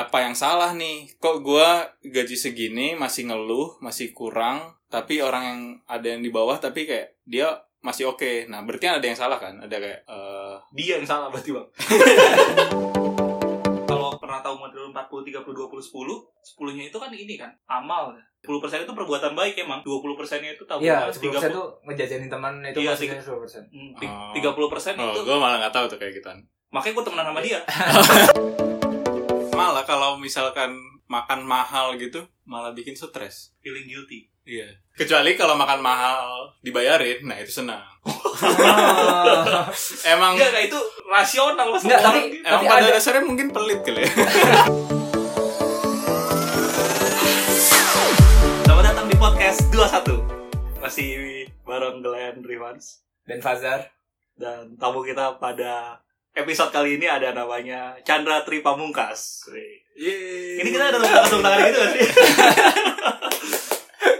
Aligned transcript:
apa 0.00 0.18
yang 0.20 0.32
salah 0.32 0.72
nih? 0.72 1.12
Kok 1.16 1.36
gua 1.40 1.68
gaji 2.00 2.34
segini 2.34 2.94
masih 2.94 3.26
ngeluh 3.26 3.76
masih 3.78 4.10
kurang 4.10 4.60
tapi 4.86 5.20
orang 5.20 5.44
yang 5.44 5.60
ada 5.86 6.06
yang 6.08 6.20
di 6.20 6.28
bawah 6.28 6.56
tapi 6.56 6.84
kayak 6.84 7.20
dia 7.22 7.46
masih 7.80 8.06
oke. 8.06 8.46
Nah 8.46 8.60
berarti 8.60 8.84
kan 8.84 8.96
ada 8.96 9.06
yang 9.06 9.14
salah 9.14 9.36
kan? 9.36 9.56
Ada 9.58 9.76
kayak 9.76 10.00
eh, 10.02 10.54
Dia 10.74 10.96
yang 10.96 11.06
salah 11.06 11.28
berarti 11.28 11.50
bang. 11.50 11.66
Kalau 13.82 14.14
pernah 14.16 14.38
tahu 14.38 14.56
model 14.56 14.90
40, 14.90 15.26
30, 15.26 15.42
20, 15.42 15.82
10 15.82 15.90
10 16.62 16.76
nya 16.76 16.84
itu 16.86 16.96
kan 16.96 17.10
ini 17.10 17.34
kan 17.34 17.50
amal 17.66 18.14
10% 18.40 18.56
itu 18.80 18.92
perbuatan 18.94 19.34
baik 19.34 19.58
emang 19.58 19.82
20% 19.82 20.00
nya 20.40 20.50
itu 20.50 20.64
tabungan 20.64 21.04
Iya, 21.04 21.12
10% 21.12 21.50
30 21.50 21.52
tuh 21.52 21.66
ngejajanin 21.84 22.28
teman 22.28 22.54
itu 22.62 22.80
Iya, 22.80 22.94
maksudnya 22.94 23.20
10%. 23.20 23.68
Hmm, 23.68 23.90
ti- 23.94 24.08
Oh. 24.08 24.32
30% 24.32 24.96
oh 24.96 25.12
itu 25.12 25.20
gue 25.22 25.36
malah 25.36 25.58
nggak 25.58 25.74
tahu 25.74 25.84
tuh 25.86 25.98
kayak 25.98 26.14
gitu 26.14 26.28
makanya 26.70 26.94
gue 26.94 27.04
temenan 27.04 27.26
sama 27.28 27.40
dia 27.42 27.58
malah 29.60 29.84
kalau 29.84 30.16
misalkan 30.16 30.72
makan 31.04 31.44
mahal 31.44 31.92
gitu 31.94 32.24
malah 32.44 32.72
bikin 32.72 32.96
stres. 32.96 33.52
Feeling 33.60 33.84
guilty. 33.84 34.32
Iya. 34.42 34.72
Kecuali 34.96 35.36
kalau 35.36 35.52
makan 35.54 35.80
mahal 35.80 36.48
dibayarin 36.60 37.20
nah 37.22 37.36
itu 37.36 37.52
senang. 37.52 37.84
Ah. 38.40 39.68
emang 40.12 40.32
enggak 40.32 40.48
enggak 40.48 40.64
itu 40.66 40.80
rasional 41.04 41.68
Enggak, 41.70 41.80
semua 41.84 42.00
tapi- 42.00 42.40
emang 42.40 42.52
Tapi 42.56 42.64
pada 42.66 42.80
ada- 42.80 42.94
dasarnya 42.96 43.22
mungkin 43.22 43.52
pelit 43.52 43.84
kali 43.84 44.00
ya. 44.00 44.10
Selamat 48.62 48.84
datang 48.86 49.06
di 49.06 49.16
podcast 49.16 49.60
21 49.68 50.24
Masih 50.80 51.08
bareng 51.62 52.00
Glenn 52.00 52.40
Rivans. 52.40 53.04
Dan 53.22 53.38
Fazar. 53.38 53.92
Dan 54.32 54.80
tamu 54.80 55.04
kita 55.04 55.36
pada 55.36 56.00
episode 56.34 56.70
kali 56.70 56.96
ini 57.00 57.06
ada 57.10 57.34
namanya 57.34 57.98
Chandra 58.06 58.46
Tri 58.46 58.62
Pamungkas 58.62 59.50
Ini 59.98 60.70
kita 60.70 60.94
ada 60.94 60.98
tepuk 61.02 61.42
tangan 61.42 61.60
gitu 61.66 61.78
gak 61.78 61.90
sih? 61.92 62.06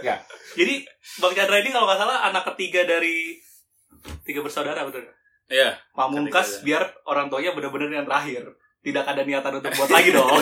Enggak. 0.01 0.19
Jadi 0.57 0.75
Bang 1.23 1.33
Chandra 1.33 1.57
ini 1.61 1.69
kalau 1.71 1.85
nggak 1.87 1.99
salah 1.99 2.17
anak 2.27 2.43
ketiga 2.53 2.83
dari 2.85 3.39
tiga 4.27 4.43
bersaudara 4.43 4.83
betul 4.85 5.05
nggak? 5.07 5.17
Iya. 5.51 5.69
Pamungkas 5.91 6.61
Ketiga, 6.61 6.65
biar 6.65 6.83
orang 7.07 7.27
tuanya 7.27 7.51
benar-benar 7.55 7.89
yang 7.91 8.07
terakhir. 8.07 8.43
Tidak 8.81 9.05
ada 9.05 9.21
niatan 9.21 9.61
untuk 9.61 9.71
buat 9.77 9.91
lagi 9.93 10.09
dong. 10.09 10.25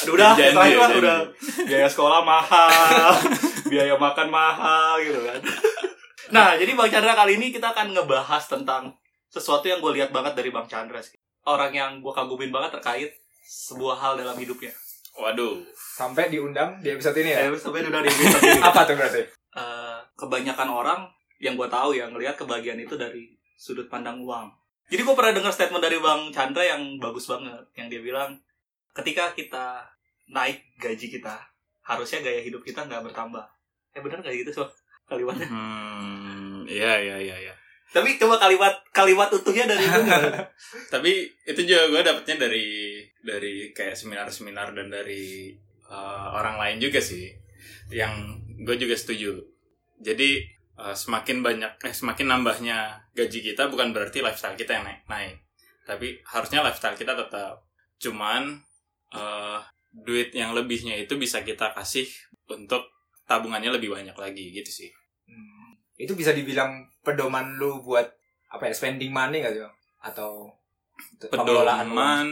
Aduh 0.00 0.16
udah, 0.16 0.32
Janji, 0.32 0.56
terakhir 0.56 0.78
lah 0.80 0.90
udah. 0.96 1.18
Biaya 1.68 1.88
sekolah 1.92 2.24
mahal 2.24 3.20
Biaya 3.68 3.94
makan 4.00 4.28
mahal 4.32 4.96
gitu 5.04 5.20
kan. 5.22 5.40
Nah 6.32 6.56
jadi 6.56 6.72
Bang 6.74 6.90
Chandra 6.90 7.14
kali 7.14 7.36
ini 7.36 7.52
kita 7.52 7.70
akan 7.70 7.94
ngebahas 7.94 8.42
tentang 8.48 8.96
Sesuatu 9.30 9.66
yang 9.70 9.78
gue 9.78 9.94
lihat 9.94 10.10
banget 10.10 10.34
dari 10.34 10.50
Bang 10.50 10.66
Chandra 10.66 10.98
sih 10.98 11.16
Orang 11.46 11.72
yang 11.72 12.02
gue 12.02 12.12
kagumin 12.12 12.50
banget 12.50 12.76
terkait 12.78 13.10
Sebuah 13.46 13.96
hal 13.96 14.12
dalam 14.18 14.34
hidupnya 14.36 14.74
waduh 15.20 15.62
Sampai 15.74 16.32
diundang 16.32 16.80
di 16.80 16.88
episode 16.88 17.18
ini 17.20 17.36
ya. 17.36 17.44
Eh, 17.44 17.52
sampai 17.60 17.84
udah 17.84 18.00
di 18.00 18.08
episode 18.08 18.40
ini. 18.40 18.62
Apa 18.72 18.88
tuh 18.88 18.96
berarti? 18.96 19.20
Eh, 19.52 19.98
kebanyakan 20.16 20.68
orang 20.72 21.00
yang 21.36 21.60
gue 21.60 21.68
tahu 21.68 21.92
yang 21.92 22.08
ngelihat 22.16 22.40
kebahagiaan 22.40 22.80
itu 22.80 22.96
dari 22.96 23.36
sudut 23.60 23.84
pandang 23.92 24.16
uang. 24.24 24.48
Jadi 24.88 25.04
gue 25.04 25.14
pernah 25.14 25.36
dengar 25.36 25.52
statement 25.52 25.84
dari 25.84 26.00
Bang 26.00 26.32
Chandra 26.32 26.64
yang 26.64 26.96
bagus 26.96 27.28
banget, 27.28 27.60
yang 27.76 27.92
dia 27.92 28.00
bilang 28.00 28.32
ketika 28.96 29.36
kita 29.36 29.84
naik 30.32 30.64
gaji 30.80 31.12
kita, 31.12 31.36
harusnya 31.84 32.24
gaya 32.24 32.40
hidup 32.40 32.64
kita 32.64 32.88
nggak 32.88 33.04
bertambah. 33.12 33.44
Eh 33.92 34.00
benar 34.00 34.24
kayak 34.24 34.46
gitu 34.46 34.62
soal 34.62 34.72
kalimatnya. 35.04 35.50
hmm 35.50 36.64
iya 36.70 36.96
iya 37.02 37.16
iya 37.18 37.36
iya 37.50 37.54
Tapi 37.90 38.22
coba 38.22 38.38
kalimat 38.38 38.74
kalimat 38.94 39.28
utuhnya 39.34 39.66
dari 39.66 39.82
itu 39.82 40.02
tapi 40.94 41.26
itu 41.42 41.60
juga 41.66 41.90
gue 41.90 42.00
dapetnya 42.06 42.46
dari 42.46 43.02
dari 43.18 43.74
kayak 43.74 43.98
seminar-seminar 43.98 44.70
dan 44.78 44.86
dari 44.94 45.50
uh, 45.90 46.38
orang 46.38 46.54
lain 46.54 46.78
juga 46.78 47.02
sih 47.02 47.26
yang 47.90 48.38
gue 48.62 48.78
juga 48.78 48.94
setuju. 48.94 49.42
Jadi 49.98 50.46
uh, 50.78 50.94
semakin 50.94 51.42
banyak 51.42 51.72
eh 51.82 51.94
semakin 51.94 52.26
nambahnya 52.30 53.10
gaji 53.12 53.52
kita 53.52 53.66
bukan 53.66 53.90
berarti 53.90 54.22
lifestyle 54.22 54.54
kita 54.54 54.78
yang 54.78 54.86
naik 54.86 55.02
naik. 55.10 55.36
Tapi 55.82 56.22
harusnya 56.30 56.62
lifestyle 56.62 56.94
kita 56.94 57.18
tetap. 57.18 57.66
Cuman 57.98 58.62
uh, 59.12 59.60
duit 59.90 60.30
yang 60.30 60.54
lebihnya 60.54 60.94
itu 60.94 61.18
bisa 61.18 61.42
kita 61.42 61.74
kasih 61.74 62.06
untuk 62.46 62.86
tabungannya 63.26 63.74
lebih 63.74 63.90
banyak 63.90 64.14
lagi 64.14 64.54
gitu 64.54 64.70
sih. 64.70 64.90
Hmm, 65.26 65.59
itu 66.00 66.16
bisa 66.16 66.32
dibilang 66.32 66.88
pedoman 67.04 67.60
lu 67.60 67.84
buat 67.84 68.08
apa 68.50 68.72
ya 68.72 68.74
spending 68.74 69.12
money 69.12 69.44
gak 69.44 69.54
sih 69.54 69.62
Bang? 69.62 69.74
atau 70.00 70.48
pedoman 71.28 72.28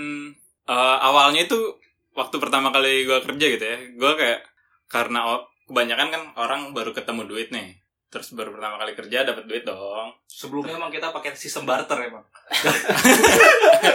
eh, 0.65 0.99
awalnya 1.05 1.45
itu 1.45 1.77
waktu 2.17 2.37
pertama 2.41 2.73
kali 2.73 3.05
gue 3.05 3.19
kerja 3.23 3.47
gitu 3.55 3.65
ya 3.65 3.78
gue 3.95 4.12
kayak 4.17 4.41
karena 4.89 5.39
kebanyakan 5.69 6.09
kan 6.09 6.23
orang 6.41 6.61
baru 6.73 6.97
ketemu 6.97 7.28
duit 7.28 7.49
nih 7.53 7.77
terus 8.09 8.33
baru 8.33 8.51
pertama 8.51 8.77
kali 8.77 8.93
kerja 8.95 9.21
dapat 9.23 9.45
duit 9.45 9.63
dong 9.63 10.17
Sebelumnya 10.25 10.75
emang 10.75 10.89
kita 10.89 11.09
pakai 11.09 11.35
sistem 11.35 11.65
barter 11.65 11.99
emang. 12.01 12.25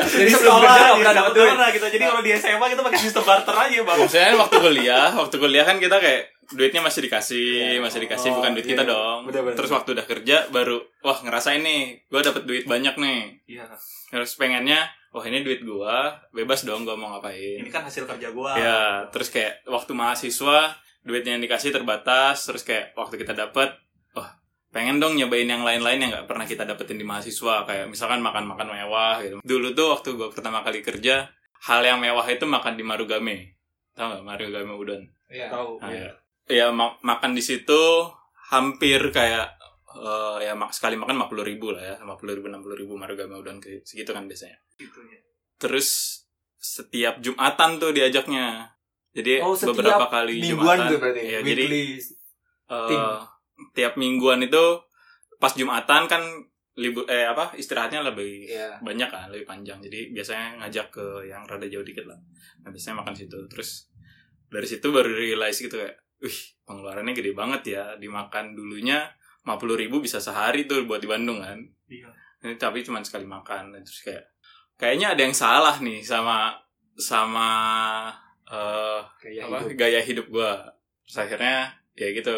Jadi 0.05 0.21
Di 0.21 0.31
sebelum 0.31 0.53
sekolah 0.53 0.69
kerja 0.69 0.93
nggak 0.95 1.15
dapat 1.15 1.31
duit. 1.33 1.49
pernah 1.49 1.69
gitu. 1.69 1.85
Jadi 1.89 2.03
kalau 2.03 2.21
di 2.21 2.31
SMA 2.33 2.65
kita 2.67 2.81
pakai 2.83 2.99
sistem 2.99 3.23
barter 3.23 3.55
aja 3.55 3.77
bang. 3.79 3.97
maksudnya 3.97 4.29
waktu 4.35 4.57
kuliah 4.59 5.09
waktu 5.13 5.35
kuliah 5.35 5.63
kan 5.63 5.77
kita 5.77 5.97
kayak 5.97 6.21
duitnya 6.45 6.81
masih 6.81 7.01
dikasih 7.01 7.51
Ya. 7.71 7.79
masih 7.79 7.99
dikasih 8.01 8.29
Oh, 8.29 8.35
bukan 8.37 8.51
duit 8.53 8.65
iya, 8.65 8.71
kita 8.71 8.83
iya. 8.83 8.91
dong 8.91 9.19
Bener-bener. 9.25 9.55
terus 9.55 9.71
waktu 9.71 9.89
udah 9.91 10.05
kerja 10.05 10.37
baru 10.49 10.77
wah 10.99 11.17
ngerasain 11.17 11.61
nih 11.61 11.83
gue 12.05 12.21
dapet 12.21 12.43
duit 12.43 12.63
banyak 12.65 12.95
nih 12.95 13.21
Iya. 13.49 13.65
terus 14.09 14.35
pengennya 14.35 14.83
wah 15.09 15.23
ini 15.23 15.41
duit 15.41 15.61
gue 15.61 15.95
bebas 16.31 16.61
dong 16.61 16.83
gue 16.83 16.93
mau 16.93 17.09
ngapain 17.11 17.57
Ini 17.57 17.69
kan 17.69 17.81
hasil 17.81 18.03
kerja 18.03 18.29
gua. 18.29 18.53
Ya, 18.53 18.79
terus 19.09 19.29
kayak 19.29 19.65
waktu 19.65 19.91
mahasiswa 19.91 20.75
duitnya 21.01 21.35
yang 21.35 21.43
dikasih 21.43 21.69
terbatas, 21.69 22.43
terus 22.43 22.61
kayak 22.61 22.93
waktu 22.93 23.17
kita 23.17 23.33
dapat, 23.33 23.75
pengen 24.73 24.97
dong 24.97 25.13
nyobain 25.13 25.45
yang 25.45 25.61
lain-lain 25.61 25.99
yang 25.99 26.11
nggak 26.11 26.25
pernah 26.25 26.43
kita 26.43 26.65
dapetin 26.65 26.97
di 26.97 27.05
mahasiswa, 27.05 27.63
kayak 27.63 27.85
misalkan 27.87 28.19
makan-makan 28.19 28.67
mewah 28.67 29.21
gitu. 29.21 29.37
Dulu 29.39 29.67
tuh 29.71 29.93
waktu 29.93 30.09
gue 30.11 30.27
pertama 30.27 30.59
kali 30.59 30.81
kerja, 30.81 31.29
hal 31.61 31.81
yang 31.81 31.97
mewah 31.97 32.25
itu 32.25 32.43
makan 32.43 32.73
di 32.73 32.81
Marugame, 32.81 33.53
tau 33.91 34.09
nggak 34.09 34.23
Marugame 34.23 34.73
udon? 34.73 35.01
Iya. 35.29 35.47
Tahu. 35.47 35.77
Nah, 35.77 35.89
Iya. 35.89 36.11
ya 36.45 36.65
ma- 36.69 36.97
makan 36.99 37.31
di 37.31 37.41
situ 37.41 37.81
hampir 38.49 38.99
kayak 39.09 39.61
eh, 39.93 40.37
ya 40.41 40.53
mak 40.53 40.73
sekali 40.73 40.93
makan 40.95 41.21
50 41.21 41.45
ribu 41.45 41.69
lah 41.69 41.83
ya, 41.83 41.95
50 41.95 42.33
ribu 42.33 42.49
60 42.49 42.73
ribu 42.75 42.93
Marugame 42.95 43.33
udon 43.35 43.57
kayak 43.57 43.81
segitu 43.83 44.09
kan 44.09 44.25
biasanya 44.25 44.57
Gitu 44.73 44.97
ya. 44.99 45.21
terus 45.55 46.19
setiap 46.55 47.19
Jumatan 47.19 47.77
tuh 47.77 47.91
diajaknya. 47.91 48.73
Jadi 49.11 49.37
Oh, 49.39 49.53
beberapa 49.53 50.09
kali 50.09 50.41
Mingguan 50.41 50.79
Jumatan. 50.79 50.89
tuh 50.89 50.97
berarti. 50.97 51.21
Iya, 51.21 51.39
jadi 51.43 51.63
weekly. 51.63 51.85
tim. 52.89 53.01
Tiap 53.71 53.95
mingguan 53.95 54.43
itu 54.43 54.81
pas 55.39 55.51
Jumatan 55.51 56.05
kan 56.05 56.23
libur 56.73 57.05
eh 57.05 57.23
apa 57.23 57.53
istirahatnya 57.53 58.01
lebih 58.03 58.49
Iya. 58.49 58.81
banyak 58.81 59.07
kan, 59.07 59.29
lebih 59.29 59.45
panjang. 59.45 59.77
Jadi 59.79 60.09
biasanya 60.09 60.57
ngajak 60.59 60.87
ke 60.89 61.05
yang 61.23 61.45
rada 61.45 61.63
jauh 61.63 61.83
dikit 61.83 62.03
lah. 62.03 62.17
Nah, 62.61 62.69
biasanya 62.69 62.99
makan 62.99 63.13
situ. 63.13 63.37
Terus 63.45 63.87
dari 64.49 64.65
situ 64.65 64.89
baru 64.89 65.07
realize 65.07 65.57
gitu 65.57 65.77
kayak, 65.77 65.93
wih 66.17 66.37
pengeluarannya 66.65 67.13
gede 67.13 67.31
banget 67.31 67.61
ya. 67.71 67.83
Dimakan 67.95 68.53
dulunya 68.53 69.05
50 69.43 69.75
ribu 69.77 69.99
bisa 69.99 70.17
sehari 70.17 70.65
tuh 70.65 70.83
buat 70.83 70.97
di 70.97 71.05
Bandung 71.05 71.37
kan 71.37 71.59
Iya. 71.85 72.07
ini 72.41 72.55
tapi 72.55 72.79
cuma 72.79 73.03
sekali 73.03 73.23
makan 73.23 73.75
terus 73.77 73.99
kayak 74.01 74.23
kayaknya 74.73 75.13
ada 75.13 75.21
yang 75.21 75.35
salah 75.35 75.75
nih 75.77 75.99
sama 75.99 76.55
sama 76.95 77.47
eh 78.45 79.01
Kayak 79.19 79.43
apa 79.45 79.57
hidup. 79.61 79.75
gaya 79.75 79.99
hidup 79.99 80.27
gua 80.27 80.63
terus 81.03 81.17
akhirnya 81.19 81.75
ya 81.93 82.07
gitu 82.09 82.31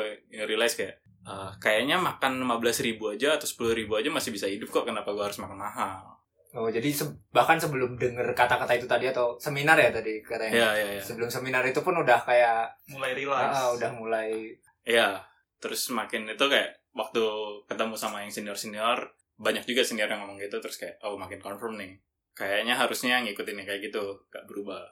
realize 0.44 0.74
kayak 0.74 0.98
eh, 1.26 1.52
kayaknya 1.58 1.98
makan 1.98 2.40
15.000 2.40 2.86
ribu 2.86 3.10
aja 3.10 3.36
atau 3.36 3.48
10.000 3.50 3.74
ribu 3.74 3.94
aja 3.98 4.10
masih 4.14 4.32
bisa 4.32 4.46
hidup 4.46 4.70
kok 4.70 4.86
kenapa 4.86 5.10
gua 5.12 5.28
harus 5.28 5.42
makan 5.42 5.58
mahal? 5.58 6.16
Oh, 6.56 6.72
jadi 6.72 6.88
se- 6.88 7.20
bahkan 7.36 7.60
sebelum 7.60 8.00
denger 8.00 8.32
kata-kata 8.32 8.80
itu 8.80 8.88
tadi 8.88 9.12
atau 9.12 9.36
seminar 9.36 9.76
ya 9.76 9.92
tadi 9.92 10.24
katanya. 10.24 10.56
ya 10.56 10.70
ya 10.72 10.88
ya 10.96 11.02
Sebelum 11.04 11.28
seminar 11.28 11.68
itu 11.68 11.84
pun 11.84 11.92
udah 12.00 12.16
kayak 12.24 12.72
Mulai 12.96 13.12
ah, 13.28 13.76
udah 13.76 13.92
mulai 13.92 14.56
ya 14.88 15.20
terus 15.60 15.92
makin 15.92 16.30
itu 16.32 16.46
kayak 16.48 16.80
waktu 16.96 17.24
ketemu 17.68 17.96
sama 18.00 18.24
yang 18.24 18.32
senior 18.32 18.56
senior 18.56 19.12
banyak 19.36 19.68
juga 19.68 19.84
senior 19.84 20.08
yang 20.08 20.24
ngomong 20.24 20.40
gitu 20.40 20.64
terus 20.64 20.80
kayak 20.80 20.96
oh 21.04 21.20
makin 21.20 21.44
confirm 21.44 21.76
nih. 21.76 22.00
Kayaknya 22.32 22.80
harusnya 22.80 23.20
ngikutin 23.20 23.60
yang 23.60 23.68
kayak 23.68 23.92
gitu 23.92 24.04
gak 24.32 24.48
berubah. 24.48 24.84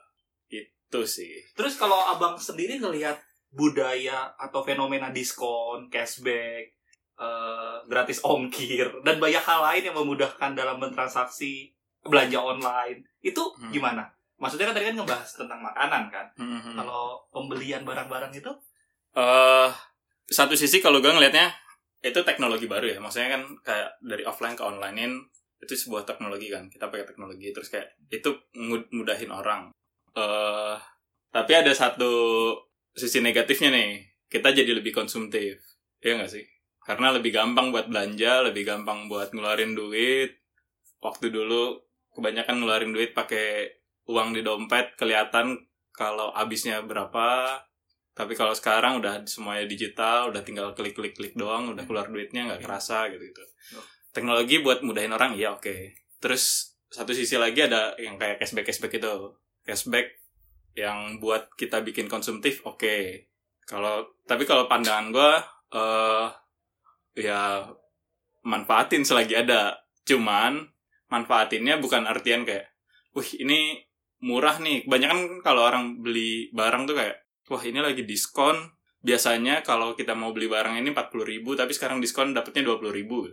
Itu 0.52 1.08
sih. 1.08 1.40
Terus 1.56 1.80
kalau 1.80 1.96
abang 2.12 2.36
sendiri 2.36 2.76
ngelihat 2.76 3.16
budaya 3.54 4.34
atau 4.34 4.66
fenomena 4.66 5.14
diskon, 5.14 5.86
cashback, 5.88 6.74
eh, 7.14 7.76
gratis 7.86 8.20
ongkir, 8.26 8.90
dan 9.06 9.22
banyak 9.22 9.40
hal 9.40 9.60
lain 9.62 9.82
yang 9.86 9.96
memudahkan 9.96 10.58
dalam 10.58 10.82
bertransaksi 10.82 11.70
belanja 12.04 12.42
online, 12.42 13.00
itu 13.22 13.40
Hmm. 13.40 13.70
gimana? 13.70 14.04
Maksudnya 14.36 14.68
kan 14.68 14.76
tadi 14.76 14.90
kan 14.92 14.98
ngebahas 14.98 15.30
tentang 15.38 15.60
makanan 15.62 16.10
kan. 16.10 16.26
Hmm. 16.36 16.74
Kalau 16.74 17.22
pembelian 17.30 17.86
barang-barang 17.86 18.34
itu, 18.34 18.50
eh 19.14 19.70
satu 20.26 20.58
sisi 20.58 20.82
kalau 20.82 20.98
gue 20.98 21.12
ngelihatnya 21.12 21.52
itu 22.04 22.20
teknologi 22.20 22.68
baru 22.68 22.96
ya 22.96 22.98
maksudnya 23.00 23.40
kan 23.40 23.42
kayak 23.64 23.96
dari 24.04 24.24
offline 24.28 24.56
ke 24.56 24.64
onlinein 24.64 25.16
itu 25.60 25.72
sebuah 25.72 26.04
teknologi 26.04 26.52
kan 26.52 26.68
kita 26.68 26.92
pakai 26.92 27.08
teknologi 27.08 27.48
terus 27.52 27.72
kayak 27.72 27.96
itu 28.12 28.28
mudahin 28.92 29.32
orang 29.32 29.72
eh 30.12 30.76
tapi 31.32 31.52
ada 31.56 31.72
satu 31.72 32.12
sisi 32.94 33.18
negatifnya 33.20 33.74
nih 33.74 33.90
kita 34.30 34.54
jadi 34.54 34.70
lebih 34.74 34.94
konsumtif 34.94 35.60
ya 36.00 36.16
nggak 36.16 36.30
sih? 36.30 36.44
Karena 36.84 37.12
lebih 37.16 37.32
gampang 37.34 37.74
buat 37.74 37.90
belanja 37.90 38.46
lebih 38.46 38.64
gampang 38.64 39.10
buat 39.10 39.34
ngeluarin 39.34 39.74
duit. 39.74 40.40
Waktu 41.02 41.28
dulu 41.28 41.82
kebanyakan 42.16 42.62
ngeluarin 42.62 42.92
duit 42.94 43.12
pakai 43.12 43.68
uang 44.08 44.36
di 44.36 44.40
dompet 44.40 44.96
kelihatan 44.96 45.58
kalau 45.92 46.32
habisnya 46.32 46.80
berapa. 46.80 47.60
Tapi 48.14 48.38
kalau 48.38 48.54
sekarang 48.54 49.02
udah 49.02 49.26
semuanya 49.26 49.66
digital 49.66 50.30
udah 50.30 50.46
tinggal 50.46 50.70
klik 50.72 50.94
klik 50.94 51.18
klik 51.18 51.34
doang 51.34 51.74
udah 51.74 51.82
keluar 51.82 52.06
duitnya 52.06 52.46
nggak 52.46 52.62
kerasa 52.62 53.10
gitu 53.10 53.26
gitu 53.26 53.42
teknologi 54.14 54.62
buat 54.62 54.80
mudahin 54.86 55.10
orang 55.10 55.34
iya 55.34 55.50
oke. 55.50 55.98
Terus 56.22 56.78
satu 56.88 57.10
sisi 57.10 57.34
lagi 57.34 57.66
ada 57.66 57.98
yang 57.98 58.14
kayak 58.14 58.38
cashback 58.38 58.70
cashback 58.70 58.94
itu. 59.02 59.34
Cashback 59.66 60.06
yang 60.74 61.22
buat 61.22 61.54
kita 61.54 61.80
bikin 61.86 62.10
konsumtif 62.10 62.62
oke. 62.66 63.26
Kalau 63.64 64.18
tapi 64.26 64.44
kalau 64.44 64.66
pandangan 64.66 65.14
gue 65.14 65.32
eh 65.74 66.28
ya 67.18 67.64
manfaatin 68.44 69.06
selagi 69.06 69.34
ada. 69.38 69.78
Cuman 70.04 70.60
manfaatinnya 71.08 71.78
bukan 71.80 72.04
artian 72.04 72.42
kayak 72.42 72.74
wih 73.14 73.30
ini 73.40 73.80
murah 74.20 74.58
nih. 74.58 74.84
Kebanyakan 74.84 75.40
kalau 75.40 75.62
orang 75.64 76.02
beli 76.02 76.50
barang 76.50 76.90
tuh 76.90 76.96
kayak 76.98 77.16
wah 77.48 77.62
ini 77.62 77.80
lagi 77.80 78.02
diskon. 78.02 78.74
Biasanya 79.04 79.60
kalau 79.60 79.92
kita 79.92 80.16
mau 80.16 80.32
beli 80.32 80.48
barang 80.48 80.80
ini 80.80 80.88
40.000 80.88 81.28
ribu 81.28 81.52
tapi 81.52 81.76
sekarang 81.76 82.00
diskon 82.00 82.32
dapetnya 82.32 82.72
20.000 82.72 82.88
ribu. 82.88 83.28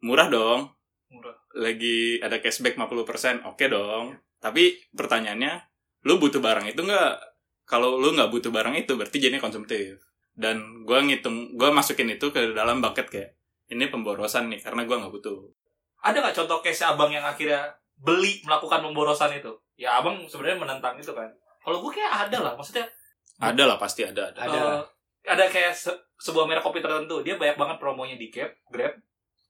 Murah 0.00 0.28
dong. 0.32 0.72
Murah. 1.08 1.36
lagi 1.56 2.20
ada 2.20 2.38
cashback 2.38 2.76
50% 2.76 3.48
oke 3.48 3.64
dong. 3.68 4.16
Tapi 4.38 4.76
pertanyaannya 4.94 5.67
lu 6.08 6.16
butuh 6.16 6.40
barang 6.40 6.64
itu 6.66 6.80
nggak 6.80 7.12
kalau 7.68 8.00
lu 8.00 8.16
nggak 8.16 8.32
butuh 8.32 8.48
barang 8.48 8.72
itu 8.74 8.96
berarti 8.96 9.20
jadinya 9.20 9.44
konsumtif 9.44 10.00
dan 10.32 10.56
gua 10.88 11.04
ngitung 11.04 11.52
gua 11.54 11.68
masukin 11.68 12.08
itu 12.08 12.32
ke 12.32 12.56
dalam 12.56 12.80
bucket 12.80 13.12
kayak 13.12 13.36
ini 13.68 13.92
pemborosan 13.92 14.48
nih 14.48 14.64
karena 14.64 14.88
gua 14.88 15.04
nggak 15.04 15.12
butuh 15.12 15.36
Ada 15.98 16.22
nggak 16.22 16.36
contoh 16.38 16.58
case 16.62 16.86
abang 16.86 17.10
yang 17.10 17.26
akhirnya 17.26 17.58
beli 17.98 18.38
melakukan 18.46 18.78
pemborosan 18.80 19.34
itu? 19.34 19.50
Ya 19.74 19.98
abang 19.98 20.22
sebenarnya 20.24 20.62
menentang 20.62 20.94
itu 20.94 21.10
kan. 21.10 21.26
Kalau 21.58 21.82
gue 21.82 21.90
kayak 21.90 22.30
ada 22.30 22.38
lah, 22.38 22.52
maksudnya 22.54 22.86
ada 23.36 23.66
lah 23.66 23.74
pasti 23.76 24.06
ada 24.06 24.30
ada 24.30 24.38
Ada. 24.46 24.58
eh, 24.62 24.80
ada 25.26 25.44
kayak 25.50 25.74
se- 25.74 25.98
sebuah 26.16 26.46
merek 26.46 26.62
kopi 26.62 26.78
tertentu 26.78 27.18
dia 27.20 27.34
banyak 27.34 27.58
banget 27.58 27.76
promonya 27.82 28.14
di 28.14 28.30
Grab, 28.30 28.54
Grab. 28.70 28.94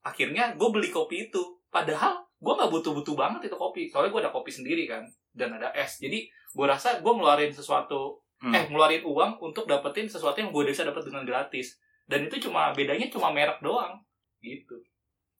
Akhirnya 0.01 0.57
gue 0.57 0.69
beli 0.73 0.89
kopi 0.89 1.29
itu, 1.29 1.41
padahal 1.69 2.17
gue 2.17 2.53
nggak 2.57 2.71
butuh-butuh 2.73 3.13
banget 3.13 3.45
itu 3.45 3.55
kopi. 3.55 3.85
Soalnya 3.85 4.09
gue 4.09 4.21
ada 4.25 4.33
kopi 4.33 4.49
sendiri 4.49 4.89
kan, 4.89 5.05
dan 5.39 5.55
ada 5.55 5.71
es. 5.71 5.95
Jadi 5.97 6.27
gue 6.27 6.65
rasa 6.65 6.99
gue 6.99 7.07
ngeluarin 7.09 7.49
sesuatu 7.49 8.19
Hmm. 8.37 8.51
eh 8.51 8.63
ngeluarin 8.65 9.03
uang 9.03 9.35
untuk 9.41 9.63
dapetin 9.63 10.05
sesuatu 10.05 10.35
yang 10.35 10.47
gue 10.49 10.63
bisa 10.65 10.83
dapat 10.83 11.03
dengan 11.03 11.23
gratis. 11.23 11.75
Dan 12.03 12.23
itu 12.23 12.39
cuma 12.41 12.71
bedanya 12.71 13.07
cuma 13.07 13.29
merek 13.29 13.59
doang. 13.59 13.99
Gitu. 14.37 14.79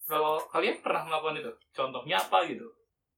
Kalau 0.04 0.36
kalian 0.46 0.80
pernah 0.80 1.04
melakukan 1.06 1.38
itu? 1.38 1.48
Contohnya 1.72 2.16
apa 2.18 2.44
gitu? 2.44 2.68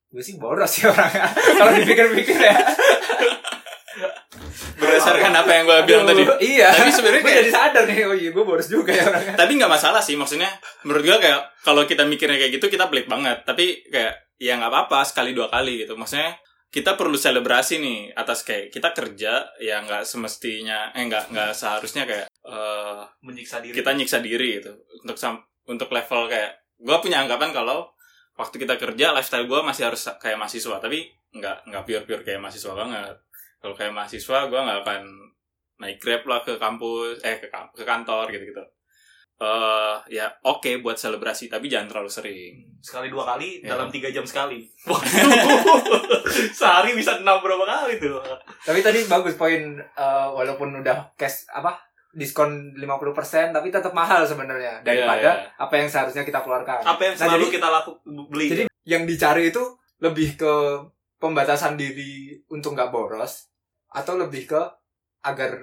Gue 0.08 0.22
sih 0.22 0.38
boros 0.38 0.70
sih 0.70 0.86
orangnya 0.92 1.26
kalau 1.56 1.74
dipikir-pikir 1.74 2.38
ya. 2.38 2.54
Berdasarkan 4.78 5.34
apa 5.36 5.52
yang 5.52 5.64
gua 5.64 5.82
bilang 5.82 6.06
tadi. 6.06 6.24
iya. 6.44 6.70
Tapi 6.70 6.90
sebenarnya 6.90 7.22
gue 7.22 7.28
kayak- 7.28 7.42
jadi 7.44 7.52
sadar 7.52 7.84
nih 7.86 7.98
oh 8.04 8.14
iya 8.14 8.30
gue 8.30 8.44
boros 8.44 8.68
juga 8.68 8.92
ya 8.92 9.04
orangnya 9.04 9.34
tapi 9.36 9.52
nggak 9.56 9.72
masalah 9.72 10.02
sih 10.02 10.14
maksudnya 10.14 10.50
menurut 10.84 11.04
gua 11.04 11.18
kayak 11.18 11.40
kalau 11.62 11.84
kita 11.84 12.04
mikirnya 12.04 12.38
kayak 12.38 12.54
gitu 12.54 12.66
kita 12.68 12.86
pelit 12.86 13.06
banget. 13.06 13.42
Tapi 13.44 13.82
kayak 13.88 14.14
ya 14.38 14.58
nggak 14.58 14.70
apa-apa 14.70 15.02
sekali 15.04 15.32
dua 15.32 15.48
kali 15.48 15.82
gitu. 15.82 15.94
Maksudnya 15.96 16.38
kita 16.72 16.96
perlu 16.96 17.20
selebrasi 17.20 17.84
nih 17.84 18.00
atas 18.16 18.48
kayak 18.48 18.72
kita 18.72 18.96
kerja 18.96 19.44
ya 19.60 19.84
nggak 19.84 20.08
semestinya 20.08 20.96
eh 20.96 21.04
nggak 21.04 21.36
nggak 21.36 21.52
seharusnya 21.52 22.08
kayak 22.08 22.28
eh, 22.32 23.02
menyiksa 23.28 23.60
diri. 23.60 23.76
kita 23.76 23.92
nyiksa 23.92 24.24
diri 24.24 24.64
gitu. 24.64 24.72
Untuk 25.04 25.20
sam- 25.20 25.44
untuk 25.68 25.92
level 25.92 26.32
kayak 26.32 26.64
gue 26.80 26.98
punya 27.04 27.22
anggapan 27.28 27.52
kalau 27.52 27.92
waktu 28.40 28.56
kita 28.56 28.80
kerja 28.80 29.12
lifestyle 29.12 29.46
gue 29.52 29.60
masih 29.60 29.92
harus 29.92 30.08
kayak 30.18 30.40
mahasiswa. 30.40 30.80
Tapi 30.80 31.12
nggak 31.36 31.68
nggak 31.68 31.84
pure 31.84 32.04
pure 32.08 32.24
kayak 32.24 32.40
mahasiswa 32.40 32.72
banget. 32.72 33.16
Kalau 33.60 33.76
kayak 33.76 33.94
mahasiswa 33.94 34.38
gue 34.48 34.60
nggak 34.64 34.80
akan 34.88 35.02
naik 35.82 35.98
grab 36.00 36.24
lah 36.30 36.40
ke 36.46 36.56
kampus 36.56 37.20
eh 37.26 37.42
ke, 37.42 37.50
ke 37.52 37.84
kantor 37.84 38.32
gitu 38.32 38.54
gitu 38.54 38.64
eh 39.42 39.96
ya 40.12 40.30
oke 40.44 40.70
buat 40.80 40.94
selebrasi 40.94 41.50
tapi 41.50 41.66
jangan 41.66 41.90
terlalu 41.90 42.08
sering. 42.08 42.54
Sekali 42.78 43.10
dua 43.10 43.26
kali 43.28 43.58
Ya. 43.60 43.74
dalam 43.74 43.90
tiga 43.90 44.08
jam 44.08 44.22
sekali. 44.22 44.62
Sehari 46.54 46.94
bisa 46.94 47.18
enam 47.18 47.40
berapa 47.40 47.64
kali 47.64 47.98
tuh. 47.98 48.22
Tapi 48.62 48.80
tadi 48.80 49.06
bagus 49.06 49.34
poin 49.34 49.62
eh, 49.78 50.28
walaupun 50.30 50.78
udah 50.78 51.14
cash 51.16 51.50
apa 51.50 51.78
diskon 52.12 52.76
50% 52.76 53.56
tapi 53.56 53.72
tetap 53.72 53.90
mahal 53.92 54.22
sebenarnya 54.22 54.84
daripada 54.84 55.32
Iya, 55.32 55.48
iya. 55.48 55.56
apa 55.58 55.74
yang 55.74 55.88
seharusnya 55.88 56.22
kita 56.22 56.44
keluarkan. 56.44 56.84
Apa 56.84 57.02
yang 57.02 57.16
Nah, 57.16 57.22
selalu 57.26 57.46
jadi- 57.48 57.56
kita 57.56 57.68
laku 57.72 57.92
beli 58.28 58.46
Jadi 58.48 58.64
yang 58.84 59.04
dicari 59.06 59.48
itu 59.48 59.64
lebih 59.98 60.36
ke 60.36 60.54
pembatasan 61.18 61.74
diri 61.74 62.36
untuk 62.48 62.74
nggak 62.74 62.92
boros 62.92 63.48
atau 63.88 64.18
lebih 64.18 64.44
ke 64.46 64.62
agar 65.24 65.54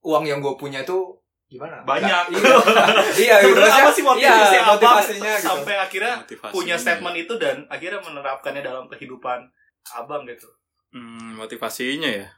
uang 0.00 0.24
yang 0.24 0.38
gue 0.38 0.54
punya 0.54 0.80
itu 0.80 1.17
gimana? 1.48 1.80
Banyak. 1.82 2.24
Iya, 2.30 2.52
iya. 3.24 3.36
Sebenarnya 3.40 3.72
Maksudnya, 3.72 3.82
apa 3.82 3.90
sih 3.90 4.04
motivasi 4.04 4.20
iya, 4.52 4.60
abang 4.60 4.72
motivasinya 4.76 5.32
gitu. 5.34 5.46
sampai 5.48 5.74
akhirnya 5.76 6.14
Motivasi. 6.20 6.52
punya 6.52 6.76
statement 6.76 7.16
itu 7.16 7.34
dan 7.36 7.56
akhirnya 7.66 8.00
menerapkannya 8.00 8.60
dalam 8.60 8.84
kehidupan 8.86 9.38
abang 9.90 10.22
gitu 10.24 10.48
Hmm, 10.88 11.36
motivasinya 11.36 12.08
ya 12.08 12.28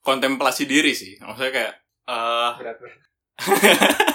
kontemplasi 0.00 0.66
diri 0.66 0.90
sih 0.90 1.14
maksudnya 1.16 1.52
kayak 1.52 1.72
eh 2.06 2.50
Berat, 2.56 2.76
berat. 2.76 3.00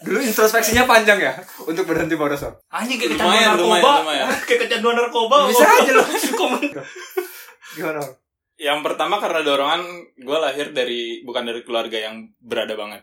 Dulu 0.00 0.18
introspeksinya 0.20 0.84
panjang 0.84 1.16
ya 1.16 1.32
untuk 1.60 1.88
berhenti 1.88 2.12
boros. 2.12 2.38
Bang? 2.38 2.54
anjing 2.68 2.98
kayak 2.98 3.16
kecanduan 3.16 3.40
narkoba 3.48 3.64
lumayan, 3.80 3.96
lumayan. 4.04 4.26
kayak 4.46 4.60
kecanduan 4.62 4.94
narkoba 4.94 5.36
Bisa 5.48 5.66
aja 5.66 5.92
loh. 5.92 6.06
komen 6.36 6.62
Gimana? 7.70 8.00
Yang 8.54 8.78
pertama 8.84 9.16
karena 9.16 9.40
dorongan 9.40 9.82
gue 10.14 10.38
lahir 10.38 10.66
dari 10.70 11.24
bukan 11.24 11.48
dari 11.48 11.64
keluarga 11.64 11.96
yang 11.96 12.28
berada 12.38 12.76
banget. 12.76 13.02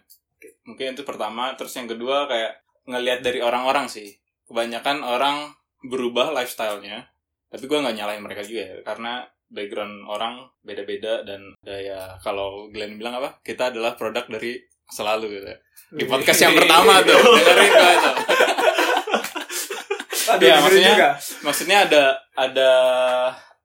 Mungkin 0.68 0.94
itu 0.94 1.02
pertama. 1.02 1.56
Terus 1.56 1.74
yang 1.74 1.88
kedua 1.88 2.28
kayak 2.28 2.52
ngelihat 2.86 3.24
dari 3.24 3.40
orang-orang 3.40 3.88
sih. 3.88 4.14
Kebanyakan 4.46 5.02
orang 5.02 5.52
berubah 5.82 6.32
lifestyle-nya. 6.32 7.08
Tapi 7.48 7.64
gue 7.64 7.80
nggak 7.80 7.96
nyalahin 7.96 8.22
mereka 8.22 8.44
juga 8.44 8.64
ya. 8.64 8.76
Karena 8.84 9.24
background 9.48 10.04
orang 10.06 10.44
beda-beda 10.60 11.24
dan 11.24 11.56
ya 11.64 12.20
kalau 12.20 12.68
Glenn 12.68 13.00
bilang 13.00 13.16
apa? 13.18 13.40
Kita 13.40 13.72
adalah 13.72 13.96
produk 13.96 14.28
dari 14.28 14.60
selalu 14.86 15.26
gitu. 15.34 15.48
ya. 15.48 15.58
Di 15.88 16.04
podcast 16.04 16.40
yang 16.42 16.52
pertama 16.54 17.00
tuh 17.02 17.16
dengerin 17.38 17.72
gue 17.72 17.94
tuh. 17.98 18.16
Aduh, 20.28 20.44
Iya, 20.44 20.60
dengerin 20.60 20.60
maksudnya- 20.60 20.92
juga. 20.94 21.10
Maksudnya 21.42 21.78
ada 21.82 22.04
ada 22.36 22.72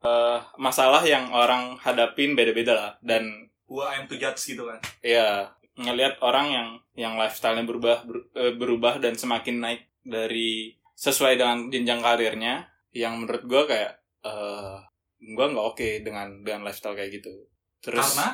eh, 0.00 0.38
masalah 0.56 1.02
yang 1.02 1.30
orang 1.30 1.74
hadapin 1.78 2.34
beda-beda 2.34 2.72
lah 2.72 2.90
dan 3.00 3.50
gua 3.64 3.90
I'm 3.90 4.04
to 4.04 4.14
judge 4.14 4.42
gitu 4.44 4.66
kan 4.66 4.76
ya 5.00 5.46
ngelihat 5.78 6.20
orang 6.20 6.46
yang 6.52 6.68
yang 6.92 7.14
lifestyle-nya 7.16 7.64
berubah 7.64 8.04
ber- 8.04 8.28
eh, 8.36 8.54
berubah 8.56 9.00
dan 9.00 9.16
semakin 9.16 9.60
naik 9.60 9.82
dari 10.04 10.76
sesuai 10.92 11.40
dengan 11.40 11.72
jenjang 11.72 12.04
karirnya 12.04 12.68
yang 12.92 13.16
menurut 13.16 13.44
gue 13.48 13.62
kayak 13.64 13.92
eh 14.22 14.78
gue 15.22 15.46
nggak 15.48 15.66
oke 15.72 15.88
dengan 16.04 16.44
dengan 16.44 16.68
lifestyle 16.68 16.98
kayak 16.98 17.22
gitu. 17.22 17.32
Terus 17.80 18.04
karena? 18.04 18.28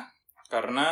karena 0.51 0.87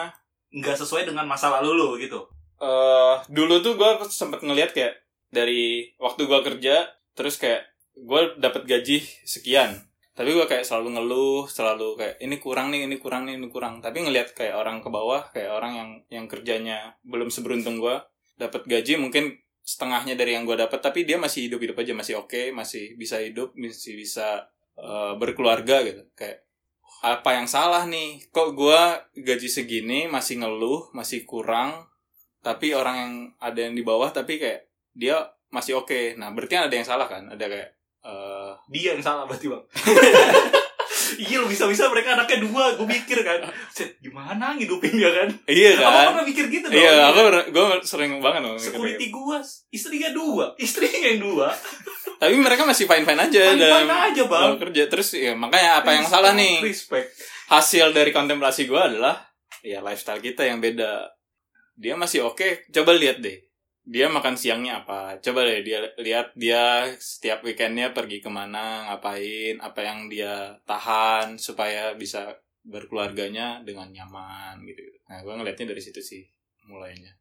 nggak 0.53 0.77
sesuai 0.79 1.03
dengan 1.03 1.27
masa 1.27 1.51
lalu 1.59 1.71
lu 1.75 1.89
gitu? 1.99 2.23
Eh 2.57 3.15
dulu 3.27 3.59
tuh 3.59 3.75
gue 3.75 3.89
sempet 4.07 4.39
ngelihat 4.41 4.71
kayak 4.71 4.95
dari 5.27 5.91
waktu 5.99 6.23
gue 6.23 6.39
kerja 6.39 6.87
terus 7.11 7.35
kayak 7.35 7.67
gue 7.97 8.21
dapat 8.39 8.63
gaji 8.63 9.03
sekian 9.25 9.86
tapi 10.17 10.33
gue 10.33 10.49
kayak 10.49 10.65
selalu 10.65 10.97
ngeluh 10.97 11.45
selalu 11.45 11.93
kayak 11.93 12.15
ini 12.25 12.41
kurang 12.41 12.73
nih 12.73 12.89
ini 12.89 12.97
kurang 12.97 13.29
nih 13.29 13.37
ini 13.37 13.53
kurang. 13.53 13.85
Tapi 13.85 14.01
ngelihat 14.01 14.33
kayak 14.33 14.57
orang 14.57 14.81
ke 14.81 14.89
bawah 14.89 15.29
kayak 15.29 15.53
orang 15.53 15.73
yang 15.77 15.89
yang 16.09 16.25
kerjanya 16.25 16.97
belum 17.05 17.29
seberuntung 17.29 17.77
gue 17.77 18.01
dapat 18.33 18.65
gaji 18.65 18.97
mungkin 18.97 19.37
setengahnya 19.61 20.17
dari 20.17 20.33
yang 20.33 20.49
gue 20.49 20.57
dapat 20.57 20.81
tapi 20.81 21.05
dia 21.05 21.21
masih 21.21 21.45
hidup 21.45 21.61
hidup 21.61 21.77
aja 21.77 21.93
masih 21.93 22.17
oke 22.17 22.49
masih 22.49 22.97
bisa 22.97 23.21
hidup 23.21 23.53
masih 23.53 23.93
bisa 23.93 24.49
eh, 24.73 25.13
berkeluarga 25.21 25.85
gitu. 25.85 26.01
Kayak 26.17 26.49
apa 27.05 27.37
yang 27.37 27.45
salah 27.45 27.85
nih? 27.85 28.25
Kok 28.33 28.57
gue 28.57 28.81
gaji 29.21 29.45
segini 29.45 30.09
masih 30.09 30.41
ngeluh 30.41 30.89
masih 30.97 31.29
kurang 31.29 31.85
tapi 32.41 32.73
orang 32.73 32.95
yang 32.97 33.13
ada 33.37 33.69
yang 33.69 33.77
di 33.77 33.85
bawah 33.85 34.09
tapi 34.09 34.41
kayak 34.41 34.65
dia 34.97 35.29
masih 35.53 35.77
oke. 35.77 36.17
Nah 36.17 36.33
berarti 36.33 36.57
ada 36.57 36.73
yang 36.73 36.89
salah 36.89 37.05
kan? 37.05 37.29
Ada 37.29 37.45
kayak 37.45 37.69
eh, 38.07 38.51
dia 38.71 38.95
yang 38.95 39.03
salah 39.03 39.27
berarti 39.27 39.51
bang. 39.51 39.63
Iya 41.17 41.41
lo 41.41 41.47
bisa-bisa 41.49 41.89
mereka 41.89 42.13
anaknya 42.13 42.45
dua 42.45 42.77
gue 42.77 42.85
mikir 42.85 43.25
kan. 43.25 43.39
Set, 43.73 43.97
gimana 44.03 44.53
ngidupinnya 44.53 45.09
kan? 45.09 45.29
Iya 45.49 45.79
kan? 45.79 46.13
pernah 46.13 46.25
mikir 46.27 46.45
gitu 46.51 46.67
dong? 46.69 46.77
iya 46.77 47.09
aku 47.09 47.49
gue 47.49 47.65
sering 47.81 48.21
banget 48.21 48.45
loh 48.45 48.59
security 48.59 49.09
gua 49.09 49.41
istrinya 49.73 50.13
dua 50.13 50.53
istrinya 50.61 50.99
yang 51.09 51.19
dua. 51.23 51.49
Tapi 52.21 52.33
mereka 52.37 52.65
masih 52.65 52.89
fine 52.89 53.05
fine 53.05 53.21
aja 53.29 53.41
Fine-fine 53.53 53.61
dalam, 53.61 54.09
aja, 54.09 54.23
Bang. 54.25 54.57
kerja. 54.57 54.83
Terus 54.89 55.07
ya 55.13 55.33
makanya 55.37 55.85
apa 55.85 55.89
yang 55.93 56.05
salah 56.09 56.33
nih? 56.33 56.65
Respect. 56.65 57.13
hasil 57.47 57.95
dari 57.95 58.11
kontemplasi 58.11 58.67
gue 58.67 58.81
adalah 58.81 59.23
ya 59.63 59.79
lifestyle 59.79 60.19
kita 60.19 60.43
yang 60.43 60.59
beda. 60.59 61.07
Dia 61.77 61.93
masih 61.93 62.25
oke 62.25 62.67
coba 62.73 62.97
lihat 62.97 63.21
deh 63.21 63.46
dia 63.87 64.11
makan 64.11 64.35
siangnya 64.35 64.83
apa? 64.83 65.15
Coba 65.23 65.47
deh 65.47 65.63
dia 65.63 65.79
lihat 65.95 66.35
dia 66.35 66.91
setiap 66.99 67.39
weekendnya 67.47 67.95
pergi 67.95 68.19
ke 68.19 68.27
mana 68.27 68.91
ngapain 68.91 69.63
apa 69.63 69.79
yang 69.79 70.11
dia 70.11 70.59
tahan 70.67 71.39
supaya 71.39 71.95
bisa 71.95 72.35
berkeluarganya 72.67 73.63
dengan 73.63 73.87
nyaman 73.87 74.59
gitu. 74.67 74.83
Nah 75.07 75.23
gue 75.23 75.31
ngeliatnya 75.39 75.71
dari 75.71 75.79
situ 75.79 76.03
sih 76.03 76.23
mulainya. 76.67 77.15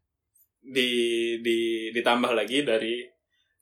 Di 0.58 0.90
di 1.38 1.94
ditambah 1.94 2.34
lagi 2.34 2.66
dari 2.66 3.06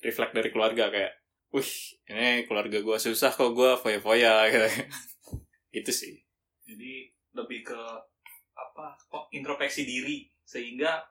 reflect 0.01 0.33
dari 0.33 0.49
keluarga 0.49 0.89
kayak 0.89 1.13
wih 1.53 1.71
ini 2.09 2.49
keluarga 2.49 2.81
gue 2.81 2.97
susah 2.97 3.29
kok 3.37 3.53
gue 3.53 3.77
foya-foya 3.85 4.33
gitu. 4.53 4.69
Itu 5.77 5.93
sih. 5.93 6.25
Jadi 6.65 7.13
lebih 7.37 7.69
ke 7.69 7.81
apa? 8.57 8.97
kok 9.13 9.29
introspeksi 9.29 9.85
diri 9.85 10.25
sehingga 10.41 11.05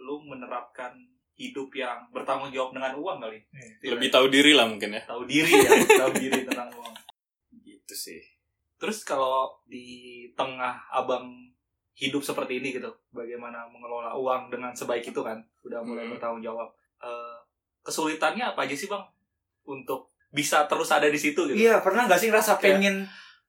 lu 0.00 0.24
menerapkan 0.24 0.96
hidup 1.36 1.68
yang 1.70 2.00
bertanggung 2.10 2.48
jawab 2.48 2.72
dengan 2.72 2.92
uang 2.92 3.18
kali. 3.18 3.38
lebih 3.82 4.08
tahu 4.08 4.26
diri 4.26 4.52
lah 4.52 4.64
mungkin 4.64 4.88
ya 4.90 5.02
tahu 5.04 5.22
diri 5.24 5.52
ya, 5.52 5.70
tahu 5.94 6.12
diri 6.22 6.40
tentang 6.42 6.68
uang. 6.70 6.94
gitu 7.58 7.94
sih 7.94 8.20
Terus 8.76 9.00
kalau 9.02 9.48
di 9.64 9.84
tengah 10.32 10.76
abang 10.90 11.32
hidup 11.94 12.20
seperti 12.20 12.60
ini 12.60 12.72
gitu, 12.72 12.92
bagaimana 13.08 13.64
mengelola 13.64 14.12
uang 14.12 14.52
dengan 14.52 14.68
sebaik 14.70 15.00
itu 15.06 15.16
kan, 15.18 15.40
udah 15.62 15.80
mulai 15.80 16.04
Hmm. 16.04 16.12
bertanggung 16.12 16.44
jawab. 16.44 16.68
Eh, 16.98 17.36
kesulitannya 17.80 18.44
apa 18.44 18.68
aja 18.68 18.76
sih 18.76 18.84
bang 18.84 19.00
untuk 19.64 20.12
bisa 20.28 20.68
terus 20.68 20.90
ada 20.90 21.08
di 21.08 21.16
situ 21.16 21.40
gitu? 21.46 21.56
Iya, 21.56 21.80
pernah 21.80 22.04
gak 22.04 22.18
sih 22.18 22.28
ngerasa 22.28 22.52
Kayak- 22.54 22.76
pengen 22.76 22.96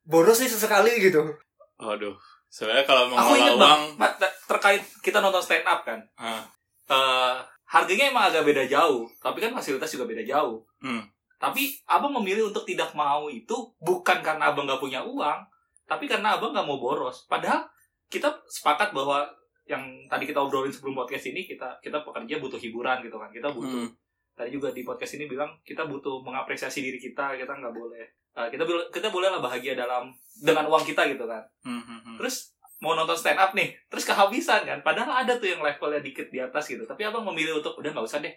boros 0.02 0.40
nih 0.40 0.48
sesekali 0.48 0.96
gitu? 0.98 1.20
Waduh, 1.76 2.16
sebenarnya 2.48 2.88
kalau 2.88 3.04
Aku 3.10 3.36
inget 3.36 3.52
mengelola 3.52 3.60
bang, 3.60 3.82
uang, 3.92 4.16
ter- 4.16 4.38
terkait 4.48 4.82
kita 5.04 5.20
nonton 5.20 5.44
stand 5.44 5.68
up 5.68 5.84
kan, 5.84 6.00
ah, 6.16 6.40
eh, 6.88 7.36
harganya 7.68 8.12
emang 8.12 8.32
agak 8.32 8.48
beda 8.48 8.64
jauh, 8.64 9.06
tapi 9.20 9.44
kan 9.44 9.52
fasilitas 9.52 9.92
juga 9.92 10.08
beda 10.08 10.24
jauh. 10.24 10.64
Hmm. 10.80 11.04
Tapi 11.38 11.76
abang 11.86 12.16
memilih 12.18 12.50
untuk 12.50 12.66
tidak 12.66 12.96
mau 12.98 13.28
itu 13.28 13.54
bukan 13.84 14.24
karena 14.24 14.56
abang 14.56 14.66
nggak 14.66 14.82
punya 14.82 15.04
uang, 15.04 15.40
tapi 15.86 16.08
karena 16.08 16.40
abang 16.40 16.56
nggak 16.56 16.66
mau 16.66 16.80
boros. 16.80 17.28
Padahal 17.28 17.68
kita 18.08 18.32
sepakat 18.48 18.96
bahwa 18.96 19.28
yang 19.68 19.84
tadi 20.08 20.24
kita 20.24 20.40
obrolin 20.40 20.72
sebelum 20.72 20.96
podcast 20.96 21.28
ini 21.28 21.44
kita 21.44 21.76
kita 21.84 22.02
pekerja 22.08 22.40
butuh 22.40 22.58
hiburan 22.58 23.04
gitu 23.04 23.20
kan. 23.20 23.30
Kita 23.30 23.52
butuh 23.52 23.84
hmm, 23.84 23.92
tadi 24.34 24.50
juga 24.56 24.72
di 24.72 24.88
podcast 24.88 25.20
ini 25.20 25.28
bilang 25.28 25.60
kita 25.68 25.84
butuh 25.86 26.24
mengapresiasi 26.24 26.80
diri 26.80 26.98
kita. 26.98 27.36
Kita 27.36 27.52
nggak 27.52 27.76
boleh 27.76 28.04
eh, 28.40 28.48
kita 28.48 28.64
kita 28.90 29.12
boleh 29.12 29.28
lah 29.28 29.44
bahagia 29.44 29.76
dalam 29.76 30.10
dengan 30.40 30.72
uang 30.72 30.88
kita 30.88 31.04
gitu 31.12 31.28
kan. 31.28 31.44
hmm, 31.68 31.84
hmm, 31.84 32.00
hmm. 32.00 32.16
Terus 32.24 32.57
mau 32.78 32.94
nonton 32.94 33.18
stand 33.18 33.42
up 33.42 33.52
nih, 33.58 33.74
terus 33.90 34.06
kehabisan 34.06 34.62
kan. 34.66 34.80
Padahal 34.86 35.26
ada 35.26 35.34
tuh 35.42 35.50
yang 35.50 35.62
levelnya 35.66 36.02
dikit 36.02 36.30
di 36.30 36.38
atas 36.38 36.70
gitu. 36.70 36.86
Tapi 36.86 37.02
abang 37.10 37.26
memilih 37.26 37.58
untuk 37.62 37.74
udah 37.82 37.90
nggak 37.90 38.06
usah 38.06 38.22
deh. 38.22 38.34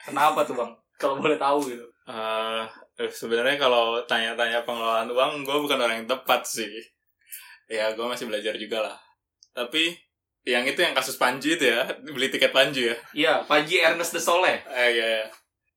Kenapa 0.00 0.42
tuh 0.48 0.56
bang? 0.56 0.72
Kalau 0.96 1.20
boleh 1.20 1.36
tahu 1.36 1.68
gitu. 1.68 1.86
Eh, 2.08 2.64
eh, 2.98 3.10
sebenarnya 3.12 3.60
kalau 3.60 4.00
tanya-tanya 4.08 4.64
pengelolaan 4.64 5.10
uang, 5.12 5.44
gue 5.44 5.56
bukan 5.60 5.78
orang 5.78 6.02
yang 6.02 6.10
tepat 6.10 6.42
sih. 6.48 6.72
Ya, 7.68 7.92
gue 7.92 8.04
masih 8.04 8.26
belajar 8.26 8.56
juga 8.56 8.90
lah. 8.90 8.96
Tapi 9.52 9.94
yang 10.42 10.66
itu 10.66 10.82
yang 10.82 10.96
kasus 10.96 11.20
Panji 11.20 11.54
itu 11.54 11.68
ya, 11.68 11.86
beli 12.02 12.32
tiket 12.32 12.50
Panji 12.50 12.90
ya. 12.90 12.96
Iya, 13.14 13.34
Panji 13.46 13.78
Ernest 13.78 14.16
de 14.16 14.20
Soleh. 14.20 14.58
Eh, 14.66 14.90
ya, 14.98 15.06
ya. 15.22 15.26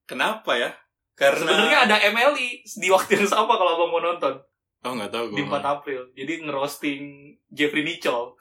Kenapa 0.08 0.56
ya? 0.58 0.72
Karena 1.16 1.48
Sebenarnya 1.48 1.80
ada 1.88 1.98
MLI 2.12 2.64
di 2.64 2.88
waktu 2.92 3.24
yang 3.24 3.30
sama 3.30 3.56
kalau 3.56 3.80
abang 3.80 3.92
mau 3.92 4.04
nonton 4.04 4.36
Oh 4.86 4.94
nggak 4.94 5.10
tahu 5.12 5.25
gue. 5.34 5.38
di 5.42 5.44
4 5.44 5.65
April. 5.65 6.01
Jadi 6.13 6.34
ngerosting 6.46 7.01
Jeffrey 7.50 7.82
Nicole. 7.82 8.38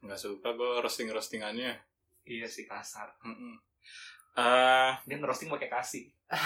Nggak 0.00 0.16
suka 0.16 0.52
gue 0.52 0.80
roasting 0.80 1.08
roastingannya. 1.08 1.76
Iya 2.24 2.48
sih 2.48 2.64
kasar. 2.64 3.08
Mm-mm. 3.24 3.56
Eh, 4.36 4.90
Dia 5.04 5.16
ngerosting 5.16 5.48
pakai 5.48 5.68
kasih. 5.68 6.04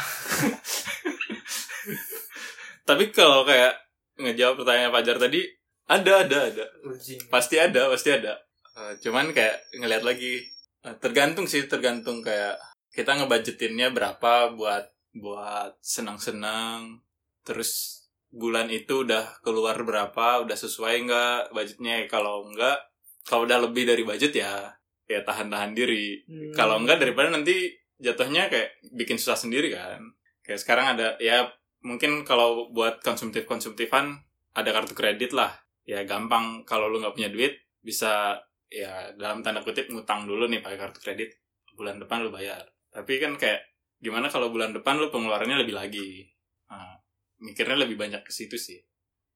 tapi 2.88 3.10
kalau 3.10 3.44
kayak 3.44 3.74
ngejawab 4.16 4.62
pertanyaan 4.62 4.92
Fajar 4.92 5.16
tadi, 5.18 5.40
ada, 5.84 6.24
ada, 6.24 6.38
ada. 6.48 6.64
Ujing. 6.86 7.28
pasti 7.28 7.60
ada 7.60 7.92
pasti 7.92 8.08
ada 8.08 8.34
Eh, 8.74 8.98
cuman 8.98 9.30
kayak 9.30 9.70
ngelihat 9.78 10.02
lagi 10.02 10.42
eh, 10.82 10.96
tergantung 10.98 11.46
sih 11.46 11.62
tergantung 11.70 12.26
kayak 12.26 12.58
kita 12.90 13.14
ngebudgetinnya 13.14 13.94
berapa 13.94 14.50
buat 14.50 14.90
buat 15.14 15.78
senang-senang 15.78 16.98
terus 17.46 18.02
bulan 18.34 18.66
itu 18.66 19.06
udah 19.06 19.38
keluar 19.46 19.78
berapa 19.86 20.42
udah 20.42 20.58
sesuai 20.58 21.06
nggak 21.06 21.54
budgetnya? 21.54 22.10
Kalau 22.10 22.50
nggak 22.50 22.78
kalau 23.24 23.46
udah 23.46 23.62
lebih 23.62 23.86
dari 23.86 24.02
budget 24.02 24.34
ya 24.34 24.74
ya 25.06 25.20
tahan-tahan 25.22 25.76
diri. 25.76 26.24
Hmm. 26.24 26.52
kalau 26.56 26.80
enggak 26.80 27.00
daripada 27.00 27.28
nanti 27.28 27.76
jatuhnya 28.00 28.50
kayak 28.50 28.80
bikin 28.92 29.20
susah 29.20 29.38
sendiri 29.38 29.70
kan. 29.72 30.00
Kayak 30.42 30.60
sekarang 30.60 30.86
ada 30.98 31.16
ya 31.22 31.46
mungkin 31.84 32.24
kalau 32.24 32.72
buat 32.72 33.04
konsumtif 33.04 33.46
konsumtifan 33.46 34.24
ada 34.56 34.70
kartu 34.74 34.96
kredit 34.96 35.36
lah. 35.36 35.52
Ya 35.84 36.02
gampang 36.08 36.64
kalau 36.64 36.88
lu 36.88 36.98
nggak 36.98 37.14
punya 37.14 37.30
duit 37.30 37.60
bisa 37.84 38.40
ya 38.72 39.12
dalam 39.14 39.44
tanda 39.44 39.60
kutip 39.60 39.92
ngutang 39.92 40.24
dulu 40.24 40.48
nih 40.48 40.64
pakai 40.64 40.78
kartu 40.80 40.98
kredit. 41.04 41.30
Bulan 41.76 42.00
depan 42.00 42.24
lu 42.24 42.32
bayar. 42.32 42.64
Tapi 42.90 43.20
kan 43.20 43.36
kayak 43.36 43.62
gimana 44.00 44.26
kalau 44.32 44.48
bulan 44.48 44.72
depan 44.72 44.96
lu 44.96 45.12
pengeluarannya 45.12 45.60
lebih 45.60 45.74
lagi? 45.76 46.28
Nah, 46.70 47.03
mikirnya 47.44 47.76
lebih 47.76 47.94
banyak 47.94 48.20
ke 48.20 48.32
situ 48.32 48.56
sih 48.56 48.80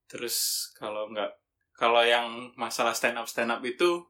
terus 0.06 0.36
kalau 0.72 1.06
nggak 1.06 1.28
kalau 1.72 2.00
yang 2.00 2.50
masalah 2.54 2.90
stand 2.90 3.14
up 3.14 3.28
stand 3.28 3.48
up 3.48 3.60
itu 3.60 4.08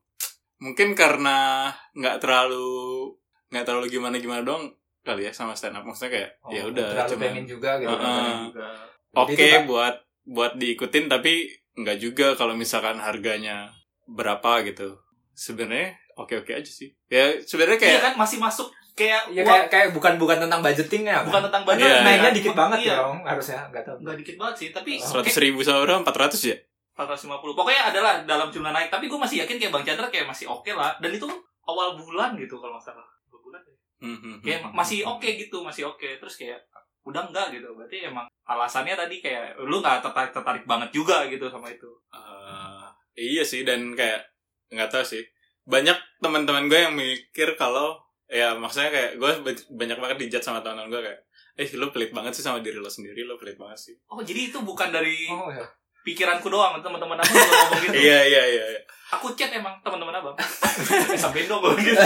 mungkin 0.58 0.94
karena 0.94 1.68
nggak 1.92 2.18
terlalu 2.18 3.10
nggak 3.48 3.64
terlalu 3.64 3.86
gimana 3.88 4.16
gimana 4.16 4.42
dong 4.42 4.70
kali 5.00 5.24
ya 5.24 5.32
sama 5.32 5.52
stand 5.52 5.74
up 5.74 5.82
maksudnya 5.82 6.12
kayak 6.14 6.30
Oh, 6.40 6.50
ya 6.50 6.62
udah 6.64 6.86
terlalu 6.88 7.10
cuman 7.10 7.22
pengen 7.26 7.46
juga 7.46 7.70
gitu. 7.76 7.90
Heeh. 7.90 8.34
Juga. 8.46 8.68
oke 9.16 9.34
kan- 9.42 9.66
buat 9.66 9.94
buat 10.24 10.52
diikutin 10.54 11.06
tapi 11.08 11.34
nggak 11.74 11.98
juga 11.98 12.26
kalau 12.34 12.54
misalkan 12.54 12.98
harganya 12.98 13.72
berapa 14.06 14.62
gitu 14.62 14.98
sebenarnya 15.32 15.94
oke 16.14 16.34
oke 16.36 16.52
aja 16.52 16.66
sih 16.68 16.90
ya 17.06 17.38
sebenarnya 17.40 17.78
Iya 17.78 17.84
kayak 17.90 18.02
kan 18.04 18.14
masih 18.16 18.38
masuk 18.38 18.68
kayak 18.98 19.22
Ya 19.30 19.42
kayak 19.46 19.66
kayak 19.70 19.88
bukan 19.94 20.18
bukan 20.18 20.42
tentang 20.42 20.58
budgetingnya. 20.58 21.22
bukan 21.22 21.46
tentang 21.46 21.62
budget. 21.62 21.86
Iya, 21.86 22.02
mainnya 22.02 22.30
kan? 22.30 22.34
dikit 22.34 22.54
banget 22.58 22.78
iya. 22.82 22.94
dong 22.98 23.18
harusnya 23.22 23.60
nggak 23.70 23.84
tahu. 23.86 23.96
Nggak 24.02 24.16
dikit 24.18 24.36
banget 24.36 24.54
sih, 24.58 24.68
tapi 24.74 24.92
seratus 24.98 25.36
ribu 25.38 25.60
seorang 25.62 26.02
empat 26.02 26.16
ratus 26.18 26.42
ya 26.50 26.56
450. 26.98 27.54
Pokoknya 27.54 27.94
adalah 27.94 28.26
dalam 28.26 28.50
jumlah 28.50 28.74
naik. 28.74 28.90
Tapi 28.90 29.06
gue 29.06 29.18
masih 29.22 29.46
yakin 29.46 29.56
kayak 29.62 29.70
Bang 29.70 29.86
Chandra 29.86 30.10
kayak 30.10 30.26
masih 30.26 30.50
oke 30.50 30.74
lah. 30.74 30.98
Dan 30.98 31.14
itu 31.14 31.30
awal 31.62 31.94
bulan 31.94 32.34
gitu 32.34 32.58
kalau 32.58 32.74
nggak 32.74 32.90
salah. 32.90 33.06
Awal 33.30 33.38
bulan 33.38 33.62
ya. 33.62 33.76
Hmm, 34.02 34.18
hmm, 34.18 34.36
kayak 34.42 34.60
masih 34.74 35.06
oke 35.06 35.26
gitu 35.26 35.62
masih 35.62 35.86
oke 35.86 36.06
terus 36.18 36.34
kayak 36.34 36.58
udah 37.08 37.24
enggak 37.30 37.56
gitu 37.56 37.72
berarti 37.72 38.04
emang 38.04 38.28
alasannya 38.44 38.92
tadi 38.92 39.24
kayak 39.24 39.56
lu 39.64 39.80
nggak 39.80 40.04
tertarik 40.04 40.30
tertarik 40.30 40.64
banget 40.68 40.92
juga 40.92 41.24
gitu 41.26 41.48
sama 41.48 41.72
itu 41.72 41.88
Eh, 42.12 42.86
iya 43.16 43.42
sih 43.42 43.64
dan 43.64 43.96
kayak 43.96 44.28
nggak 44.70 44.92
tahu 44.92 45.02
sih 45.02 45.24
banyak 45.64 45.96
teman-teman 46.20 46.68
gue 46.68 46.78
yang 46.78 46.94
mikir 46.94 47.56
kalau 47.56 47.96
ya 48.28 48.52
maksudnya 48.52 48.88
kayak 48.88 49.10
gue 49.14 49.30
ba- 49.42 49.66
banyak 49.74 49.98
banget 49.98 50.16
dijat 50.20 50.42
sama 50.42 50.60
teman-teman 50.60 50.90
gue 50.90 51.00
kayak 51.02 51.20
eh 51.56 51.68
lu 51.74 51.88
pelit 51.88 52.10
banget 52.10 52.30
sih 52.30 52.40
sama 52.40 52.60
diri 52.60 52.76
lo 52.76 52.86
sendiri 52.86 53.22
lo 53.22 53.34
pelit 53.34 53.56
banget 53.56 53.78
sih 53.82 53.94
oh 54.06 54.20
jadi 54.20 54.48
itu 54.48 54.58
bukan 54.60 54.88
dari 54.88 55.26
Oh 55.26 55.48
ya. 55.48 55.64
pikiranku 56.00 56.46
doang 56.46 56.78
teman-teman 56.78 57.16
abang 57.16 57.26
juga 57.26 57.56
ngomong 57.58 57.80
gitu 57.82 57.96
iya 57.98 58.20
iya 58.22 58.42
iya 58.46 58.64
iya. 58.70 58.80
aku 59.10 59.32
chat 59.32 59.50
emang 59.50 59.74
teman-teman 59.80 60.14
abang 60.14 60.36
eh, 60.38 61.16
sampai 61.16 61.44
dong 61.44 61.58
gue 61.58 61.72
gitu 61.82 61.98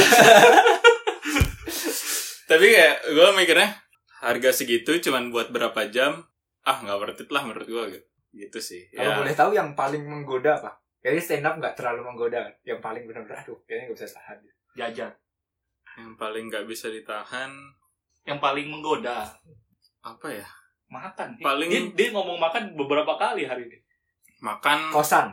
tapi 2.47 2.67
kayak 2.69 2.97
gue 3.09 3.29
mikirnya 3.35 3.69
harga 4.21 4.51
segitu 4.55 4.95
cuman 5.01 5.29
buat 5.29 5.49
berapa 5.49 5.89
jam 5.89 6.23
ah 6.63 6.79
nggak 6.79 6.97
worth 6.97 7.21
it 7.21 7.29
lah 7.29 7.43
menurut 7.43 7.67
gue 7.67 7.85
gitu 7.91 8.07
gitu 8.33 8.59
sih 8.59 8.83
Kalau 8.89 9.05
ya 9.05 9.19
boleh 9.19 9.35
tahu 9.35 9.51
yang 9.53 9.75
paling 9.75 10.01
menggoda 10.03 10.57
apa? 10.57 10.73
Kayaknya 10.99 11.21
stand 11.21 11.45
up 11.45 11.55
nggak 11.59 11.75
terlalu 11.75 12.01
menggoda. 12.03 12.41
kan? 12.41 12.55
Yang 12.65 12.81
paling 12.81 13.03
benar-benar 13.05 13.45
aduh 13.45 13.61
kayaknya 13.63 13.85
nggak 13.85 13.99
bisa 13.99 14.09
tahan. 14.11 14.39
jajan 14.73 15.13
yang 15.97 16.15
paling 16.15 16.49
nggak 16.49 16.65
bisa 16.65 16.89
ditahan. 16.89 17.51
Yang 18.23 18.39
paling 18.39 18.67
menggoda. 18.69 19.29
Apa 20.01 20.29
ya? 20.31 20.47
Makan. 20.87 21.37
Paling- 21.39 21.71
dia, 21.71 21.83
dia 21.93 22.09
ngomong 22.13 22.37
makan 22.37 22.75
beberapa 22.75 23.17
kali 23.17 23.45
hari 23.45 23.67
ini. 23.67 23.79
Makan 24.41 24.91
Kosan. 24.91 25.33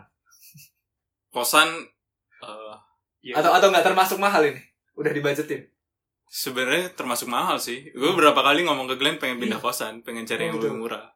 Kosan 1.29 1.69
eh, 2.39 2.75
Iya. 3.21 3.35
atau 3.43 3.51
atau 3.51 3.67
nggak 3.67 3.83
termasuk 3.83 4.17
mahal 4.17 4.41
ini? 4.45 4.61
Udah 4.95 5.11
dibudgetin. 5.11 5.67
sebenarnya 6.29 6.93
termasuk 6.93 7.25
mahal 7.25 7.57
sih. 7.57 7.89
Gue 7.89 8.13
berapa 8.13 8.37
kali 8.37 8.61
ngomong 8.61 8.85
ke 8.85 9.01
Glenn 9.01 9.17
pengen 9.17 9.41
pindah 9.41 9.57
kosan 9.57 10.05
pengen 10.05 10.29
cari 10.29 10.45
Oh, 10.45 10.45
yang 10.45 10.55
gitu. 10.61 10.69
lebih 10.69 10.77
murah. 10.77 11.09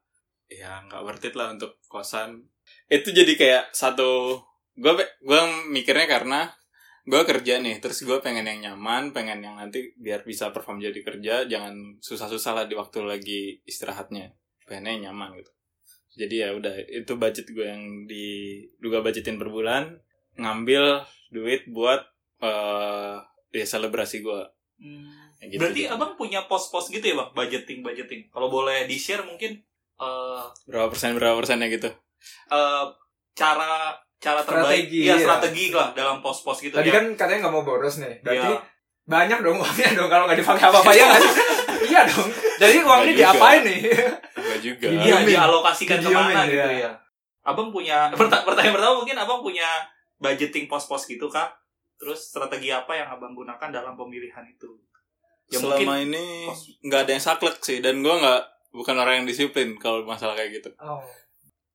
Ya 0.49 0.81
nggak 0.81 1.05
worth 1.05 1.21
it 1.21 1.37
lah 1.37 1.53
untuk 1.53 1.77
kosan. 1.85 2.49
Itu 2.89 3.13
jadi 3.13 3.37
kayak 3.37 3.63
satu 3.71 4.41
gue 4.73 4.89
gue 4.97 5.41
mikirnya 5.69 6.09
karena 6.09 6.49
gue 7.03 7.21
kerja 7.27 7.59
nih 7.59 7.83
terus 7.83 7.99
gue 8.07 8.15
pengen 8.23 8.47
yang 8.47 8.59
nyaman 8.63 9.11
pengen 9.11 9.43
yang 9.43 9.59
nanti 9.59 9.91
biar 9.99 10.23
bisa 10.23 10.55
perform 10.55 10.79
jadi 10.79 10.95
kerja 11.03 11.43
jangan 11.51 11.99
susah-susah 11.99 12.51
lah 12.55 12.65
di 12.65 12.79
waktu 12.79 13.03
lagi 13.03 13.41
istirahatnya. 13.67 14.31
Pengennya 14.63 14.91
yang 14.95 15.03
nyaman 15.11 15.35
gitu. 15.43 15.51
Jadi 16.13 16.35
ya 16.45 16.49
udah 16.55 16.71
itu 16.87 17.11
budget 17.19 17.51
gue 17.51 17.65
yang 17.67 17.83
di 18.07 18.25
juga 18.79 19.03
budgetin 19.03 19.35
per 19.35 19.51
bulan 19.51 19.99
ngambil 20.39 21.03
duit 21.29 21.67
buat 21.67 21.99
eh 22.39 23.17
ya 23.53 23.65
selebrasi 23.67 24.23
gue 24.23 24.41
Kayak 25.39 25.47
gitu, 25.51 25.59
Berarti 25.59 25.81
gitu. 25.87 25.93
abang 25.95 26.11
punya 26.15 26.43
pos-pos 26.47 26.87
gitu 26.87 27.03
ya 27.03 27.15
bang, 27.15 27.29
budgeting 27.35 27.79
budgeting. 27.83 28.21
Kalau 28.31 28.47
boleh 28.47 28.87
di 28.87 28.95
share 28.95 29.23
mungkin 29.23 29.59
eh 29.99 30.43
berapa 30.67 30.87
persen 30.87 31.19
berapa 31.19 31.35
persennya 31.35 31.67
gitu? 31.67 31.91
eh, 32.49 32.85
cara 33.35 33.91
cara 34.23 34.39
terbaik, 34.39 34.87
Strategi, 34.87 34.99
ya 35.03 35.13
ya. 35.13 35.15
strategi 35.19 35.65
lah 35.69 35.91
dalam 35.91 36.17
pos-pos 36.17 36.57
gitu. 36.57 36.71
Tadi 36.71 36.87
ya. 36.87 36.95
kan 36.95 37.05
katanya 37.13 37.39
nggak 37.43 37.53
mau 37.53 37.63
boros 37.63 37.99
nih. 37.99 38.23
Berarti 38.23 38.47
Iya. 38.47 38.59
banyak 39.03 39.39
dong 39.41 39.57
uangnya 39.59 39.89
dong 39.93 40.07
kalau 40.07 40.23
nggak 40.25 40.39
dipakai 40.39 40.63
apa-apa 40.65 40.91
ya 40.91 41.03
nggak 41.05 41.21
sih? 41.21 41.33
iya 41.91 42.01
dong. 42.05 42.29
Jadi 42.55 42.75
uang 42.79 42.99
ini 43.01 43.11
Nggak 43.11 43.11
juga. 43.11 43.23
diapain 43.29 43.61
nih? 43.61 43.79
enggak 44.33 44.59
juga 44.61 44.87
Iya, 44.87 45.15
dialokasikan 45.21 45.97
Didiemin, 45.99 46.15
ke 46.15 46.23
mana 46.25 46.41
gitu 46.45 46.55
iya. 46.71 46.87
ya. 46.87 46.91
Abang 47.43 47.69
punya 47.69 47.97
perta- 48.15 48.41
pertanyaan 48.41 48.73
pertama 48.73 48.93
mungkin 48.97 49.17
abang 49.17 49.39
punya 49.39 49.67
budgeting 50.17 50.65
pos-pos 50.65 51.03
gitu 51.03 51.27
kak. 51.27 51.51
Terus 51.93 52.19
strategi 52.25 52.67
apa 52.67 52.95
yang 52.95 53.07
abang 53.09 53.31
gunakan 53.31 53.69
dalam 53.69 53.93
pemilihan 53.93 54.43
itu? 54.45 54.71
Ya 55.47 55.59
selama 55.59 55.75
mungkin 55.77 56.09
ini 56.09 56.25
nggak 56.81 57.01
ada 57.03 57.11
yang 57.11 57.21
saklek 57.21 57.59
sih 57.59 57.77
dan 57.77 57.99
gue 57.99 58.09
nggak 58.09 58.41
bukan 58.71 58.95
orang 58.95 59.21
yang 59.21 59.27
disiplin 59.27 59.75
kalau 59.75 60.01
masalah 60.01 60.33
kayak 60.33 60.55
gitu 60.57 60.71
Oh. 60.79 61.03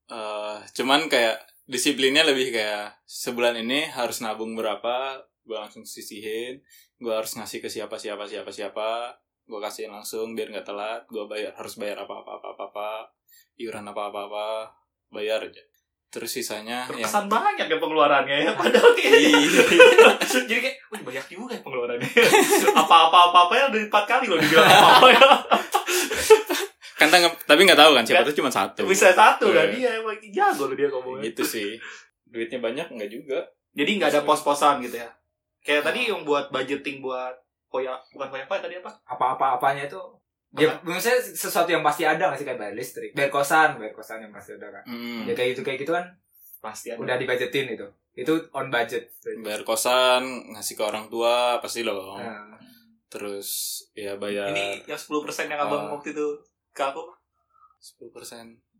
Eh, 0.08 0.56
cuman 0.74 1.04
kayak 1.06 1.36
disiplinnya 1.68 2.24
lebih 2.24 2.50
kayak 2.50 3.04
sebulan 3.04 3.60
ini 3.60 3.92
harus 3.92 4.24
nabung 4.24 4.56
berapa? 4.56 5.20
Gue 5.44 5.56
langsung 5.56 5.84
sisihin 5.84 6.60
gue 6.98 7.14
harus 7.14 7.38
ngasih 7.38 7.62
ke 7.62 7.68
siapa 7.70 7.94
siapa 8.00 8.24
siapa 8.24 8.48
siapa. 8.50 9.12
Gue 9.44 9.60
kasihin 9.60 9.92
langsung 9.92 10.32
biar 10.32 10.48
nggak 10.50 10.66
telat 10.66 11.04
gue 11.06 11.24
bayar 11.28 11.52
harus 11.54 11.76
bayar 11.76 12.02
apa 12.02 12.24
apa 12.24 12.40
apa 12.40 12.48
apa, 12.56 12.64
apa 12.72 12.88
iuran 13.60 13.84
apa 13.84 14.02
apa 14.10 14.20
apa 14.28 14.46
bayar 15.12 15.44
aja. 15.44 15.60
Terus 16.08 16.40
sisanya 16.40 16.88
yang 16.88 17.04
terkesan 17.04 17.28
banyak 17.28 17.68
ya 17.68 17.76
pengeluarannya 17.76 18.36
ya 18.48 18.52
padahal 18.56 18.96
kayak 18.96 19.12
Iya. 19.28 19.62
jadi 20.48 20.60
kayak 20.64 20.76
wih 20.88 21.02
banyak 21.04 21.24
juga 21.28 21.52
ya 21.52 21.60
pengeluarannya. 21.60 22.08
Apa-apa 22.80 23.18
apa-apa 23.28 23.52
ya 23.52 23.64
udah 23.68 23.80
empat 23.92 24.04
kali 24.08 24.24
loh 24.24 24.40
dibilang 24.40 24.64
apa-apa 24.64 25.06
ya 25.12 25.20
kan 26.98 27.08
tanggap- 27.08 27.38
tapi 27.44 27.62
nggak 27.62 27.78
tahu 27.78 27.92
kan 27.92 28.02
siapa 28.02 28.26
tuh 28.26 28.34
cuma 28.34 28.50
satu. 28.50 28.82
bisa 28.84 29.08
satu 29.10 29.48
kan? 29.48 29.64
Iya. 29.64 29.72
dia 29.72 29.90
emang 29.96 30.18
jago 30.28 30.66
loh 30.66 30.74
dia 30.74 30.88
ngomongnya. 30.88 31.22
Gitu 31.24 31.42
sih. 31.42 31.70
Duitnya 32.24 32.58
banyak 32.58 32.86
nggak 32.90 33.06
juga. 33.08 33.38
Jadi 33.70 33.90
nggak 33.96 34.10
ada 34.10 34.20
pos-posan 34.22 34.80
gitu 34.80 34.98
ya? 34.98 35.08
Kayak 35.60 35.82
tadi 35.84 36.06
yang 36.06 36.22
buat 36.22 36.48
budgeting 36.48 36.98
buat 36.98 37.32
koya 37.66 37.94
bukan 38.10 38.28
koya 38.28 38.44
apa 38.44 38.58
tadi 38.58 38.74
apa? 38.76 38.90
Apa-apa-apanya 39.06 39.86
itu. 39.86 40.00
Ya, 40.50 40.72
maksudnya 40.80 41.20
sesuatu 41.20 41.68
yang 41.68 41.84
pasti 41.84 42.02
ada 42.02 42.18
nggak 42.24 42.34
sih? 42.34 42.44
Kayak 42.44 42.58
bayar 42.58 42.74
listrik, 42.74 43.10
bayar 43.12 43.28
kosan, 43.28 43.76
bayar 43.76 43.92
kosan 43.92 44.18
yang 44.18 44.32
pasti 44.32 44.52
ada 44.52 44.68
kan. 44.70 44.82
Hmm. 44.84 45.22
Ya 45.22 45.32
kayak 45.32 45.52
gitu 45.52 45.62
kayak 45.62 45.78
gitu 45.78 45.92
kan 45.92 46.08
pasti 46.58 46.88
ada. 46.88 46.98
udah 46.98 47.14
dibajetin 47.14 47.68
itu. 47.70 47.86
Itu 48.12 48.32
on 48.50 48.66
budget. 48.66 49.12
bayar 49.38 49.62
kosan 49.62 50.24
ngasih 50.50 50.74
ke 50.74 50.82
orang 50.82 51.06
tua 51.06 51.60
pasti 51.60 51.80
loh 51.80 52.16
Nah, 52.16 52.56
terus 53.08 53.48
ya 53.92 54.16
bayar 54.16 54.50
ini 54.50 54.82
yang 54.84 54.96
10% 54.96 55.22
yang 55.46 55.60
abang 55.60 55.86
Ah. 55.86 55.90
waktu 55.94 56.10
itu 56.10 56.26
ke 56.78 56.84
aku 56.84 57.02
10% 57.76 58.14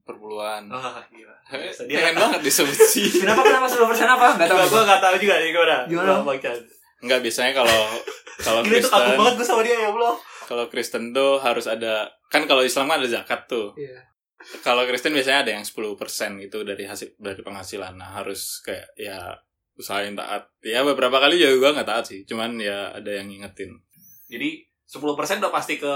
per 0.01 0.17
bulan 0.17 0.71
ah 0.71 1.03
gila 1.07 1.35
Biasa 1.45 1.85
dia 1.85 1.99
pengen 2.01 2.17
banget 2.17 2.41
disebut 2.43 2.79
sih 2.79 3.11
kenapa 3.19 3.43
kenapa 3.43 3.67
10% 3.67 3.83
apa? 4.09 4.27
Enggak 4.35 4.49
tahu. 4.49 4.57
Enggak, 4.57 4.69
gue 4.69 4.83
gak 4.85 5.01
tahu 5.01 5.15
juga 5.19 5.35
nih 5.37 5.51
gimana. 5.51 5.77
Gimana? 5.85 6.13
Bang 6.23 6.39
Chan. 6.39 6.57
Enggak 6.99 7.19
biasanya 7.21 7.53
kalau 7.55 7.81
kalau 8.39 8.61
Gila 8.63 8.71
itu 8.73 8.89
Kristen 8.89 9.19
banget 9.19 9.35
gue 9.35 9.47
sama 9.47 9.63
dia 9.63 9.77
ya 9.77 9.89
Allah. 9.91 10.15
kalau 10.45 10.65
Kristen 10.67 11.03
tuh 11.11 11.33
harus 11.39 11.67
ada 11.67 11.95
kan 12.27 12.43
kalau 12.45 12.63
Islam 12.63 12.87
kan 12.87 12.99
ada 12.99 13.09
zakat 13.11 13.45
tuh 13.45 13.77
Iya. 13.77 14.01
kalau 14.63 14.83
Kristen 14.85 15.13
biasanya 15.13 15.45
ada 15.45 15.53
yang 15.53 15.65
10% 15.67 15.77
itu 16.41 16.59
dari 16.63 16.85
hasil 16.85 17.19
dari 17.19 17.43
penghasilan 17.43 17.95
nah 17.95 18.17
harus 18.17 18.63
kayak 18.63 18.89
ya 18.95 19.37
usahain 19.75 20.15
taat 20.15 20.49
ya 20.59 20.81
beberapa 20.83 21.19
kali 21.19 21.37
juga 21.37 21.55
gue 21.61 21.71
nggak 21.77 21.87
taat 21.87 22.05
sih 22.07 22.21
cuman 22.25 22.57
ya 22.57 22.91
ada 22.91 23.11
yang 23.13 23.29
ngingetin 23.29 23.77
Jadi 24.27 24.65
10% 24.89 25.05
udah 25.39 25.53
pasti 25.53 25.77
ke, 25.77 25.95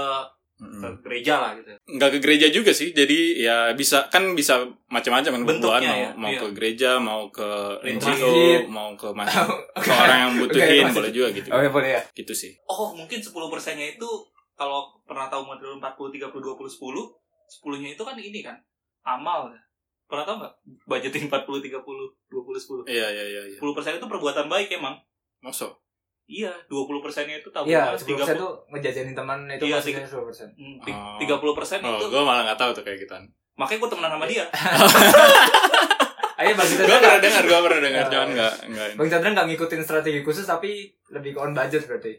ke 0.61 0.87
gereja 1.03 1.33
lah 1.41 1.51
gitu. 1.57 1.73
nggak 1.97 2.09
ke 2.13 2.19
gereja 2.23 2.47
juga 2.47 2.71
sih 2.71 2.93
jadi 2.93 3.19
ya 3.35 3.57
bisa 3.73 4.07
kan 4.07 4.31
bisa 4.31 4.63
macam-macam 4.87 5.31
kan 5.35 5.43
Bentuknya 5.43 5.89
mau 5.91 5.99
ya, 5.99 6.09
mau 6.15 6.31
iya. 6.31 6.39
ke 6.39 6.47
gereja 6.55 6.89
mau 7.01 7.21
ke. 7.33 7.49
NGO 7.83 8.69
mau 8.69 8.93
ke 8.95 9.09
masjid 9.17 9.43
ke 9.75 9.91
orang 9.91 10.17
yang 10.29 10.33
butuhin 10.45 10.85
Oke, 10.87 10.95
boleh 10.95 11.11
juga 11.11 11.27
gitu 11.35 11.47
Oke, 11.51 11.67
boleh 11.67 11.89
ya. 11.99 12.01
gitu 12.15 12.31
sih 12.31 12.53
Oh 12.69 12.93
mungkin 12.95 13.19
10% 13.19 13.33
nya 13.75 13.87
itu 13.91 14.09
kalau 14.53 14.93
pernah 15.03 15.27
tahu 15.27 15.43
model 15.43 15.81
40, 15.81 16.21
30, 16.21 16.31
20, 16.31 16.69
10 16.69 16.79
10 17.59 17.81
nya 17.81 17.89
itu 17.91 18.03
kan 18.05 18.15
ini 18.15 18.39
kan 18.39 18.55
amal 19.03 19.51
ya. 19.51 19.59
Pernah 20.07 20.23
tahu 20.23 20.35
nggak 20.39 20.53
budgeting 20.85 21.25
40, 21.27 21.59
30, 21.59 21.81
20, 21.81 22.87
10 22.87 22.93
iya 22.93 23.07
iya 23.09 23.25
iya 23.25 23.41
iya 23.51 23.57
10% 23.59 23.99
itu 23.99 24.07
perbuatan 24.07 24.47
baik 24.47 24.69
emang 24.77 24.95
masuk 25.41 25.75
Iya 26.23 26.51
20% 26.65 26.79
nya 27.25 27.35
itu 27.37 27.49
Iya, 27.63 27.93
tabungan 27.93 28.25
10% 28.25 28.39
tuh 28.39 28.51
ngejajanin 28.69 29.11
teman 29.13 29.39
itu 29.47 29.63
Iya, 29.65 29.75
maksudnya 29.77 30.07
10%. 30.07 30.49
Hmm, 30.53 30.75
Oh. 30.87 31.17
tiga 31.17 31.35
puluh 31.37 31.51
persen 31.51 31.79
oh 31.79 31.93
itu 31.93 32.05
gue 32.07 32.21
malah 32.21 32.43
nggak 32.45 32.57
tahu 32.57 32.71
tuh 32.71 32.81
kayak 32.81 32.99
gituan 32.99 33.23
makanya 33.53 33.79
gue 33.79 33.89
temenan 33.91 34.11
sama 34.13 34.25
dia 34.25 34.45
Ayo 36.33 36.57
Bang 36.57 36.65
gue 36.65 36.75
Chandra. 36.75 36.97
pernah 36.97 37.21
dengar 37.21 37.43
gue 37.45 37.59
pernah 37.61 37.81
dengar 37.81 38.03
Ya. 38.03 38.09
cuman 38.09 38.29
nggak 38.33 38.53
nggak. 38.67 38.87
Bang 38.95 39.07
Chandra 39.07 39.29
nggak 39.31 39.47
ngikutin 39.47 39.81
strategi 39.81 40.19
khusus 40.21 40.43
tapi 40.43 40.71
lebih 41.09 41.31
ke 41.31 41.39
on 41.39 41.53
budget 41.53 41.85
berarti. 41.85 42.13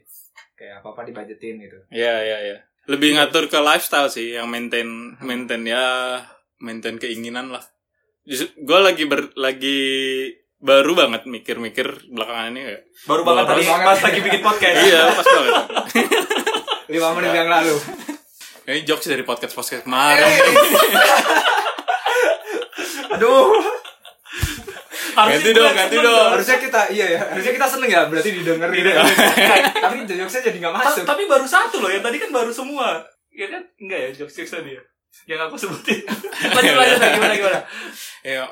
Kayak 0.54 0.80
apa-apa 0.80 1.02
dibajetin 1.02 1.58
gitu. 1.58 1.78
Iya 1.90 2.14
iya 2.22 2.38
iya. 2.44 2.56
Lebih 2.86 3.16
ngatur 3.16 3.48
ke 3.48 3.58
lifestyle 3.58 4.06
sih, 4.06 4.32
yang 4.32 4.46
maintain 4.46 4.86
maintain 5.18 5.66
ya 5.66 6.20
maintain 6.56 6.94
keinginan 6.94 7.50
lah. 7.50 7.64
Gue 8.54 8.78
lagi 8.78 9.04
ber, 9.04 9.34
lagi 9.34 9.80
baru 10.64 10.92
banget 10.94 11.22
mikir-mikir 11.26 11.84
belakangan 12.08 12.48
ini 12.50 12.60
kayak. 12.64 12.82
baru 13.04 13.20
banget 13.22 13.44
Baru 13.44 13.52
tadi 13.52 13.62
banget. 13.68 13.84
pas 13.84 14.00
lagi 14.00 14.20
bikin 14.22 14.40
podcast 14.40 14.78
iya 14.80 15.02
pas 15.12 15.26
banget. 15.26 15.54
5 17.04 17.16
menit 17.16 17.32
yang 17.34 17.50
lalu. 17.50 17.76
Ini 18.64 18.80
jokes 18.82 19.06
dari 19.06 19.20
podcast 19.22 19.52
podcast 19.52 19.84
kemarin. 19.84 20.24
Aduh, 23.14 23.52
Harusnya 25.14 25.38
Ganti 25.38 25.50
dong, 25.54 25.70
ganti 25.72 25.96
dong. 25.96 26.28
harusnya 26.34 26.58
kita 26.58 26.80
iya 26.90 27.06
ya, 27.08 27.20
harusnya 27.30 27.54
kita 27.54 27.66
seneng 27.70 27.86
ya 27.86 28.02
berarti 28.10 28.34
didengar 28.34 28.66
gitu. 28.74 28.90
tapi 29.86 30.02
jokesnya 30.08 30.42
jadi 30.44 30.58
nggak 30.58 30.74
masuk. 30.74 31.04
tapi 31.06 31.22
baru 31.24 31.46
satu 31.46 31.78
loh 31.78 31.86
yang 31.86 32.02
tadi 32.02 32.18
kan 32.18 32.34
baru 32.34 32.50
semua 32.50 32.98
ya 33.30 33.46
kan 33.46 33.62
enggak 33.78 33.98
ya 34.00 34.08
jokes 34.12 34.34
jokes 34.34 34.58
tadi 34.58 34.74
ya 34.74 34.82
yang 35.24 35.40
aku 35.40 35.56
sebutin. 35.56 36.04
Lanjut 36.54 36.74
lanjut 36.74 36.96
lanjut, 36.96 37.14
gimana 37.14 37.34
gimana? 37.34 37.60
Ya, 38.20 38.44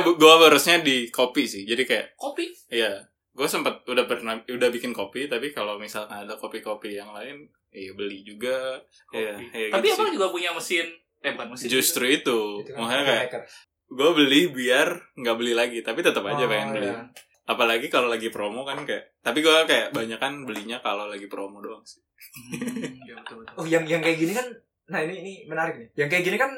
gue 0.00 0.14
gue 0.14 0.32
harusnya 0.40 0.78
di 0.78 1.08
kopi 1.08 1.44
sih. 1.44 1.62
Jadi 1.62 1.82
kayak 1.82 2.06
kopi? 2.14 2.46
Iya, 2.68 3.02
gue 3.30 3.46
sempat 3.46 3.82
udah 3.84 4.04
pernah 4.04 4.38
udah 4.40 4.68
bikin 4.68 4.90
kopi, 4.90 5.26
tapi 5.26 5.50
kalau 5.50 5.76
misalkan 5.76 6.22
ada 6.22 6.34
kopi-kopi 6.34 6.94
yang 6.94 7.10
lain, 7.10 7.44
iya 7.68 7.90
beli 7.92 8.22
juga. 8.22 8.78
Iya, 9.10 9.34
Kopi. 9.34 9.44
iya 9.52 9.68
tapi 9.70 9.86
gitu 9.86 9.96
abang 9.98 10.12
juga 10.12 10.28
punya 10.28 10.50
mesin 10.50 10.86
eh 11.20 11.30
bukan 11.30 11.48
mesin 11.50 11.66
Justru 11.68 12.04
itu, 12.06 12.40
Itu 12.60 12.70
kan 12.70 12.80
makanya 12.80 13.04
kayak 13.04 13.22
maker. 13.28 13.42
gue 13.90 14.10
beli 14.14 14.40
biar 14.48 14.88
nggak 15.14 15.36
beli 15.36 15.52
lagi 15.52 15.78
tapi 15.80 16.00
tetap 16.00 16.22
aja 16.22 16.38
Oh, 16.38 16.48
pengen 16.48 16.68
beli. 16.72 16.86
iya. 16.86 17.04
apalagi 17.44 17.86
kalau 17.86 18.06
lagi 18.06 18.30
promo 18.30 18.62
kan 18.62 18.78
kayak 18.84 19.18
tapi 19.18 19.40
gue 19.40 19.52
kayak 19.66 19.90
banyak 19.90 20.16
kan 20.16 20.46
belinya 20.46 20.78
kalau 20.78 21.06
lagi 21.06 21.26
promo 21.26 21.58
doang 21.58 21.82
sih. 21.82 21.98
Hmm, 22.00 23.02
ya 23.02 23.14
betul 23.16 23.42
betul. 23.42 23.54
Oh, 23.54 23.66
yang 23.66 23.82
yang 23.84 23.98
kayak 23.98 24.16
gini 24.16 24.32
kan 24.32 24.46
nah 24.90 25.00
ini 25.00 25.14
ini 25.22 25.32
menarik 25.46 25.78
nih. 25.78 25.88
Yang 25.96 26.08
kayak 26.10 26.24
gini 26.26 26.36
kan 26.36 26.50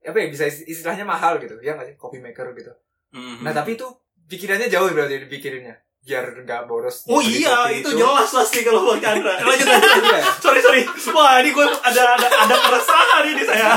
apa 0.00 0.16
ya 0.16 0.26
bisa 0.30 0.46
istilahnya 0.46 1.02
mahal 1.02 1.36
gitu. 1.36 1.58
Ya 1.60 1.74
nggak 1.74 1.90
sih? 1.90 1.96
Coffee 1.98 2.22
maker 2.22 2.54
gitu. 2.54 2.70
Mhm. 3.10 3.42
Nah, 3.42 3.50
tapi 3.50 3.74
itu 3.74 3.86
pikirannya 4.24 4.66
jauh 4.66 4.86
berarti 4.88 5.26
dipikirinnya. 5.26 5.74
Biar 6.00 6.22
nggak 6.38 6.70
boros. 6.70 7.02
oh 7.10 7.18
iya 7.18 7.66
kopi 7.66 7.82
itu 7.82 7.90
jelas 7.98 8.30
pasti 8.30 8.62
kalau 8.62 8.86
bang 8.86 9.02
Chandra 9.02 9.34
lanjut 9.42 9.66
lanjut 9.66 10.02
Iya. 10.06 10.22
sorry 10.44 10.62
sorry 10.62 10.86
wah 11.10 11.42
ini 11.42 11.50
gue 11.50 11.66
ada 11.66 12.02
ada 12.14 12.28
ada 12.30 12.54
keresahan 12.54 13.22
ini 13.26 13.42
saya 13.42 13.74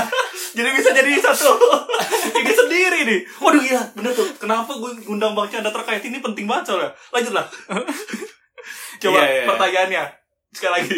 jadi 0.54 0.70
bisa 0.70 0.94
jadi 0.94 1.10
satu 1.18 1.50
ini 2.38 2.52
sendiri 2.54 2.98
nih 3.02 3.20
waduh 3.42 3.58
iya 3.58 3.82
bener 3.98 4.14
tuh 4.14 4.30
kenapa 4.38 4.70
gue 4.70 5.02
ngundang 5.10 5.34
bang 5.34 5.50
Chandra 5.50 5.74
terkait 5.74 6.06
ini 6.06 6.22
penting 6.22 6.46
banget 6.46 6.70
soalnya 6.70 6.94
lanjut 7.10 7.34
lah 7.34 7.46
coba 9.02 9.18
Iya, 9.18 9.26
iya. 9.26 9.44
pertanyaannya 9.50 10.02
sekali 10.54 10.72
lagi 10.78 10.96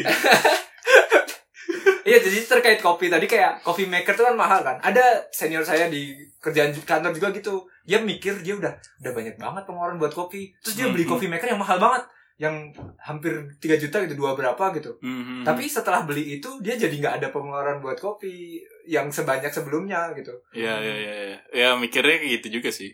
Iya 2.03 2.19
jadi 2.19 2.43
terkait 2.43 2.83
kopi 2.83 3.07
tadi 3.07 3.25
kayak 3.25 3.63
coffee 3.63 3.87
maker 3.87 4.13
tuh 4.13 4.27
kan 4.27 4.35
mahal 4.35 4.61
kan. 4.61 4.77
Ada 4.83 5.31
senior 5.31 5.63
saya 5.63 5.87
di 5.87 6.11
kerjaan 6.39 6.75
kantor 6.75 7.15
juga 7.15 7.31
gitu. 7.31 7.55
Dia 7.83 8.03
mikir 8.03 8.43
dia 8.43 8.59
udah 8.59 8.75
udah 8.75 9.13
banyak 9.15 9.39
banget 9.39 9.63
pengeluaran 9.65 9.97
buat 9.97 10.11
kopi. 10.11 10.51
Terus 10.61 10.75
dia 10.75 10.87
beli 10.91 11.07
Mhm. 11.07 11.11
coffee 11.11 11.31
maker 11.31 11.49
yang 11.49 11.63
mahal 11.63 11.79
banget. 11.79 12.03
Yang 12.37 12.75
hampir 12.99 13.33
3 13.63 13.79
juta 13.79 14.03
gitu, 14.03 14.19
dua 14.19 14.35
berapa 14.35 14.75
gitu. 14.75 14.99
Mhm. 14.99 15.47
Tapi 15.47 15.71
setelah 15.71 16.03
beli 16.03 16.37
itu 16.37 16.51
dia 16.59 16.75
jadi 16.75 16.91
nggak 16.91 17.15
ada 17.23 17.29
pengeluaran 17.31 17.79
buat 17.79 17.95
kopi 17.97 18.59
yang 18.83 19.07
sebanyak 19.09 19.55
sebelumnya 19.55 20.11
gitu. 20.13 20.35
ya 20.51 20.75
ya 20.83 20.95
ya 20.99 21.15
ya 21.15 21.39
ya 21.55 21.69
mikirnya 21.79 22.19
gitu 22.19 22.59
juga 22.59 22.69
sih 22.69 22.91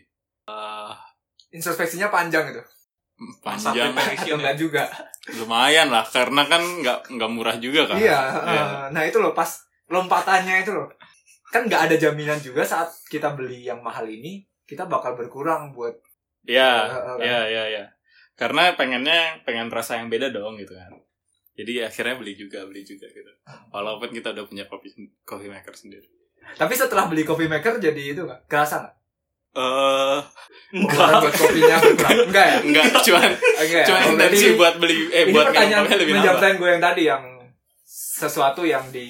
Introspeksinya 1.49 2.13
panjang 2.13 2.45
gitu. 2.53 2.61
Panjang 3.43 3.91
ya. 3.91 4.35
enggak 4.35 4.55
juga 4.55 4.83
lumayan 5.35 5.87
lah 5.87 6.01
karena 6.03 6.41
kan 6.45 6.61
nggak 6.61 6.99
nggak 7.11 7.31
murah 7.31 7.57
juga 7.57 7.85
kan 7.85 7.97
iya 7.97 8.19
Iya. 8.39 8.63
eh, 8.63 8.85
nah 8.89 9.03
itu 9.03 9.19
loh 9.19 9.31
pas 9.31 9.49
lompatannya 9.85 10.63
itu 10.63 10.71
loh 10.71 10.87
kan 11.49 11.65
nggak 11.65 11.89
ada 11.89 11.95
jaminan 11.97 12.37
juga 12.37 12.61
saat 12.61 12.87
kita 13.05 13.33
beli 13.33 13.65
yang 13.65 13.81
mahal 13.81 14.05
ini 14.05 14.45
kita 14.63 14.85
bakal 14.85 15.13
berkurang 15.13 15.71
buat 15.71 15.93
Iya, 16.39 16.87
eh, 17.19 17.27
iya, 17.27 17.39
iya, 17.45 17.63
iya. 17.69 17.85
Karena 18.33 18.71
pengennya 18.73 19.43
pengen 19.43 19.67
rasa 19.67 19.99
yang 19.99 20.07
beda 20.07 20.31
dong 20.31 20.55
gitu 20.55 20.71
kan. 20.71 20.87
Jadi 21.51 21.83
akhirnya 21.83 22.15
beli 22.15 22.33
juga, 22.33 22.63
beli 22.63 22.81
juga 22.81 23.05
gitu. 23.05 23.27
Walaupun 23.69 24.07
kita 24.09 24.31
udah 24.31 24.47
punya 24.47 24.63
coffee 24.65 24.95
coffee 25.21 25.51
maker 25.51 25.75
sendiri. 25.75 26.07
tapi 26.55 26.73
setelah 26.73 27.05
beli 27.05 27.21
coffee 27.21 27.45
maker 27.45 27.77
jadi 27.77 28.15
itu 28.15 28.23
nggak 28.23 28.47
kerasa 28.47 28.81
nggak 28.81 28.95
Eh, 29.51 30.17
pengeluaran 30.69 31.09
Enggak. 31.09 31.19
buat 31.19 31.35
kopinya 31.35 31.75
berkurang 31.79 32.17
enggak 32.29 32.45
ya 32.45 32.57
enggak 32.61 32.85
cuman 33.01 33.29
Enggak 33.33 33.65
ya? 33.65 33.83
cuman 33.83 34.01
intensi 34.07 34.47
buat 34.53 34.75
beli 34.77 34.97
eh 35.09 35.21
ini 35.23 35.31
buat 35.31 35.45
pertanyaan 35.47 35.81
kopinya 35.81 35.97
lebih 35.97 36.13
menjawab 36.13 36.35
pertanyaan 36.37 36.57
gue 36.57 36.69
yang 36.69 36.83
tadi 36.83 37.01
yang 37.03 37.23
sesuatu 37.83 38.61
yang 38.63 38.85
di 38.87 39.07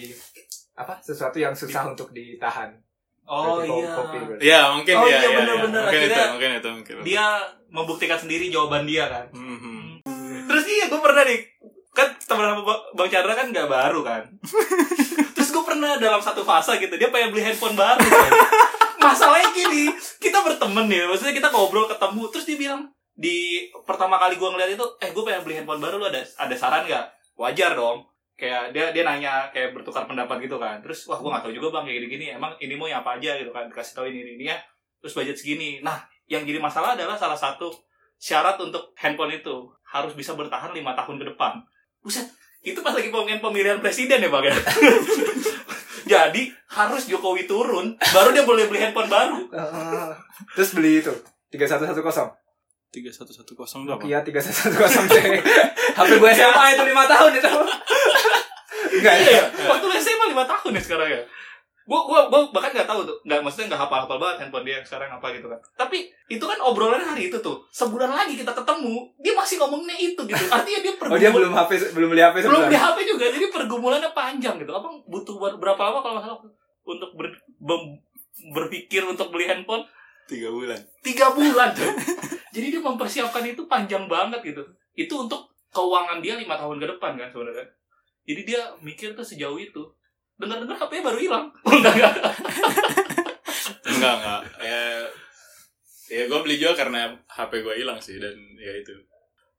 apa 0.74 0.94
sesuatu 0.98 1.36
yang 1.36 1.52
susah 1.52 1.84
untuk 1.86 2.10
ditahan 2.10 2.72
Oh 3.26 3.60
Berarti 3.60 3.68
ko- 3.68 3.78
iya. 3.78 3.94
kopi 3.94 4.18
berarti. 4.18 4.42
Iya, 4.42 4.62
mungkin 4.72 4.96
Oh, 4.96 5.06
iya, 5.06 5.12
iya, 5.12 5.22
iya, 5.22 5.38
bener-bener. 5.38 5.70
iya. 5.78 5.86
Mungkin 5.86 6.02
itu, 6.02 6.10
Akhirnya 6.10 6.34
mungkin 6.34 6.50
itu, 6.52 6.70
mungkin 6.72 6.94
itu. 6.96 7.04
Dia 7.06 7.26
membuktikan 7.70 8.18
sendiri 8.18 8.46
jawaban 8.48 8.84
dia 8.84 9.06
kan. 9.06 9.26
Mhm. 9.30 10.02
Terus 10.50 10.66
iya 10.66 10.86
gue 10.88 10.98
pernah 10.98 11.22
nih 11.22 11.40
kan 11.92 12.10
teman 12.18 12.46
sama 12.48 12.62
Ba- 12.64 12.86
Bang 12.92 13.06
Chandra 13.08 13.34
kan 13.34 13.48
nggak 13.48 13.68
baru 13.68 14.02
kan. 14.02 14.24
Terus 15.36 15.50
gue 15.52 15.62
pernah 15.62 15.94
dalam 15.96 16.18
satu 16.18 16.42
fase 16.42 16.74
gitu 16.78 16.96
dia 16.96 17.10
pengen 17.10 17.30
beli 17.30 17.44
handphone 17.44 17.76
baru. 17.76 18.02
Kan. 18.02 18.32
Masalahnya 19.00 19.50
gini, 19.56 19.88
kita 20.20 20.44
berteman 20.44 20.86
nih, 20.92 21.08
maksudnya 21.08 21.32
kita 21.32 21.50
ngobrol 21.50 21.88
ketemu, 21.88 22.24
terus 22.30 22.46
dia 22.46 22.58
bilang 22.60 22.82
di 23.16 23.68
pertama 23.84 24.20
kali 24.20 24.36
gue 24.36 24.50
ngeliat 24.52 24.72
itu, 24.76 24.86
eh 25.00 25.12
gue 25.12 25.24
pengen 25.24 25.44
beli 25.44 25.56
handphone 25.60 25.80
baru, 25.80 26.00
lu 26.00 26.08
ada 26.08 26.20
ada 26.20 26.56
saran 26.56 26.84
nggak? 26.84 27.06
Wajar 27.40 27.76
dong. 27.76 28.08
Kayak 28.40 28.72
dia 28.72 28.96
dia 28.96 29.04
nanya 29.04 29.52
kayak 29.52 29.76
bertukar 29.76 30.08
pendapat 30.08 30.40
gitu 30.40 30.56
kan. 30.56 30.80
Terus 30.80 31.04
wah 31.12 31.20
gue 31.20 31.28
nggak 31.28 31.44
tahu 31.44 31.54
juga 31.56 31.76
bang 31.76 31.92
kayak 31.92 31.98
gini-gini. 32.00 32.26
Emang 32.32 32.56
ini 32.64 32.80
mau 32.80 32.88
yang 32.88 33.04
apa 33.04 33.20
aja 33.20 33.36
gitu 33.36 33.52
kan? 33.52 33.68
Dikasih 33.68 34.00
tahu 34.00 34.08
ini 34.08 34.24
ini, 34.24 34.32
ini 34.40 34.46
ya. 34.48 34.56
Terus 35.04 35.12
budget 35.12 35.36
segini. 35.36 35.84
Nah 35.84 36.08
yang 36.32 36.48
jadi 36.48 36.64
masalah 36.64 36.96
adalah 36.96 37.20
salah 37.20 37.36
satu 37.36 37.68
syarat 38.16 38.56
untuk 38.64 38.96
handphone 38.96 39.36
itu 39.36 39.68
harus 39.92 40.16
bisa 40.16 40.40
bertahan 40.40 40.72
lima 40.72 40.96
tahun 40.96 41.20
ke 41.20 41.36
depan. 41.36 41.60
Buset, 42.00 42.32
itu 42.64 42.80
pas 42.80 42.96
lagi 42.96 43.12
pemilihan 43.12 43.44
pemilihan 43.44 43.80
presiden 43.84 44.24
ya 44.24 44.32
bang 44.32 44.46
ya. 44.48 44.56
Jadi 46.10 46.42
harus 46.74 47.06
Jokowi 47.06 47.46
turun, 47.46 47.94
baru 47.94 48.34
dia 48.34 48.42
boleh 48.42 48.66
beli 48.66 48.82
handphone 48.82 49.06
baru. 49.06 49.46
Eh, 49.46 50.10
terus 50.58 50.74
beli 50.74 50.98
itu 51.00 51.14
3110 51.54 52.02
Tiga 52.90 53.14
satu 53.14 53.30
satu 53.30 53.54
kosong 53.54 53.86
tuh 53.86 53.94
apa? 53.94 54.02
Nokia 54.02 54.26
3110 54.26 54.74
C 55.06 55.18
HP 55.94 56.10
gue 56.18 56.32
SMA 56.34 56.66
itu 56.74 56.84
5 56.90 56.90
tahun 57.06 57.32
itu 57.38 57.50
enggak 58.90 59.14
ya 59.14 59.30
Iya, 59.30 59.44
waktu 59.70 59.86
SMA 60.02 60.26
lima 60.28 60.44
tahun 60.44 60.72
ya 60.74 60.82
sekarang 60.82 61.10
ya. 61.12 61.22
Gua, 61.90 62.06
gua, 62.06 62.30
gua 62.30 62.54
bahkan 62.54 62.70
nggak 62.70 62.86
tahu 62.86 63.02
tuh, 63.02 63.18
nggak 63.26 63.42
maksudnya 63.42 63.74
nggak 63.74 63.82
hafal-hafal 63.82 64.22
banget 64.22 64.46
handphone 64.46 64.62
dia 64.62 64.78
sekarang 64.86 65.10
apa 65.10 65.34
gitu 65.34 65.50
kan. 65.50 65.58
Tapi 65.74 66.06
itu 66.30 66.46
kan 66.46 66.62
obrolan 66.62 67.02
hari 67.02 67.34
itu 67.34 67.38
tuh. 67.42 67.58
Sebulan 67.74 68.14
lagi 68.14 68.38
kita 68.38 68.54
ketemu, 68.54 69.10
dia 69.18 69.34
masih 69.34 69.58
ngomongnya 69.58 69.98
itu 69.98 70.22
gitu. 70.22 70.44
Artinya 70.54 70.80
dia 70.86 70.94
oh 71.10 71.18
dia 71.18 71.34
pergumul- 71.34 71.50
belum 71.50 71.54
HP 71.58 71.72
belum 71.98 72.10
beli 72.14 72.22
HP 72.22 72.36
belum 72.46 72.54
sebulan. 72.54 72.70
di 72.70 72.78
HP 72.78 72.98
juga 73.10 73.26
jadi 73.34 73.48
pergumulannya 73.50 74.12
panjang 74.14 74.56
gitu. 74.62 74.70
Abang 74.70 75.02
butuh 75.10 75.34
ber- 75.42 75.58
berapa 75.58 75.82
lama 75.82 76.00
kalau 76.06 76.14
nggak 76.22 76.26
salah 76.30 76.40
untuk 76.86 77.10
ber, 77.18 77.34
berpikir 78.54 79.02
untuk 79.04 79.34
beli 79.34 79.50
handphone? 79.50 79.82
Tiga 80.30 80.54
bulan. 80.54 80.78
tiga 81.02 81.34
bulan. 81.34 81.74
Tuh 81.74 81.90
jadi 82.54 82.78
dia 82.78 82.82
mempersiapkan 82.86 83.42
itu 83.42 83.66
panjang 83.66 84.06
banget 84.06 84.46
gitu. 84.46 84.62
Itu 84.94 85.26
untuk 85.26 85.50
keuangan 85.74 86.22
dia 86.22 86.38
lima 86.38 86.54
tahun 86.54 86.78
ke 86.78 86.86
depan 86.86 87.18
kan 87.18 87.34
sebenarnya. 87.34 87.66
Jadi 88.30 88.42
dia 88.46 88.62
mikir 88.78 89.18
tuh 89.18 89.26
sejauh 89.26 89.58
itu 89.58 89.82
dengar-dengar 90.40 90.78
HP 90.78 90.94
baru 91.00 91.18
hilang 91.18 91.46
enggak 91.68 91.94
enggak 91.94 92.14
Enggak, 93.82 94.14
enggak. 94.16 94.42
Ya, 94.62 94.82
ya 96.10 96.24
gue 96.26 96.40
beli 96.40 96.56
juga 96.56 96.78
karena 96.78 97.12
HP 97.28 97.60
gue 97.60 97.76
hilang 97.76 98.00
sih 98.00 98.16
dan 98.16 98.32
ya 98.56 98.72
itu. 98.74 98.96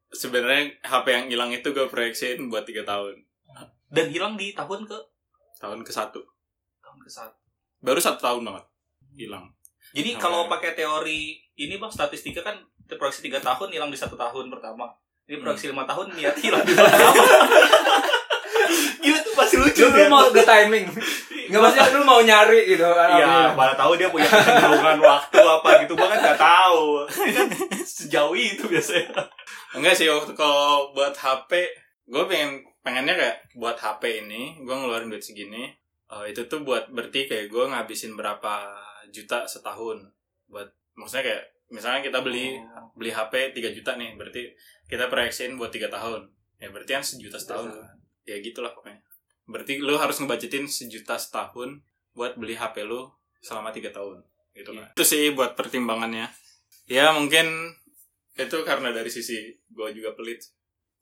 Sebenarnya 0.08 0.80
HP 0.80 1.06
yang 1.06 1.26
hilang 1.28 1.50
itu 1.50 1.68
gue 1.68 1.86
proyeksiin 1.86 2.48
buat 2.48 2.64
tiga 2.64 2.82
tahun. 2.82 3.20
dan 3.90 4.06
hilang 4.08 4.34
di 4.34 4.54
tahun 4.54 4.86
ke 4.86 4.96
Tahun 5.58 5.82
ke 5.82 5.92
satu. 5.92 6.22
tahun 6.80 6.98
ke 6.98 7.10
satu 7.10 7.36
Baru 7.80 7.98
satu 7.98 8.16
tahun 8.18 8.42
banget. 8.42 8.64
Hilang. 9.12 9.44
jadi 9.90 10.14
kalau 10.16 10.46
pakai 10.46 10.72
teori 10.72 11.34
ini 11.54 11.76
bang 11.76 11.90
statistika 11.90 12.40
kan 12.40 12.56
proyeksi 12.88 13.20
tiga 13.20 13.36
tahun 13.38 13.68
hilang 13.68 13.90
di 13.90 13.98
satu 13.98 14.14
tahun 14.14 14.46
pertama 14.48 14.86
ini 15.26 15.36
proyeksi 15.36 15.68
lima 15.68 15.82
tahun 15.82 16.14
niat 16.14 16.36
hilang 16.38 16.62
di 16.62 16.72
tahun 16.72 16.88
pertama 16.88 17.12
Pasti 19.50 19.58
lucu 19.58 19.82
lu, 19.82 19.90
lu 19.90 19.98
ya. 19.98 20.06
mau 20.06 20.30
ke 20.30 20.42
timing 20.46 20.86
nggak 21.50 21.60
maksudnya 21.66 21.98
lu 21.98 22.06
mau 22.06 22.22
nyari 22.22 22.60
gitu 22.70 22.86
Iya, 22.86 23.50
mana 23.58 23.74
tahu 23.74 23.98
dia 23.98 24.06
punya 24.06 24.22
kecenderungan 24.22 25.02
waktu 25.10 25.38
apa 25.42 25.68
gitu, 25.82 25.98
gua 25.98 26.06
kan 26.14 26.18
nggak 26.22 26.38
tahu. 26.38 27.02
Kan 27.10 27.48
sejauh 27.82 28.34
itu 28.38 28.70
biasanya. 28.70 29.10
Enggak 29.74 29.98
sih 29.98 30.06
waktu 30.06 30.30
kalau 30.38 30.94
buat 30.94 31.10
HP, 31.10 31.50
gue 32.06 32.22
pengen 32.30 32.62
pengennya 32.86 33.18
kayak 33.18 33.36
buat 33.58 33.74
HP 33.74 34.22
ini, 34.26 34.62
gue 34.62 34.70
ngeluarin 34.70 35.10
duit 35.10 35.26
segini. 35.26 35.74
eh, 36.10 36.24
itu 36.30 36.42
tuh 36.50 36.66
buat 36.66 36.90
berarti 36.90 37.26
kayak 37.30 37.50
gue 37.50 37.64
ngabisin 37.70 38.18
berapa 38.18 38.66
juta 39.14 39.46
setahun 39.46 40.10
buat 40.50 40.66
maksudnya 40.98 41.22
kayak 41.34 41.42
misalnya 41.70 42.02
kita 42.02 42.18
beli 42.18 42.58
beli 42.98 43.10
HP 43.14 43.54
3 43.54 43.74
juta 43.74 43.94
nih, 43.98 44.14
berarti 44.14 44.54
kita 44.86 45.06
proyeksiin 45.10 45.58
buat 45.58 45.70
tiga 45.74 45.90
tahun. 45.90 46.30
Ya 46.62 46.70
berarti 46.70 46.94
kan 46.94 47.02
sejuta 47.02 47.38
setahun 47.38 47.74
kan. 47.74 47.94
Ya 48.26 48.38
gitulah 48.38 48.70
pokoknya. 48.74 49.09
Berarti 49.50 49.82
lu 49.82 49.98
harus 49.98 50.22
ngebajetin 50.22 50.70
sejuta 50.70 51.18
setahun 51.18 51.82
buat 52.14 52.38
beli 52.38 52.54
HP 52.54 52.86
lu 52.86 53.10
selama 53.42 53.74
tiga 53.74 53.90
tahun. 53.90 54.22
Gitu 54.54 54.70
kan. 54.70 54.86
Itu 54.94 55.02
sih 55.02 55.34
buat 55.34 55.58
pertimbangannya. 55.58 56.30
Ya 56.86 57.10
mungkin 57.10 57.74
itu 58.38 58.56
karena 58.62 58.94
dari 58.94 59.10
sisi 59.10 59.50
gue 59.74 59.88
juga 59.90 60.14
pelit. 60.14 60.46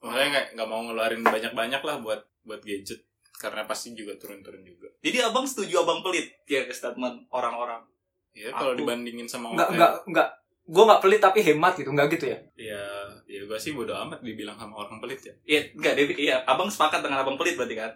Makanya 0.01 0.29
nggak 0.33 0.47
nggak 0.57 0.69
mau 0.69 0.81
ngeluarin 0.89 1.21
banyak-banyak 1.21 1.83
lah 1.85 1.97
buat 2.01 2.21
buat 2.49 2.65
gadget 2.65 3.05
karena 3.39 3.69
pasti 3.69 3.95
juga 3.95 4.17
turun-turun 4.17 4.65
juga. 4.65 4.89
Jadi 5.05 5.23
abang 5.23 5.47
setuju 5.47 5.87
abang 5.87 6.01
pelit 6.03 6.33
ya 6.49 6.65
ke 6.65 6.75
statement 6.75 7.29
orang-orang. 7.31 7.85
Ya 8.33 8.51
kalau 8.55 8.75
dibandingin 8.75 9.29
sama 9.29 9.55
nggak 9.55 9.69
orang 9.69 9.77
nggak 9.79 9.93
nggak 10.11 10.29
gue 10.69 10.85
nggak 10.85 11.01
pelit 11.01 11.21
tapi 11.25 11.41
hemat 11.41 11.73
gitu 11.81 11.91
nggak 11.97 12.09
gitu 12.13 12.29
ya 12.29 12.39
ya 12.61 12.85
ya 13.25 13.41
gue 13.41 13.57
sih 13.57 13.73
bodo 13.73 13.97
amat 13.97 14.21
dibilang 14.21 14.57
sama 14.61 14.85
orang 14.85 15.01
pelit 15.01 15.21
ya. 15.25 15.35
Iya, 15.49 15.61
enggak 15.73 15.95
Devi, 15.97 16.15
iya, 16.17 16.45
abang 16.45 16.69
sepakat 16.69 17.01
dengan 17.01 17.25
abang 17.25 17.41
pelit 17.41 17.57
berarti 17.57 17.77
kan? 17.77 17.93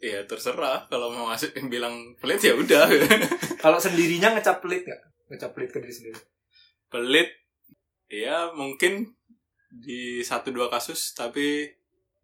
Ya 0.00 0.20
terserah. 0.28 0.84
Kalau 0.92 1.08
mau 1.12 1.28
masuk 1.32 1.52
bilang 1.72 2.16
pelit 2.20 2.40
ya 2.44 2.52
udah. 2.56 2.84
kalau 3.64 3.80
sendirinya 3.80 4.36
ngecap 4.36 4.60
pelit 4.60 4.84
nggak? 4.84 5.02
Ngecap 5.32 5.50
pelit 5.56 5.70
ke 5.72 5.78
diri 5.80 5.94
sendiri. 5.94 6.20
Pelit 6.92 7.30
ya 8.06 8.52
mungkin 8.54 9.16
di 9.66 10.22
satu 10.22 10.54
dua 10.54 10.70
kasus 10.70 11.10
tapi 11.12 11.66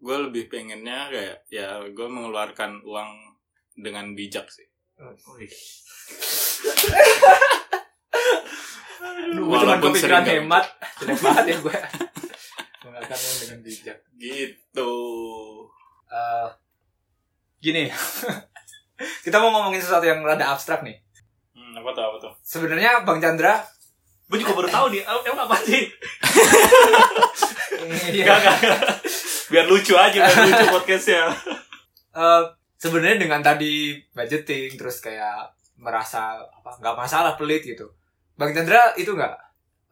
gue 0.03 0.17
lebih 0.31 0.47
pengennya 0.51 1.11
kayak 1.11 1.39
ya 1.51 1.83
gue 1.91 2.09
mengeluarkan 2.09 2.83
uang 2.87 3.11
dengan 3.75 4.15
bijak 4.15 4.47
sih. 4.53 4.67
Aduh, 9.03 9.45
gue 9.49 9.57
cuma 9.59 9.75
Walaupun 9.75 9.91
kepikiran 9.97 10.23
sering 10.23 10.47
hemat. 10.47 10.65
jelek 11.03 11.19
banget 11.19 11.45
ya 11.49 11.57
gue 11.59 11.77
menggunakan 12.93 13.19
uang 13.19 13.37
dengan 13.43 13.59
bijak. 13.65 13.99
Gitu. 14.21 14.95
Eh, 16.13 16.49
gini 17.62 17.87
kita 19.25 19.38
mau 19.38 19.55
ngomongin 19.55 19.79
sesuatu 19.79 20.03
yang 20.03 20.18
rada 20.27 20.51
abstrak 20.51 20.83
nih. 20.83 20.98
Hmm, 21.55 21.79
apa 21.79 21.94
tuh 21.94 22.03
apa 22.03 22.16
tuh? 22.18 22.33
Sebenarnya 22.42 23.07
bang 23.07 23.22
Chandra 23.22 23.62
Gue 24.33 24.40
juga 24.40 24.57
baru 24.57 24.68
tahu 24.72 24.96
nih, 24.96 25.05
emang 25.29 25.44
apa 25.44 25.61
sih? 25.61 25.85
iya, 28.16 28.25
Enggak, 28.25 28.37
enggak, 28.40 28.57
enggak. 28.64 28.81
Biar 29.53 29.64
lucu 29.68 29.92
aja, 29.92 30.25
biar 30.25 30.48
lucu 30.48 30.64
podcastnya. 30.72 31.29
eh, 32.16 32.42
sebenarnya 32.81 33.20
dengan 33.20 33.44
tadi 33.44 33.92
budgeting 34.16 34.81
terus 34.81 35.05
kayak 35.05 35.53
merasa 35.77 36.40
apa 36.40 36.81
nggak 36.81 36.96
masalah 36.96 37.37
pelit 37.37 37.61
gitu. 37.61 37.85
Bang 38.33 38.57
Chandra 38.57 38.96
itu 38.96 39.12
nggak? 39.12 39.37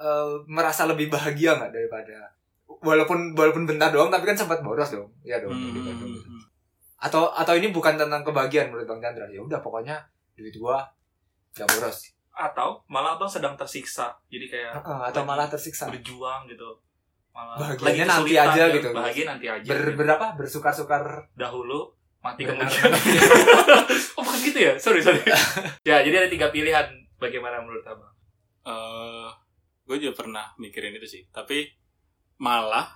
Eh, 0.01 0.41
merasa 0.49 0.89
lebih 0.89 1.13
bahagia 1.13 1.61
nggak 1.61 1.77
daripada 1.77 2.33
walaupun 2.81 3.37
walaupun 3.37 3.69
bentar 3.69 3.93
doang 3.93 4.09
tapi 4.09 4.25
kan 4.25 4.41
sempat 4.41 4.65
boros 4.65 4.89
dong. 4.89 5.13
Ya 5.21 5.37
dong 5.37 5.53
Hmm, 5.53 6.41
atau 7.01 7.33
atau 7.33 7.55
ini 7.57 7.73
bukan 7.73 7.97
tentang 7.97 8.21
kebahagiaan 8.21 8.69
menurut 8.69 8.85
bang 8.85 9.01
Chandra 9.01 9.27
ya 9.33 9.41
udah 9.41 9.61
pokoknya 9.65 9.97
duit 10.37 10.53
gua 10.61 10.85
gak 11.57 11.67
boros 11.67 12.13
Atau 12.31 12.81
malah 12.89 13.21
abang 13.21 13.29
sedang 13.29 13.53
tersiksa. 13.53 14.17
Jadi 14.33 14.49
kayak 14.49 14.73
Heeh, 14.81 15.01
atau 15.13 15.29
malah 15.29 15.45
tersiksa 15.45 15.93
berjuang 15.93 16.49
gitu. 16.49 16.73
Malah 17.37 17.77
Bahagianya 17.77 18.07
nanti 18.09 18.33
aja 18.33 18.63
ya. 18.65 18.73
gitu. 18.73 18.89
Bahagia 18.97 19.25
nanti 19.29 19.47
aja. 19.51 19.69
ber 19.69 19.93
gitu. 19.93 19.99
berapa 20.01 20.27
bersukar-sukar 20.41 21.29
Dahulu, 21.37 21.93
mati 22.25 22.49
Benar. 22.49 22.65
kemudian. 22.65 22.97
oh 24.17 24.23
bukan 24.25 24.41
gitu 24.41 24.57
ya? 24.57 24.73
Sorry, 24.81 25.05
sorry. 25.05 25.21
ya, 25.91 26.01
jadi 26.01 26.25
ada 26.25 26.29
tiga 26.33 26.49
pilihan. 26.49 26.89
Bagaimana 27.21 27.61
menurut 27.61 27.85
abang? 27.85 28.09
gue 29.91 29.97
juga 29.99 30.23
pernah 30.23 30.55
mikirin 30.55 30.95
itu 30.95 31.19
sih 31.19 31.23
tapi 31.35 31.67
malah 32.39 32.87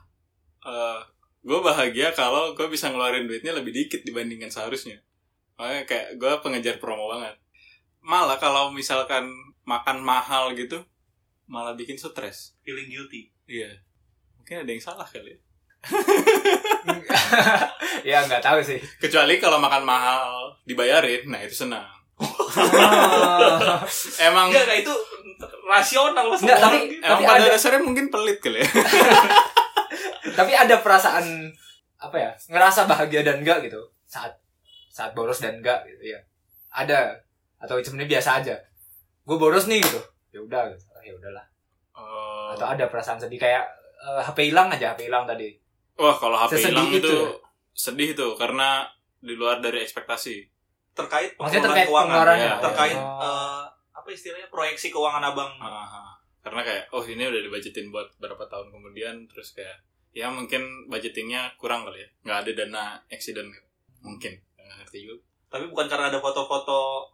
gue 1.44 1.58
bahagia 1.60 2.08
kalau 2.10 2.52
gue 2.52 2.66
bisa 2.66 2.88
ngeluarin 2.88 3.28
duitnya 3.28 3.52
lebih 3.52 3.70
dikit 3.70 4.00
dibandingkan 4.00 4.48
seharusnya. 4.48 4.96
Makanya 5.54 5.82
kayak 5.84 6.06
gue 6.16 6.32
pengejar 6.40 6.80
promo 6.80 7.06
banget. 7.06 7.36
Malah 8.00 8.36
kalau 8.36 8.72
misalkan 8.72 9.28
makan 9.64 10.00
mahal 10.00 10.52
gitu 10.56 10.80
malah 11.44 11.76
bikin 11.76 11.94
stres. 11.94 12.56
Feeling 12.64 12.88
guilty. 12.88 13.28
Iya. 13.44 13.70
Mungkin 14.40 14.64
ada 14.64 14.70
yang 14.72 14.80
salah 14.80 15.04
kali 15.04 15.30
ya. 15.30 15.38
Ya 18.04 18.18
nggak 18.24 18.40
tahu 18.40 18.60
sih. 18.60 18.80
Kecuali 19.00 19.36
kalau 19.36 19.56
makan 19.56 19.84
mahal 19.84 20.52
dibayarin 20.64 21.28
nah 21.28 21.40
itu 21.40 21.64
senang. 21.64 21.84
Emang 24.20 24.48
enggak 24.48 24.64
enggak 24.64 24.78
itu 24.84 24.94
rasional 25.64 26.28
gitu. 26.30 26.46
emang 26.46 26.74
Tapi 27.02 27.22
pada 27.24 27.40
ada- 27.42 27.52
dasarnya 27.56 27.80
mungkin 27.82 28.06
pelit 28.12 28.38
kali 28.38 28.60
ya 28.60 28.68
tapi 30.32 30.56
ada 30.56 30.80
perasaan 30.80 31.52
apa 32.00 32.16
ya 32.16 32.30
ngerasa 32.48 32.88
bahagia 32.88 33.20
dan 33.20 33.44
enggak 33.44 33.68
gitu. 33.68 33.80
Saat 34.08 34.32
saat 34.88 35.12
boros 35.12 35.40
dan 35.44 35.60
enggak 35.60 35.84
gitu 35.84 36.16
ya. 36.16 36.20
Ada. 36.72 37.12
Atau 37.60 37.80
sebenarnya 37.84 38.18
biasa 38.18 38.30
aja. 38.40 38.56
Gue 39.24 39.36
boros 39.36 39.68
nih 39.68 39.84
gitu. 39.84 40.00
Ya 40.32 40.40
udah 40.40 40.72
gitu. 40.72 40.84
Ah, 40.92 41.02
ya 41.04 41.12
udahlah. 41.12 41.46
Oh. 41.94 42.50
atau 42.50 42.66
ada 42.74 42.90
perasaan 42.90 43.22
sedih 43.22 43.38
kayak 43.38 43.62
eh, 44.02 44.18
HP 44.18 44.50
hilang 44.50 44.66
aja 44.66 44.90
HP 44.94 45.06
hilang 45.06 45.22
tadi. 45.30 45.54
Wah 45.94 46.14
kalau 46.18 46.34
HP 46.34 46.66
hilang 46.66 46.90
itu 46.90 47.06
itu. 47.06 47.14
ya? 47.22 47.30
sedih 47.70 48.18
tuh 48.18 48.34
karena 48.34 48.82
di 49.22 49.38
luar 49.38 49.62
dari 49.62 49.78
ekspektasi. 49.86 50.42
Terkait 50.94 51.38
pengeluaran 51.38 51.62
terkait 51.70 51.86
keuangan. 51.86 52.06
pengeluarannya 52.10 52.48
ya, 52.50 52.56
terkait 52.58 52.98
Oh. 52.98 53.22
eh, 53.22 53.62
apa 53.94 54.08
istilahnya 54.10 54.50
proyeksi 54.50 54.90
keuangan 54.90 55.22
abang. 55.22 55.54
Ah, 55.62 56.10
karena 56.42 56.66
kayak 56.66 56.84
oh 56.90 57.02
ini 57.06 57.22
udah 57.30 57.40
dibajetin 57.46 57.94
buat 57.94 58.10
berapa 58.18 58.42
tahun 58.50 58.74
kemudian 58.74 59.14
terus 59.30 59.54
kayak 59.54 59.78
ya 60.14 60.30
mungkin 60.30 60.86
budgetingnya 60.86 61.58
kurang 61.58 61.84
kali 61.84 62.00
ya. 62.00 62.08
Nggak 62.22 62.38
ada 62.46 62.50
dana 62.54 62.84
accident. 63.10 63.50
Gitu. 63.50 63.66
mungkin. 64.06 64.32
Nggak 64.56 64.76
ngerti 64.86 64.98
juga. 65.04 65.22
Tapi 65.50 65.64
bukan 65.68 65.86
karena 65.90 66.06
ada 66.08 66.18
foto-foto 66.22 67.10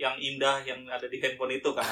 yang 0.00 0.16
indah 0.16 0.64
yang 0.64 0.80
ada 0.88 1.06
di 1.06 1.20
handphone 1.20 1.60
itu 1.60 1.70
kan? 1.76 1.84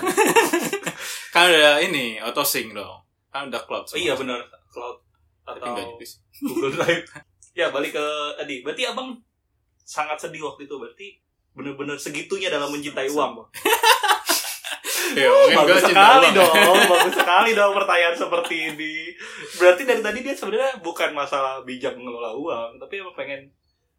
Kan 1.34 1.52
ada 1.52 1.82
ini 1.84 2.16
auto 2.16 2.40
sync 2.40 2.72
dong. 2.72 3.04
Kan 3.28 3.52
udah 3.52 3.62
cloud 3.68 3.84
oh, 3.84 3.98
iya 4.00 4.16
benar. 4.16 4.40
Cloud 4.72 4.96
atau 5.44 5.76
Google 6.48 6.72
Drive. 6.72 7.04
Ya 7.52 7.68
balik 7.68 7.92
ke 7.92 8.06
tadi. 8.40 8.64
Berarti 8.64 8.88
abang 8.88 9.20
sangat 9.84 10.16
sedih 10.16 10.48
waktu 10.48 10.64
itu. 10.64 10.76
Berarti 10.80 11.08
bener-bener 11.56 11.96
segitunya 11.96 12.52
dalam 12.52 12.68
mencintai 12.68 13.08
uang 13.08 13.32
bang 13.40 13.48
ya 15.18 15.28
gue 15.28 15.54
bagus 15.54 15.82
sekali 15.82 16.28
dong 16.32 16.78
bagus 16.88 17.14
sekali 17.14 17.50
dong 17.52 17.72
pertanyaan 17.72 18.16
seperti 18.16 18.54
ini. 18.74 18.94
Berarti 19.56 19.82
dari 19.84 20.02
tadi 20.02 20.18
dia 20.20 20.34
sebenarnya 20.34 20.80
bukan 20.80 21.10
masalah 21.12 21.62
bijak 21.62 21.94
mengelola 21.94 22.32
uang 22.32 22.70
tapi 22.76 23.00
emang 23.00 23.14
pengen 23.14 23.40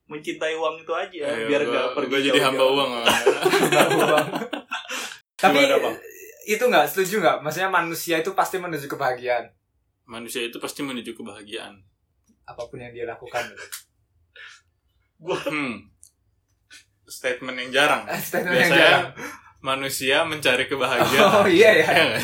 mencintai 0.08 0.56
uang 0.56 0.80
itu 0.80 0.94
aja 0.96 1.28
Iya, 1.28 1.48
biar 1.52 1.62
gua- 1.68 1.72
nggak 1.76 1.88
pergi 1.94 2.10
gua 2.10 2.22
jadi 2.24 2.40
hamba 2.40 2.64
uang 2.64 2.90
tapi 5.42 5.60
Gimana, 5.62 5.92
itu 6.48 6.64
nggak 6.64 6.88
setuju 6.88 7.16
nggak? 7.20 7.38
Maksudnya 7.44 7.70
manusia 7.70 8.16
itu 8.18 8.32
pasti 8.32 8.56
menuju 8.56 8.88
kebahagiaan. 8.88 9.52
Manusia 10.08 10.48
itu 10.48 10.58
pasti 10.58 10.80
menuju 10.80 11.12
kebahagiaan. 11.12 11.76
Apa 12.48 12.64
pun 12.72 12.80
yang 12.80 12.96
dia 12.96 13.04
lakukan. 13.04 13.44
Hmm. 15.20 15.92
Statement 17.04 17.58
yang 17.60 17.70
jarang. 17.76 18.08
Statement 18.16 18.56
yang 18.56 18.72
jarang. 18.72 19.06
Manusia 19.62 20.24
mencari 20.28 20.70
kebahagiaan. 20.70 21.32
Oh 21.44 21.48
iya 21.48 21.70
ya. 21.74 21.88
Ya 21.88 22.04
nggak? 22.14 22.24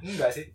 enggak 0.00 0.30
sih. 0.32 0.46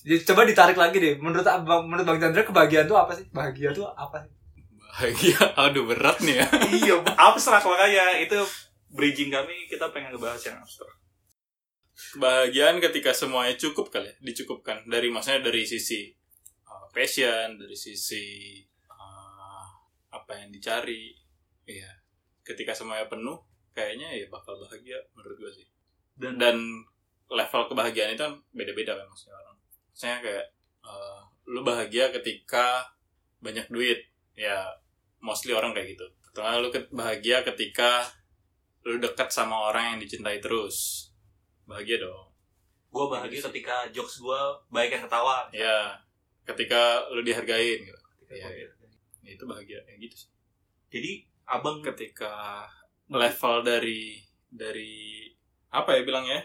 Jadi, 0.00 0.24
coba 0.24 0.48
ditarik 0.48 0.78
lagi 0.78 0.96
deh. 0.96 1.14
Menurut 1.20 1.44
abang 1.44 1.84
menurut 1.84 2.08
bang 2.08 2.18
Chandra 2.20 2.42
kebahagiaan 2.46 2.86
tuh 2.88 2.96
apa 2.96 3.12
sih? 3.12 3.26
Bahagia 3.28 3.70
tuh 3.76 3.84
apa 3.92 4.24
sih? 4.24 4.32
Bahagia. 4.80 5.40
Aduh 5.60 5.84
berat 5.84 6.18
nih 6.24 6.40
ya. 6.40 6.46
Iya 6.80 6.94
abstrak 7.04 7.62
makanya. 7.68 8.16
Itu 8.24 8.40
bridging 8.90 9.28
kami 9.28 9.68
kita 9.68 9.92
pengen 9.92 10.16
ngebahas 10.16 10.40
yang 10.48 10.56
abstrak. 10.64 10.94
Kebahagiaan 12.16 12.80
ketika 12.80 13.12
semuanya 13.12 13.52
cukup 13.60 13.92
kali 13.92 14.08
ya 14.08 14.14
dicukupkan. 14.24 14.88
Dari 14.88 15.12
maksudnya 15.12 15.44
dari 15.44 15.68
sisi 15.68 16.08
uh, 16.64 16.88
passion 16.88 17.60
dari 17.60 17.76
sisi 17.76 18.56
uh, 18.88 19.66
apa 20.16 20.32
yang 20.40 20.48
dicari. 20.48 21.12
Iya. 21.68 21.92
Ketika 22.40 22.72
semuanya 22.72 23.04
penuh 23.04 23.49
kayaknya 23.74 24.08
ya 24.10 24.26
bakal 24.28 24.58
bahagia 24.58 24.98
menurut 25.14 25.36
gue 25.38 25.52
sih. 25.62 25.66
Dan 26.18 26.36
dan 26.36 26.56
level 27.30 27.62
kebahagiaan 27.70 28.18
itu 28.18 28.22
kan 28.22 28.34
beda-beda 28.50 28.98
kan 28.98 29.06
maksudnya 29.06 29.36
orang. 29.38 29.56
Maksudnya 29.90 30.16
kayak 30.20 30.46
uh, 30.82 31.20
lu 31.46 31.60
bahagia 31.62 32.10
ketika 32.10 32.90
banyak 33.40 33.66
duit. 33.70 34.00
Ya 34.34 34.66
mostly 35.22 35.54
orang 35.54 35.72
kayak 35.76 35.94
gitu. 35.94 36.06
Atau 36.30 36.42
lu 36.62 36.68
bahagia 36.90 37.42
ketika 37.46 38.06
lu 38.86 38.96
dekat 38.96 39.28
sama 39.30 39.70
orang 39.70 39.96
yang 39.96 39.98
dicintai 40.02 40.40
terus. 40.42 41.08
Bahagia 41.68 42.02
dong. 42.02 42.32
Gue 42.90 43.06
bahagia 43.06 43.46
ketika 43.50 43.86
jokes 43.94 44.18
gue 44.18 44.40
baik 44.74 44.98
yang 44.98 45.04
ketawa. 45.06 45.46
Ya 45.54 45.94
ketika 46.42 47.06
lu 47.14 47.22
dihargain 47.22 47.86
gitu. 47.86 48.00
Iya, 48.30 48.48
iya. 48.50 48.68
Ya, 49.22 49.30
itu 49.38 49.44
bahagia. 49.46 49.78
Ya 49.86 49.94
gitu 50.00 50.26
sih. 50.26 50.30
Jadi 50.90 51.22
abang 51.46 51.78
ketika 51.82 52.66
level 53.10 53.54
dari 53.60 54.16
dari 54.46 55.26
apa 55.68 55.94
ya 55.94 56.02
bilangnya? 56.02 56.40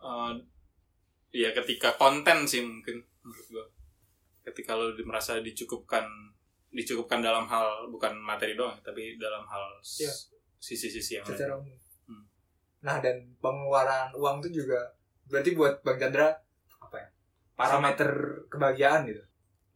Eh, 0.00 0.32
ya 1.32 1.52
ketika 1.52 1.94
konten 1.94 2.44
sih 2.44 2.60
mungkin 2.60 3.00
menurut 3.20 3.46
gua. 3.48 3.66
Ketika 4.42 4.74
di- 4.96 5.04
merasa 5.04 5.38
dicukupkan 5.38 6.04
dicukupkan 6.70 7.18
dalam 7.18 7.44
hal 7.44 7.90
bukan 7.90 8.14
materi 8.16 8.54
doang 8.54 8.78
tapi 8.80 9.18
dalam 9.18 9.42
hal 9.44 9.64
Iya. 9.82 10.12
sisi-sisi 10.56 11.18
yang 11.18 11.26
secara 11.26 11.58
lain. 11.58 11.66
umum. 11.66 11.78
Hmm. 12.06 12.24
nah 12.80 13.02
dan 13.02 13.18
pengeluaran 13.38 14.14
uang 14.14 14.38
itu 14.40 14.62
juga 14.62 14.78
berarti 15.26 15.50
buat 15.52 15.82
bang 15.82 15.98
Chandra 15.98 16.30
apa 16.78 16.96
ya 16.96 17.08
parameter 17.52 18.10
kebahagiaan 18.46 19.02
gitu? 19.04 19.22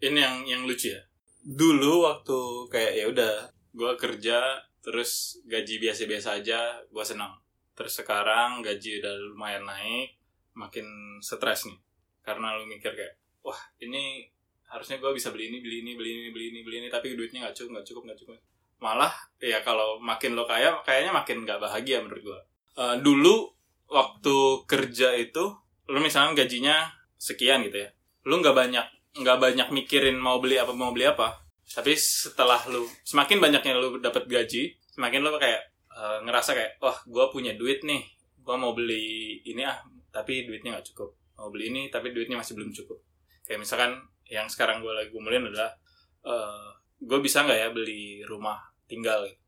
Ini 0.01 0.18
yang 0.18 0.37
yang 0.47 0.62
lucu 0.64 0.94
ya. 0.94 1.03
Dulu 1.42 2.07
waktu 2.07 2.38
kayak 2.70 2.92
ya 2.94 3.05
udah 3.11 3.33
gua 3.75 3.92
kerja 3.99 4.38
terus 4.85 5.40
gaji 5.49 5.81
biasa-biasa 5.81 6.44
aja 6.44 6.85
gua 6.92 7.03
senang. 7.03 7.33
Terus 7.73 8.05
sekarang 8.05 8.61
gaji 8.61 9.01
udah 9.01 9.14
lumayan 9.33 9.64
naik 9.64 10.20
makin 10.55 11.18
stres 11.25 11.64
nih. 11.64 11.81
Karena 12.20 12.55
lu 12.61 12.68
mikir 12.68 12.92
kayak 12.92 13.16
wah 13.40 13.59
ini 13.81 14.29
harusnya 14.68 15.01
gua 15.01 15.16
bisa 15.16 15.33
beli 15.33 15.49
ini 15.49 15.64
beli 15.64 15.81
ini 15.81 15.92
beli 15.97 16.11
ini 16.12 16.29
beli 16.29 16.47
ini 16.53 16.61
beli 16.61 16.77
ini 16.85 16.88
tapi 16.92 17.16
duitnya 17.16 17.49
nggak 17.49 17.57
cukup 17.57 17.81
nggak 17.81 17.87
cukup 17.88 18.03
nggak 18.12 18.18
cukup. 18.20 18.37
Malah 18.85 19.12
ya 19.40 19.64
kalau 19.64 19.97
makin 19.97 20.37
lo 20.37 20.44
kaya 20.44 20.77
kayaknya 20.85 21.16
makin 21.16 21.49
nggak 21.49 21.57
bahagia 21.57 22.05
menurut 22.05 22.20
gua. 22.20 22.40
Eh, 22.75 22.97
dulu 23.01 23.55
waktu 23.88 24.66
kerja 24.66 25.14
itu 25.14 25.44
lu 25.88 25.99
misalnya 26.01 26.44
gajinya 26.44 26.88
sekian 27.20 27.62
gitu 27.68 27.85
ya 27.85 27.88
lu 28.25 28.40
nggak 28.40 28.57
banyak 28.57 28.87
nggak 29.20 29.38
banyak 29.38 29.68
mikirin 29.70 30.16
mau 30.16 30.40
beli 30.40 30.57
apa 30.57 30.73
mau 30.73 30.90
beli 30.90 31.07
apa 31.07 31.44
tapi 31.75 31.99
setelah 31.99 32.63
lu 32.71 32.87
semakin 33.03 33.43
banyaknya 33.43 33.75
lu 33.75 33.99
dapat 33.99 34.31
gaji 34.31 34.79
semakin 34.95 35.21
lu 35.27 35.35
kayak 35.37 35.63
eh, 35.91 36.19
ngerasa 36.23 36.55
kayak 36.55 36.73
wah 36.79 36.97
gue 37.03 37.25
punya 37.35 37.59
duit 37.59 37.83
nih 37.83 38.03
gue 38.45 38.57
mau 38.61 38.77
beli 38.77 39.41
ini 39.43 39.65
ah 39.67 39.81
tapi 40.15 40.47
duitnya 40.47 40.79
nggak 40.79 40.87
cukup. 40.95 41.11
Mau 41.41 41.51
beli 41.51 41.75
ini 41.75 41.83
tapi 41.91 42.15
duitnya 42.15 42.39
masih 42.39 42.55
belum 42.55 42.71
cukup. 42.71 43.03
Kayak 43.43 43.67
misalkan 43.67 43.99
yang 44.31 44.47
sekarang 44.47 44.79
gue 44.85 44.93
lagi 44.95 45.11
kumpulin 45.11 45.51
adalah 45.51 45.75
gue 47.03 47.19
bisa 47.19 47.43
nggak 47.43 47.59
ya 47.59 47.69
beli 47.75 48.23
rumah 48.25 48.57
tinggal 48.87 49.27
gitu. 49.27 49.43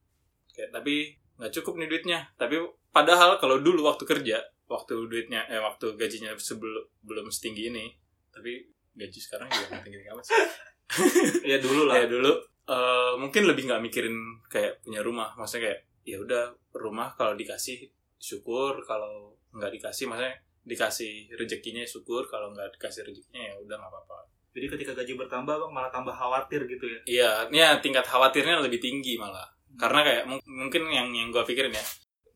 kayak 0.57 0.73
tapi 0.73 1.15
nggak 1.39 1.53
cukup 1.61 1.79
nih 1.79 1.89
duitnya. 1.89 2.19
Tapi 2.35 2.59
padahal 2.91 3.39
kalau 3.39 3.63
dulu 3.63 3.87
waktu 3.87 4.03
kerja 4.09 4.43
waktu 4.67 5.07
duitnya 5.07 5.47
eh 5.47 5.63
waktu 5.63 5.95
gajinya 5.95 6.35
sebelum 6.35 6.83
belum 7.07 7.31
setinggi 7.31 7.71
ini 7.71 7.87
tapi 8.35 8.67
gaji 8.99 9.21
sekarang 9.23 9.47
juga 9.47 9.79
tinggi 9.87 10.03
amat 10.11 10.27
ya 11.51 11.59
dulu 11.59 11.91
lah. 11.91 12.03
Ya 12.03 12.07
dulu. 12.07 12.33
Eh, 12.67 13.13
mungkin 13.23 13.47
lebih 13.47 13.71
nggak 13.71 13.83
mikirin 13.83 14.17
kayak 14.51 14.83
punya 14.83 15.01
rumah. 15.03 15.31
Maksudnya 15.39 15.71
kayak 15.71 15.81
ya 16.07 16.19
udah 16.23 16.45
rumah 16.79 17.15
kalau 17.19 17.35
dikasih 17.35 17.87
syukur 18.19 18.83
kalau 18.87 19.35
nggak 19.55 19.71
dikasih 19.79 20.07
maksudnya 20.07 20.35
dikasih 20.67 21.31
rezekinya 21.39 21.83
ya 21.83 21.89
syukur 21.89 22.27
kalau 22.27 22.51
nggak 22.51 22.75
dikasih 22.79 23.07
rezekinya 23.07 23.43
ya 23.43 23.55
udah 23.63 23.77
nggak 23.79 23.91
apa-apa. 23.91 24.19
Jadi 24.57 24.67
ketika 24.73 24.93
gaji 24.97 25.13
bertambah 25.15 25.55
bang 25.63 25.73
malah 25.73 25.91
tambah 25.93 26.15
khawatir 26.15 26.65
gitu 26.67 26.87
ya? 26.89 27.01
Iya 27.07 27.31
ya 27.53 27.69
tingkat 27.79 28.03
khawatirnya 28.03 28.59
lebih 28.65 28.83
tinggi 28.83 29.15
malah. 29.15 29.47
Karena 29.77 30.01
kayak 30.03 30.25
mung- 30.27 30.47
mungkin 30.49 30.89
yang 30.91 31.13
yang 31.13 31.29
gue 31.31 31.45
pikirin 31.45 31.71
ya 31.71 31.85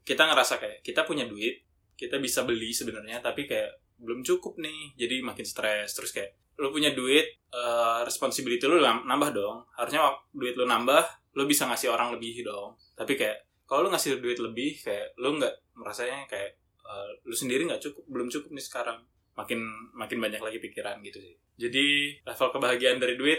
kita 0.04 0.28
ngerasa 0.30 0.60
kayak 0.60 0.78
kita 0.84 1.02
punya 1.08 1.24
duit 1.26 1.64
kita 1.96 2.16
bisa 2.16 2.44
beli 2.48 2.72
sebenarnya 2.72 3.20
tapi 3.20 3.50
kayak 3.50 3.72
belum 3.98 4.22
cukup 4.22 4.60
nih. 4.62 4.94
Jadi 4.94 5.26
makin 5.26 5.46
stres 5.48 5.90
terus 5.96 6.12
kayak 6.14 6.49
lu 6.61 6.68
punya 6.68 6.92
duit 6.92 7.25
eh, 7.51 8.01
responsibility 8.05 8.62
lu 8.68 8.79
nam- 8.79 9.09
nambah 9.09 9.33
dong 9.33 9.64
harusnya 9.75 10.12
duit 10.37 10.55
lu 10.55 10.68
nambah 10.68 11.03
lu 11.35 11.49
bisa 11.49 11.64
ngasih 11.64 11.88
orang 11.88 12.12
lebih 12.12 12.44
dong 12.44 12.77
tapi 12.92 13.16
kayak 13.16 13.40
kalau 13.64 13.87
lu 13.87 13.90
ngasih 13.90 14.20
duit 14.20 14.37
lebih 14.37 14.77
kayak 14.79 15.16
lu 15.16 15.40
nggak 15.40 15.55
merasanya 15.75 16.29
kayak 16.29 16.53
eh, 16.85 17.09
lu 17.25 17.33
sendiri 17.33 17.64
nggak 17.64 17.81
cukup 17.81 18.05
belum 18.12 18.29
cukup 18.29 18.51
nih 18.53 18.64
sekarang 18.64 18.99
makin 19.38 19.61
makin 19.96 20.18
banyak 20.20 20.42
lagi 20.42 20.59
pikiran 20.61 21.01
gitu 21.01 21.16
sih 21.23 21.37
Jadi 21.61 22.16
level 22.25 22.49
kebahagiaan 22.57 22.96
dari 22.96 23.20
duit, 23.20 23.37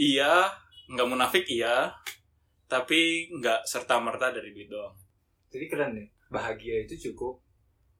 iya, 0.00 0.48
nggak 0.88 1.04
munafik 1.04 1.44
iya, 1.52 1.92
tapi 2.64 3.28
nggak 3.28 3.68
serta 3.68 4.00
merta 4.00 4.32
dari 4.32 4.56
duit 4.56 4.72
doang. 4.72 4.96
Jadi 5.52 5.68
keren 5.68 5.92
nih. 5.92 6.08
Bahagia 6.32 6.88
itu 6.88 7.12
cukup. 7.12 7.44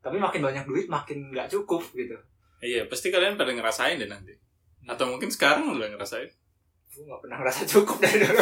Tapi 0.00 0.16
makin 0.16 0.40
banyak 0.40 0.64
duit 0.64 0.88
makin 0.88 1.28
nggak 1.32 1.52
cukup 1.52 1.84
gitu. 1.92 2.16
Iya, 2.64 2.88
pasti 2.88 3.12
kalian 3.12 3.36
pada 3.36 3.52
ngerasain 3.52 4.00
deh 4.00 4.08
nanti. 4.08 4.32
Atau 4.86 5.08
mungkin 5.10 5.32
sekarang 5.32 5.66
udah 5.72 5.88
ngerasain. 5.90 6.30
Gue 6.94 7.04
nggak 7.04 7.20
pernah 7.24 7.36
ngerasa 7.42 7.62
cukup 7.66 7.96
dari 7.98 8.22
dulu. 8.22 8.38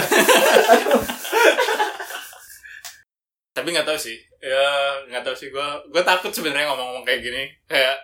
Tapi 3.56 3.68
nggak 3.72 3.88
tahu 3.88 3.98
sih. 3.98 4.18
Ya 4.42 4.68
nggak 5.08 5.24
tahu 5.24 5.36
sih. 5.36 5.48
Gue 5.48 5.64
gue 5.88 6.02
takut 6.04 6.28
sebenarnya 6.28 6.68
ngomong-ngomong 6.72 7.04
kayak 7.08 7.20
gini. 7.24 7.42
Kayak 7.64 7.96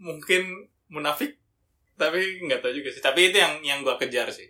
mungkin 0.00 0.70
munafik. 0.88 1.36
Tapi 1.96 2.44
nggak 2.44 2.60
tahu 2.64 2.72
juga 2.72 2.88
sih. 2.92 3.02
Tapi 3.04 3.32
itu 3.32 3.36
yang 3.36 3.60
yang 3.60 3.78
gue 3.84 3.96
kejar 4.00 4.28
sih. 4.32 4.48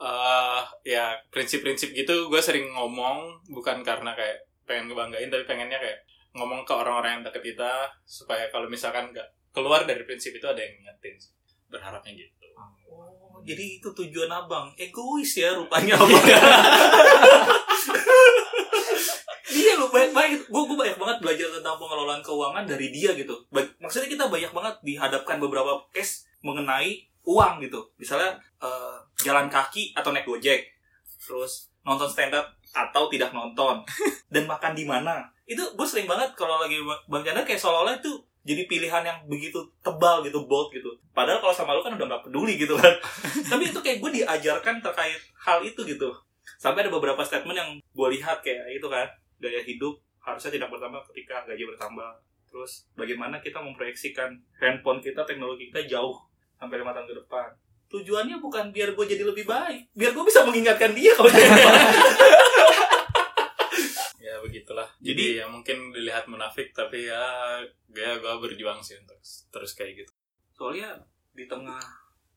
eh 0.00 0.62
ya 0.88 1.12
prinsip-prinsip 1.28 1.92
gitu 1.92 2.32
gue 2.32 2.40
sering 2.40 2.72
ngomong 2.72 3.36
bukan 3.52 3.84
karena 3.84 4.16
kayak 4.16 4.48
pengen 4.64 4.88
ngebanggain 4.88 5.28
tapi 5.28 5.44
pengennya 5.44 5.76
kayak 5.76 6.00
ngomong 6.32 6.64
ke 6.64 6.72
orang-orang 6.72 7.20
yang 7.20 7.24
deket 7.28 7.52
kita 7.52 7.84
supaya 8.08 8.48
kalau 8.48 8.64
misalkan 8.72 9.12
nggak 9.12 9.28
keluar 9.52 9.84
dari 9.84 10.00
prinsip 10.08 10.32
itu 10.32 10.46
ada 10.48 10.56
yang 10.56 10.72
ngingetin 10.72 11.20
berharapnya 11.68 12.16
gitu 12.16 12.39
jadi 13.42 13.80
itu 13.80 13.88
tujuan 13.90 14.28
abang. 14.28 14.70
Egois 14.74 15.32
ya 15.34 15.52
rupanya 15.54 15.96
abang. 15.96 16.24
Dia 19.50 19.74
lu 19.74 19.90
banyak 19.90 20.14
banyak 20.14 20.40
gue 20.46 20.62
gue 20.62 20.78
banyak 20.78 20.94
banget 20.94 21.16
belajar 21.18 21.48
tentang 21.50 21.74
pengelolaan 21.74 22.22
keuangan 22.22 22.62
dari 22.62 22.94
dia 22.94 23.10
gitu. 23.18 23.34
Ba- 23.50 23.66
Maksudnya 23.82 24.06
kita 24.06 24.24
banyak 24.30 24.52
banget 24.54 24.74
dihadapkan 24.86 25.42
beberapa 25.42 25.82
case 25.90 26.30
mengenai 26.40 27.02
uang 27.26 27.58
gitu. 27.66 27.82
Misalnya 27.98 28.38
eh, 28.62 28.96
jalan 29.26 29.50
kaki 29.50 29.90
atau 29.92 30.14
naik 30.14 30.24
gojek, 30.24 30.70
terus 31.18 31.68
nonton 31.82 32.06
stand 32.06 32.30
up 32.32 32.46
atau 32.70 33.10
tidak 33.10 33.34
nonton, 33.34 33.82
dan 34.30 34.46
makan 34.46 34.78
di 34.78 34.86
mana. 34.86 35.26
Itu 35.42 35.74
gue 35.74 35.86
sering 35.86 36.06
banget 36.06 36.30
kalau 36.38 36.62
lagi 36.62 36.78
bang 37.10 37.22
Chandra 37.26 37.42
kayak 37.42 37.58
seolah-olah 37.58 37.98
itu 37.98 38.14
jadi 38.50 38.66
pilihan 38.66 39.02
yang 39.06 39.18
begitu 39.30 39.62
tebal 39.78 40.26
gitu, 40.26 40.42
bold 40.50 40.74
gitu. 40.74 40.90
Padahal 41.14 41.38
kalau 41.38 41.54
sama 41.54 41.78
lu 41.78 41.86
kan 41.86 41.94
udah 41.94 42.06
nggak 42.10 42.24
peduli 42.26 42.58
gitu 42.58 42.74
kan. 42.74 42.90
Tapi 43.50 43.70
itu 43.70 43.78
kayak 43.78 44.02
gue 44.02 44.10
diajarkan 44.18 44.82
terkait 44.82 45.22
hal 45.38 45.62
itu 45.62 45.78
gitu. 45.86 46.10
Sampai 46.58 46.82
ada 46.82 46.90
beberapa 46.90 47.22
statement 47.22 47.54
yang 47.54 47.70
gue 47.78 48.08
lihat 48.18 48.42
kayak 48.42 48.74
itu 48.74 48.90
kan, 48.90 49.06
gaya 49.38 49.62
hidup 49.62 49.94
harusnya 50.20 50.50
tidak 50.50 50.68
bertambah 50.74 51.00
ketika 51.14 51.46
gaji 51.46 51.62
bertambah. 51.62 52.10
Terus 52.50 52.90
bagaimana 52.98 53.38
kita 53.38 53.62
memproyeksikan 53.62 54.34
handphone 54.58 54.98
kita, 54.98 55.22
teknologi 55.22 55.70
kita 55.70 55.86
jauh 55.86 56.18
sampai 56.58 56.82
lima 56.82 56.90
tahun 56.90 57.06
ke 57.06 57.16
depan. 57.24 57.48
Tujuannya 57.90 58.42
bukan 58.42 58.74
biar 58.74 58.94
gue 58.98 59.06
jadi 59.06 59.22
lebih 59.22 59.46
baik, 59.46 59.94
biar 59.94 60.10
gue 60.14 60.24
bisa 60.26 60.42
mengingatkan 60.46 60.94
dia 60.94 61.10
kalau 61.14 61.30
dia 61.30 61.46
begitulah 64.60 64.84
Jadi- 65.00 65.08
jadi 65.16 65.24
ya 65.40 65.46
mungkin 65.48 65.88
dilihat 65.88 66.28
munafik 66.28 66.76
tapi 66.76 67.08
ya 67.08 67.56
gaya 67.88 68.20
gue 68.20 68.34
berjuang 68.44 68.84
sih 68.84 69.00
untuk 69.00 69.16
terus 69.48 69.72
kayak 69.72 70.04
gitu. 70.04 70.12
Soalnya 70.52 70.92
di 71.32 71.48
tengah 71.48 71.80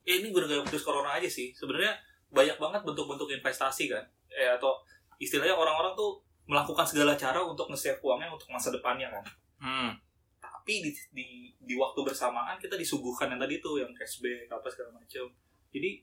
ya 0.07 0.23
ini 0.23 0.31
gue 0.31 0.39
gak 0.47 0.63
putus 0.63 0.87
corona 0.87 1.19
aja 1.19 1.27
sih. 1.27 1.51
Sebenarnya 1.51 1.91
banyak 2.31 2.55
banget 2.55 2.81
bentuk-bentuk 2.87 3.27
investasi 3.27 3.91
kan. 3.91 4.03
Eh 4.31 4.47
atau 4.47 4.79
istilahnya 5.19 5.53
orang-orang 5.53 5.91
tuh 5.93 6.23
melakukan 6.47 6.87
segala 6.87 7.19
cara 7.19 7.43
untuk 7.43 7.67
nge-save 7.67 7.99
uangnya 7.99 8.31
untuk 8.31 8.47
masa 8.47 8.71
depannya 8.71 9.11
kan. 9.11 9.25
Hmm. 9.59 9.91
Tapi 10.39 10.79
di, 10.79 10.91
di 11.11 11.27
di 11.59 11.75
waktu 11.75 11.99
bersamaan 12.03 12.55
kita 12.55 12.79
disuguhkan 12.79 13.31
yang 13.35 13.39
tadi 13.43 13.59
tuh 13.59 13.83
yang 13.83 13.91
cashback 13.91 14.47
apa 14.47 14.67
segala 14.71 14.95
macam 14.95 15.27
jadi 15.73 15.99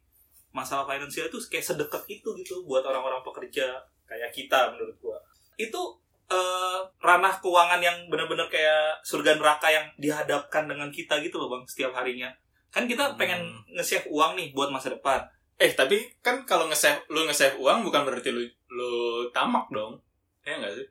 masalah 0.50 0.82
finansial 0.82 1.30
itu 1.30 1.38
kayak 1.46 1.62
sedekat 1.62 2.02
itu 2.10 2.28
gitu 2.42 2.66
buat 2.66 2.82
orang-orang 2.82 3.22
pekerja 3.22 3.78
kayak 4.10 4.34
kita 4.34 4.74
menurut 4.74 4.98
gua. 4.98 5.18
Itu 5.54 6.02
eh, 6.30 6.78
ranah 7.02 7.34
keuangan 7.42 7.82
yang 7.82 8.06
benar-benar 8.06 8.46
kayak 8.46 9.02
surga 9.02 9.34
neraka 9.34 9.66
yang 9.66 9.86
dihadapkan 9.98 10.70
dengan 10.70 10.88
kita 10.94 11.18
gitu 11.20 11.42
loh 11.42 11.50
bang 11.50 11.62
setiap 11.66 11.90
harinya. 11.98 12.30
Kan 12.70 12.86
kita 12.86 13.18
pengen 13.18 13.42
nge-save 13.74 14.06
uang 14.06 14.38
nih 14.38 14.54
buat 14.54 14.70
masa 14.70 14.94
depan. 14.94 15.26
Eh 15.58 15.74
tapi 15.74 15.98
kan 16.22 16.46
kalau 16.46 16.70
nge-save 16.70 17.02
lu 17.10 17.26
nge-save 17.26 17.58
uang 17.58 17.82
bukan 17.82 18.06
berarti 18.06 18.30
lu 18.30 18.46
lu 18.70 18.92
tamak 19.34 19.66
dong. 19.74 19.98
Ya 20.46 20.56
nggak 20.56 20.78
sih? 20.78 20.86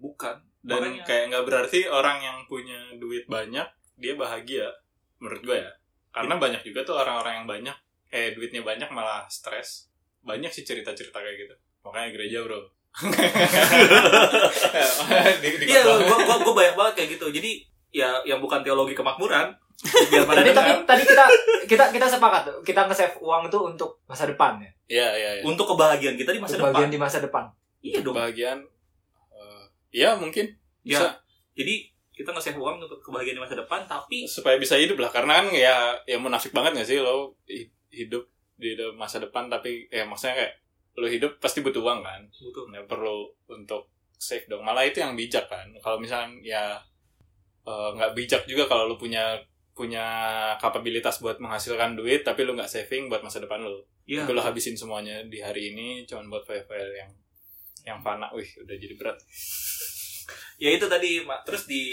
Bukan. 0.00 0.40
Dan 0.64 0.80
Makanya- 0.82 1.04
kayak 1.04 1.24
nggak 1.30 1.44
berarti 1.44 1.80
orang 1.86 2.18
yang 2.24 2.38
punya 2.48 2.80
duit 2.96 3.28
banyak 3.28 3.68
dia 4.00 4.14
bahagia 4.16 4.72
menurut 5.20 5.42
gue 5.44 5.58
ya. 5.60 5.72
Karena 6.10 6.40
banyak 6.40 6.64
juga 6.64 6.80
tuh 6.88 6.96
orang-orang 6.96 7.44
yang 7.44 7.48
banyak 7.48 7.76
eh 8.08 8.32
duitnya 8.32 8.64
banyak 8.64 8.88
malah 8.88 9.28
stres. 9.28 9.92
Banyak 10.24 10.48
sih 10.48 10.64
cerita-cerita 10.64 11.20
kayak 11.20 11.36
gitu. 11.44 11.54
Makanya 11.84 12.08
gereja 12.16 12.40
bro 12.42 12.77
iya 15.60 15.80
gua, 15.82 15.96
gua, 16.18 16.36
gua 16.40 16.54
banyak 16.54 16.74
banget 16.74 16.94
kayak 16.94 17.08
gitu 17.14 17.26
jadi 17.30 17.50
ya 17.90 18.08
yang 18.24 18.38
bukan 18.38 18.60
teologi 18.60 18.92
kemakmuran 18.92 19.52
biar 20.10 20.26
pada 20.26 20.42
Tapi, 20.42 20.50
tapi 20.52 20.70
tadi 20.84 21.02
kita 21.06 21.24
kita 21.70 21.84
kita 21.94 22.06
sepakat 22.08 22.42
tuh, 22.44 22.58
kita 22.66 22.82
nge-save 22.84 23.14
uang 23.16 23.46
itu 23.46 23.58
untuk 23.62 24.02
masa 24.04 24.26
depan 24.26 24.58
ya. 24.58 24.70
Iya 24.90 25.08
iya 25.14 25.30
iya. 25.38 25.42
untuk 25.46 25.68
kebahagiaan 25.68 26.18
kita 26.18 26.34
di 26.34 26.42
masa 26.42 26.58
Bagian 26.58 26.74
depan 26.74 26.90
di 26.90 26.98
masa 26.98 27.18
depan. 27.20 27.44
iya 27.78 28.02
dong 28.02 28.10
Kebahagiaan 28.10 28.58
eh, 29.30 29.64
Iya 29.94 30.18
mungkin 30.18 30.50
Ya. 30.82 30.98
bisa 30.98 31.06
jadi 31.54 31.74
kita 32.10 32.34
nge-save 32.34 32.58
uang 32.58 32.82
untuk 32.82 32.98
kebahagiaan 32.98 33.38
di 33.38 33.44
masa 33.44 33.54
depan 33.54 33.84
tapi 33.84 34.26
supaya 34.26 34.58
bisa 34.58 34.74
hidup 34.74 34.98
lah 34.98 35.08
karena 35.08 35.38
kan 35.38 35.46
ya 35.48 35.76
ya 36.02 36.18
munafik 36.18 36.50
banget 36.50 36.74
gak 36.74 36.88
sih 36.88 36.98
lo 36.98 37.38
hi- 37.44 37.70
hidup 37.88 38.26
di 38.56 38.74
masa 38.92 39.20
depan 39.20 39.46
tapi 39.46 39.86
ya 39.86 40.02
maksudnya 40.02 40.34
kayak 40.36 40.52
lo 40.98 41.06
hidup 41.06 41.38
pasti 41.38 41.62
butuh 41.62 41.80
uang 41.80 42.00
kan? 42.02 42.20
Butuh. 42.26 42.66
Nggak 42.74 42.86
perlu 42.90 43.30
untuk 43.46 43.88
save 44.18 44.50
dong. 44.50 44.66
Malah 44.66 44.84
itu 44.84 44.98
yang 44.98 45.14
bijak 45.14 45.46
kan? 45.46 45.70
Kalau 45.78 46.02
misalnya 46.02 46.34
ya 46.42 46.64
eh, 47.64 47.90
nggak 47.94 48.12
bijak 48.18 48.42
juga 48.50 48.66
kalau 48.66 48.90
lo 48.90 48.96
punya 48.98 49.38
punya 49.78 50.06
kapabilitas 50.58 51.22
buat 51.22 51.38
menghasilkan 51.38 51.94
duit 51.94 52.26
tapi 52.26 52.42
lo 52.42 52.58
nggak 52.58 52.66
saving 52.66 53.06
buat 53.06 53.22
masa 53.22 53.38
depan 53.38 53.62
lo 53.62 53.86
iya. 54.10 54.26
Tapi 54.26 54.34
lo 54.34 54.42
habisin 54.42 54.74
semuanya 54.74 55.22
di 55.30 55.38
hari 55.38 55.70
ini 55.70 56.02
cuman 56.02 56.26
buat 56.26 56.42
file-file 56.42 56.92
yang 56.98 57.10
yang 57.86 57.98
fana. 58.02 58.26
Wih 58.34 58.48
udah 58.66 58.76
jadi 58.76 58.94
berat. 58.98 59.18
Ya 60.58 60.74
itu 60.74 60.90
tadi 60.90 61.22
Mak. 61.22 61.46
terus 61.46 61.70
di 61.70 61.88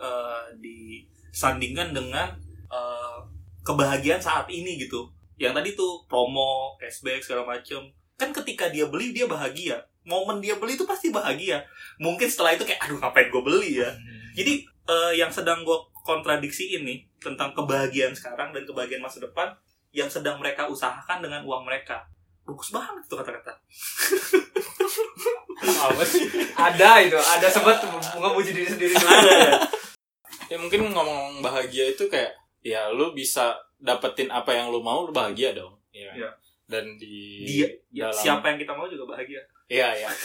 eh, 0.00 0.42
disandingkan 0.56 1.92
dengan 1.92 2.32
eh, 2.72 3.18
kebahagiaan 3.60 4.18
saat 4.18 4.48
ini 4.48 4.80
gitu. 4.80 5.06
Yang 5.36 5.52
tadi 5.60 5.70
tuh 5.76 5.92
promo 6.08 6.74
cashback 6.80 7.20
segala 7.20 7.44
macem 7.44 7.92
kan 8.20 8.30
ketika 8.36 8.68
dia 8.68 8.84
beli 8.84 9.16
dia 9.16 9.24
bahagia. 9.24 9.80
Momen 10.04 10.44
dia 10.44 10.60
beli 10.60 10.76
itu 10.76 10.84
pasti 10.84 11.08
bahagia. 11.08 11.64
Mungkin 11.96 12.28
setelah 12.28 12.52
itu 12.52 12.68
kayak 12.68 12.84
aduh 12.84 13.00
ngapain 13.00 13.32
gue 13.32 13.42
beli 13.42 13.80
ya? 13.80 13.90
Jadi 14.36 14.64
eh, 14.68 15.12
yang 15.16 15.32
sedang 15.32 15.64
gue 15.64 15.78
kontradiksi 16.04 16.76
ini 16.76 17.04
tentang 17.20 17.56
kebahagiaan 17.56 18.12
sekarang 18.12 18.52
dan 18.52 18.64
kebahagiaan 18.68 19.00
masa 19.04 19.24
depan 19.24 19.52
yang 19.92 20.08
sedang 20.08 20.36
mereka 20.40 20.68
usahakan 20.68 21.24
dengan 21.24 21.40
uang 21.44 21.64
mereka. 21.64 22.04
Bagus 22.44 22.72
banget 22.72 23.04
tuh 23.08 23.20
kata-kata. 23.20 23.52
Apa 25.60 26.02
sih? 26.04 26.24
Ada 26.56 27.04
itu, 27.04 27.16
ada 27.16 27.46
sempat 27.52 27.84
ngemuji 28.16 28.52
diri 28.56 28.68
sendiri 28.68 28.94
dulu. 28.96 29.08
ada 29.08 29.30
ya. 29.32 29.52
Ya 30.50 30.56
mungkin 30.58 30.88
ngomong 30.90 31.44
bahagia 31.44 31.94
itu 31.94 32.08
kayak 32.10 32.34
ya 32.64 32.90
lu 32.90 33.12
bisa 33.14 33.54
dapetin 33.80 34.28
apa 34.28 34.52
yang 34.52 34.68
lu 34.68 34.82
mau 34.84 35.04
lu 35.06 35.12
bahagia 35.12 35.54
dong. 35.56 35.76
Ya 35.94 36.10
Iya. 36.16 36.30
Dan 36.70 36.94
di 36.94 37.42
dia 37.42 37.66
ya, 37.90 38.06
dalam- 38.06 38.14
siapa 38.16 38.44
yang 38.46 38.58
kita 38.58 38.72
mau 38.72 38.86
juga 38.86 39.04
bahagia. 39.10 39.42
Iya 39.66 39.88
iya. 39.96 40.10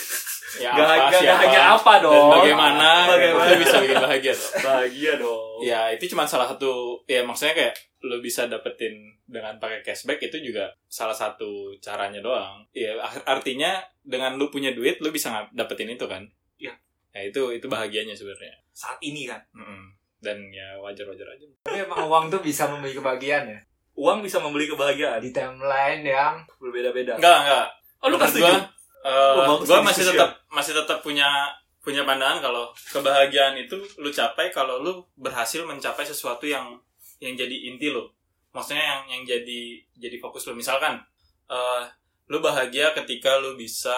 Ya 0.56 0.72
Gak, 0.72 0.88
apa 0.88 1.10
gak, 1.10 1.20
siapa? 1.20 1.42
hanya 1.42 1.62
apa 1.74 1.94
dan 1.98 2.04
dong. 2.06 2.30
bagaimana 2.32 2.90
Bagaimana? 3.12 3.50
itu 3.50 3.56
bisa 3.60 3.76
bikin 3.76 3.98
bahagia 3.98 4.32
tuh 4.32 4.50
bahagia 4.64 5.12
dong. 5.18 5.58
Ya 5.60 5.82
itu 5.90 6.04
cuma 6.08 6.24
salah 6.24 6.48
satu 6.48 6.72
ya 7.04 7.26
maksudnya 7.26 7.52
kayak 7.52 7.74
lu 8.00 8.22
bisa 8.22 8.46
dapetin 8.46 8.94
dengan 9.26 9.58
pakai 9.58 9.82
cashback 9.82 10.22
itu 10.22 10.38
juga 10.40 10.70
salah 10.86 11.12
satu 11.12 11.74
caranya 11.78 12.22
doang. 12.22 12.62
Ya 12.72 12.94
ar- 12.96 13.26
artinya 13.28 13.74
dengan 14.00 14.38
lu 14.38 14.48
punya 14.48 14.72
duit 14.72 15.02
lu 15.02 15.10
bisa 15.10 15.34
dapetin 15.52 15.92
itu 15.92 16.06
kan? 16.06 16.24
Iya. 16.56 16.72
ya 17.12 17.22
itu 17.26 17.42
itu 17.52 17.66
bahagianya 17.66 18.14
sebenarnya. 18.14 18.56
Saat 18.72 19.02
ini 19.02 19.26
kan. 19.26 19.42
Mm-mm. 19.52 19.92
dan 20.16 20.40
ya 20.50 20.78
wajar 20.80 21.04
wajar 21.06 21.28
aja. 21.28 21.46
Tapi 21.64 21.84
emang 21.84 22.06
uang 22.06 22.26
tuh 22.30 22.40
bisa 22.40 22.66
membeli 22.66 22.94
kebahagiaan 22.94 23.46
ya. 23.46 23.60
Uang 23.96 24.20
bisa 24.24 24.44
membeli 24.44 24.68
kebahagiaan 24.68 25.24
Di 25.24 25.32
timeline 25.32 26.04
yang 26.04 26.44
berbeda-beda 26.60 27.16
enggak 27.16 27.38
enggak 27.48 27.68
oh 28.04 28.08
lu 28.12 28.18
setuju 28.20 28.44
gua, 28.44 28.60
Oh, 29.06 29.62
bagus 29.62 29.70
gua 29.70 29.86
masih 29.86 30.04
tetap 30.10 30.30
masih 30.50 30.74
tetap 30.74 30.98
punya 31.06 31.54
punya 31.86 32.02
pandangan 32.02 32.42
kalau 32.42 32.74
kebahagiaan 32.90 33.54
itu 33.54 33.78
lu 34.02 34.10
capai 34.10 34.50
kalau 34.50 34.82
lu 34.82 35.06
berhasil 35.14 35.62
mencapai 35.62 36.02
sesuatu 36.02 36.50
yang 36.50 36.74
yang 37.22 37.38
jadi 37.38 37.70
inti 37.70 37.94
lo. 37.94 38.10
Maksudnya 38.50 38.82
yang 38.82 39.02
yang 39.06 39.22
jadi 39.22 39.78
jadi 39.94 40.18
fokus 40.18 40.50
lo. 40.50 40.58
Misalkan 40.58 40.98
eh 41.46 41.84
lu 42.26 42.42
bahagia 42.42 42.98
ketika 42.98 43.38
lu 43.38 43.54
bisa 43.54 43.94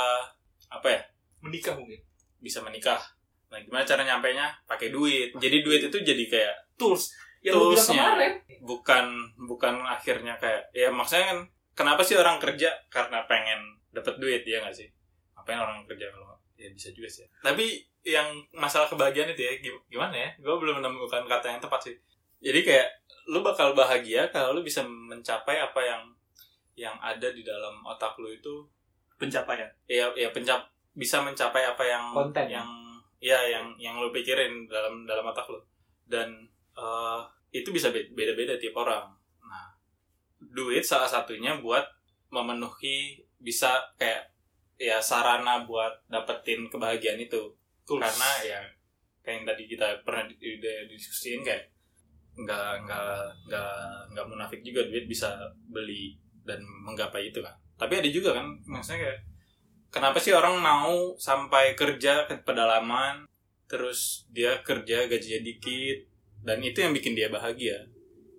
apa 0.68 0.92
ya? 0.92 1.02
menikah 1.40 1.80
mungkin 1.80 2.04
Bisa 2.44 2.60
menikah. 2.60 3.00
Nah, 3.48 3.64
gimana 3.64 3.88
cara 3.88 4.04
nyampainya? 4.04 4.52
Pakai 4.68 4.92
duit. 4.92 5.32
Jadi 5.40 5.64
duit 5.64 5.88
itu 5.88 5.98
jadi 6.04 6.24
kayak 6.28 6.56
tools 6.76 7.16
yang 7.48 7.56
toolsnya. 7.56 8.04
bukan 8.60 9.06
bukan 9.40 9.80
akhirnya 9.88 10.36
kayak 10.36 10.68
ya 10.76 10.92
maksudnya 10.92 11.32
kan 11.32 11.40
kenapa 11.72 12.02
sih 12.04 12.20
orang 12.20 12.36
kerja 12.38 12.68
karena 12.92 13.24
pengen 13.30 13.80
dapat 13.94 14.20
duit 14.20 14.44
ya 14.44 14.60
nggak 14.60 14.76
sih? 14.76 14.90
Ngapain 15.34 15.58
orang 15.58 15.88
kerja 15.88 16.12
kalau 16.12 16.36
ya 16.58 16.68
bisa 16.70 16.92
juga 16.92 17.08
sih. 17.08 17.26
Tapi 17.40 17.80
yang 18.04 18.28
masalah 18.52 18.88
kebahagiaan 18.88 19.32
itu 19.32 19.42
ya 19.44 19.54
gim- 19.60 19.84
gimana 19.88 20.16
ya? 20.16 20.30
Gue 20.40 20.58
belum 20.58 20.82
menemukan 20.82 21.24
kata 21.24 21.54
yang 21.54 21.62
tepat 21.62 21.92
sih. 21.92 21.96
Jadi 22.42 22.60
kayak 22.64 22.88
lu 23.28 23.40
bakal 23.42 23.72
bahagia 23.74 24.28
kalau 24.30 24.58
lu 24.58 24.62
bisa 24.62 24.84
mencapai 24.84 25.60
apa 25.60 25.82
yang 25.82 26.02
yang 26.78 26.96
ada 27.02 27.30
di 27.34 27.42
dalam 27.42 27.80
otak 27.84 28.18
lu 28.18 28.30
itu. 28.30 28.66
Pencapaian. 29.18 29.66
Ya 29.90 30.10
ya 30.14 30.30
pencap 30.30 30.70
bisa 30.94 31.22
mencapai 31.22 31.66
apa 31.66 31.84
yang 31.86 32.14
Konten. 32.14 32.46
yang 32.50 32.70
ya 33.18 33.38
yang 33.50 33.74
yang 33.78 33.98
lu 33.98 34.14
pikirin 34.14 34.70
dalam 34.70 35.06
dalam 35.06 35.26
otak 35.26 35.50
lu. 35.50 35.58
Dan 36.06 36.46
eh, 36.78 37.22
itu 37.52 37.70
bisa 37.72 37.90
be- 37.92 38.12
beda-beda 38.14 38.60
tiap 38.60 38.76
orang. 38.78 39.08
Nah 39.44 39.68
duit 40.40 40.84
salah 40.84 41.08
satunya 41.08 41.58
buat 41.60 41.84
memenuhi 42.30 43.24
bisa 43.40 43.80
kayak 43.96 44.28
ya 44.78 45.02
sarana 45.02 45.66
buat 45.66 45.94
dapetin 46.12 46.68
kebahagiaan 46.68 47.22
itu. 47.22 47.42
Karena 48.04 48.30
ya 48.44 48.60
kayak 49.24 49.44
yang 49.44 49.46
tadi 49.48 49.64
kita 49.68 49.88
pernah 50.04 50.28
di- 50.28 50.38
di- 50.40 50.86
diskusiin 50.92 51.42
kayak 51.44 51.68
nggak 52.38 52.86
nggak 52.86 53.22
nggak 53.50 53.76
nggak 54.14 54.26
munafik 54.30 54.62
juga 54.62 54.86
duit 54.86 55.10
bisa 55.10 55.34
beli 55.74 56.14
dan 56.46 56.62
menggapai 56.62 57.34
itu 57.34 57.42
kan. 57.42 57.56
Tapi 57.78 58.02
ada 58.02 58.10
juga 58.10 58.38
kan 58.38 58.46
maksudnya 58.70 59.10
kayak 59.10 59.20
kenapa 59.90 60.18
sih 60.20 60.36
orang 60.36 60.60
mau 60.60 61.16
sampai 61.18 61.74
kerja 61.74 62.28
ke 62.28 62.44
pedalaman 62.44 63.26
terus 63.68 64.28
dia 64.32 64.64
kerja 64.64 65.08
gajinya 65.12 65.44
dikit 65.44 66.00
dan 66.48 66.64
itu 66.64 66.80
yang 66.80 66.96
bikin 66.96 67.12
dia 67.12 67.28
bahagia. 67.28 67.76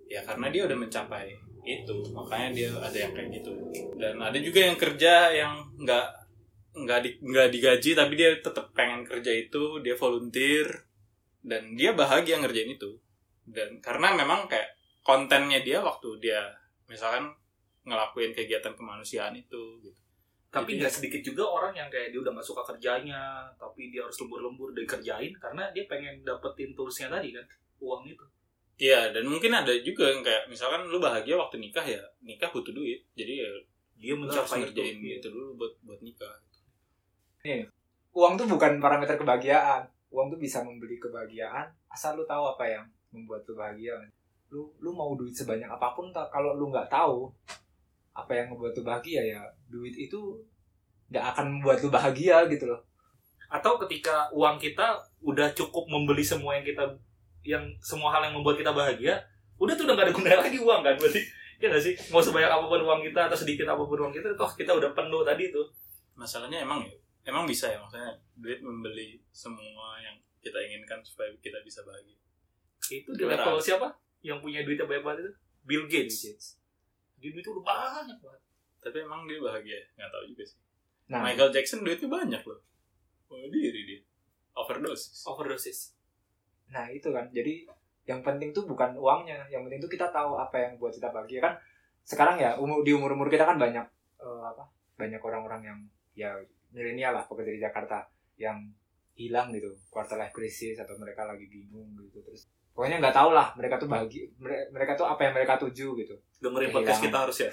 Ya 0.09 0.25
karena 0.25 0.49
dia 0.49 0.65
udah 0.65 0.73
mencapai 0.73 1.29
itu. 1.61 1.97
Makanya 2.09 2.49
dia 2.57 2.69
ada 2.73 2.97
yang 2.97 3.13
kayak 3.13 3.29
gitu. 3.37 3.53
Dan 4.01 4.17
ada 4.17 4.37
juga 4.41 4.65
yang 4.65 4.77
kerja 4.81 5.13
yang 5.29 5.53
nggak 5.77 6.07
nggak 6.73 6.99
di, 7.05 7.09
nggak 7.21 7.47
digaji 7.53 7.91
tapi 7.93 8.13
dia 8.17 8.33
tetap 8.41 8.73
pengen 8.73 9.05
kerja 9.05 9.29
itu 9.29 9.77
dia 9.85 9.93
volunteer 9.93 10.65
dan 11.45 11.77
dia 11.77 11.93
bahagia 11.93 12.41
ngerjain 12.41 12.73
itu. 12.73 12.97
Dan 13.45 13.77
karena 13.77 14.17
memang 14.17 14.49
kayak 14.49 14.73
kontennya 15.05 15.61
dia 15.61 15.77
waktu 15.77 16.09
dia 16.17 16.41
misalkan 16.89 17.29
ngelakuin 17.85 18.33
kegiatan 18.33 18.73
kemanusiaan 18.73 19.37
itu 19.37 19.77
gitu. 19.85 20.01
Tapi 20.49 20.81
nggak 20.81 20.89
sedikit 20.89 21.21
juga 21.21 21.45
orang 21.45 21.77
yang 21.77 21.89
kayak 21.93 22.09
dia 22.09 22.25
udah 22.25 22.33
nggak 22.33 22.49
suka 22.49 22.65
kerjanya 22.73 23.45
tapi 23.61 23.93
dia 23.93 24.01
harus 24.01 24.17
lembur-lembur 24.25 24.73
dan 24.73 24.89
kerjain 24.89 25.29
karena 25.37 25.69
dia 25.69 25.85
pengen 25.85 26.25
dapetin 26.25 26.73
toolsnya 26.73 27.05
tadi 27.13 27.37
kan 27.37 27.45
uang 27.79 28.03
itu. 28.07 28.25
Iya, 28.79 29.11
dan 29.11 29.27
mungkin 29.27 29.51
ada 29.51 29.75
juga 29.83 30.07
yang 30.07 30.23
kayak 30.23 30.47
misalkan 30.47 30.87
lu 30.87 31.03
bahagia 31.03 31.35
waktu 31.35 31.59
nikah 31.59 31.83
ya, 31.83 31.99
nikah 32.23 32.47
butuh 32.47 32.71
duit. 32.71 33.03
Jadi 33.11 33.43
ya 33.43 33.51
dia 33.99 34.15
mencapai 34.15 34.63
ngerjain 34.63 34.95
itu 35.03 35.19
itu 35.19 35.27
dulu 35.27 35.59
buat 35.59 35.73
buat 35.83 35.99
nikah. 35.99 36.31
uang 38.15 38.39
tuh 38.39 38.47
bukan 38.47 38.79
parameter 38.79 39.19
kebahagiaan. 39.19 39.83
Uang 40.09 40.31
tuh 40.31 40.39
bisa 40.39 40.63
membeli 40.63 40.95
kebahagiaan 40.95 41.67
asal 41.91 42.15
lu 42.15 42.23
tahu 42.23 42.55
apa 42.55 42.63
yang 42.65 42.85
membuat 43.11 43.43
lu 43.43 43.59
bahagia. 43.59 43.99
Lu 44.47 44.71
lu 44.79 44.95
mau 44.95 45.11
duit 45.19 45.35
sebanyak 45.35 45.67
apa 45.67 45.91
pun 45.91 46.15
kalau 46.15 46.55
lu 46.55 46.71
nggak 46.71 46.87
tahu 46.87 47.27
apa 48.15 48.31
yang 48.31 48.47
membuat 48.55 48.71
lu 48.79 48.83
bahagia 48.87 49.21
ya 49.27 49.41
duit 49.67 49.93
itu 49.99 50.39
nggak 51.11 51.35
akan 51.35 51.59
membuat 51.59 51.83
lu 51.83 51.91
bahagia 51.91 52.47
gitu 52.47 52.71
loh. 52.71 52.79
Atau 53.51 53.75
ketika 53.83 54.31
uang 54.31 54.55
kita 54.55 55.03
udah 55.19 55.51
cukup 55.51 55.89
membeli 55.91 56.23
semua 56.23 56.55
yang 56.55 56.63
kita 56.63 56.85
yang 57.49 57.65
semua 57.81 58.13
hal 58.13 58.29
yang 58.29 58.37
membuat 58.37 58.61
kita 58.61 58.69
bahagia 58.69 59.17
udah 59.57 59.73
tuh 59.73 59.89
udah 59.89 59.95
gak 59.97 60.05
ada 60.07 60.13
gunanya 60.13 60.39
lagi 60.45 60.57
uang 60.61 60.81
kan? 60.85 60.95
Berarti 60.95 61.21
ya 61.59 61.67
nggak 61.67 61.83
sih? 61.83 61.93
Mau 62.13 62.21
sebanyak 62.21 62.47
apa 62.47 62.63
pun 62.69 62.79
uang 62.79 63.01
kita 63.03 63.27
atau 63.27 63.37
sedikit 63.37 63.67
apa 63.67 63.83
pun 63.83 63.97
uang 63.99 64.13
kita 64.13 64.37
toh 64.37 64.47
kita 64.53 64.71
udah 64.71 64.93
penuh 64.93 65.25
tadi 65.25 65.51
tuh. 65.51 65.67
Masalahnya 66.15 66.63
emang 66.63 66.85
ya, 66.85 66.95
emang 67.27 67.43
bisa 67.49 67.67
ya 67.67 67.81
maksudnya 67.81 68.15
duit 68.39 68.63
membeli 68.63 69.19
semua 69.33 69.99
yang 69.99 70.15
kita 70.39 70.55
inginkan 70.61 71.03
supaya 71.03 71.27
kita 71.43 71.59
bisa 71.65 71.83
bahagia. 71.83 72.15
itu 72.89 73.11
di 73.13 73.23
level 73.27 73.59
siapa? 73.59 73.91
Yang 74.23 74.39
punya 74.41 74.59
duitnya 74.63 74.87
banyak 74.87 75.03
banget 75.03 75.19
itu? 75.27 75.31
Bill 75.67 75.85
Gates. 75.91 76.17
Dia 77.19 77.29
duit 77.35 77.45
udah 77.45 77.63
banyak 77.65 78.17
banget. 78.23 78.41
Tapi 78.79 78.97
emang 79.03 79.27
dia 79.27 79.43
bahagia, 79.43 79.79
nggak 79.99 80.09
tahu 80.09 80.23
juga 80.31 80.43
sih. 80.47 80.59
nah. 81.11 81.19
Michael 81.19 81.51
Jackson 81.51 81.83
duitnya 81.83 82.07
banyak 82.07 82.41
loh. 82.47 82.63
Bunuh 83.27 83.51
diri 83.51 83.81
dia. 83.83 84.01
Overdose. 84.55 85.23
overdosis 85.27 85.98
nah 86.69 86.85
itu 86.89 87.09
kan. 87.09 87.25
Jadi 87.33 87.65
yang 88.05 88.25
penting 88.25 88.49
tuh 88.49 88.65
bukan 88.65 88.97
uangnya. 88.97 89.45
Yang 89.49 89.69
penting 89.69 89.79
tuh 89.85 89.91
kita 89.91 90.07
tahu 90.09 90.37
apa 90.37 90.57
yang 90.57 90.73
buat 90.77 90.93
kita 90.93 91.09
bahagia. 91.13 91.41
Kan 91.41 91.53
sekarang 92.05 92.41
ya 92.41 92.57
umur 92.57 92.81
di 92.81 92.93
umur 92.93 93.13
umur 93.13 93.29
kita 93.29 93.45
kan 93.45 93.57
banyak 93.61 93.85
eh, 94.21 94.43
apa 94.45 94.65
banyak 94.97 95.21
orang-orang 95.21 95.61
yang 95.61 95.79
ya 96.17 96.31
milenial 96.73 97.13
lah 97.13 97.25
pekerja 97.29 97.51
di 97.53 97.61
Jakarta 97.61 98.05
yang 98.37 98.57
hilang 99.13 99.53
gitu. 99.53 99.69
Quarter 99.93 100.17
life 100.17 100.33
crisis 100.33 100.79
atau 100.79 100.97
mereka 100.97 101.25
lagi 101.29 101.45
bingung 101.49 101.93
gitu. 101.99 102.21
Terus 102.25 102.49
pokoknya 102.73 103.03
nggak 103.03 103.15
tahu 103.15 103.35
lah 103.35 103.51
mereka 103.59 103.75
tuh 103.75 103.89
mere- 103.91 104.69
mereka 104.71 104.95
tuh 104.95 105.05
apa 105.09 105.21
yang 105.27 105.33
mereka 105.35 105.59
tuju 105.59 105.97
gitu. 105.99 106.15
Dengerin 106.39 106.71
podcast 106.71 107.01
kita 107.03 107.17
harus 107.27 107.37
ya. 107.43 107.51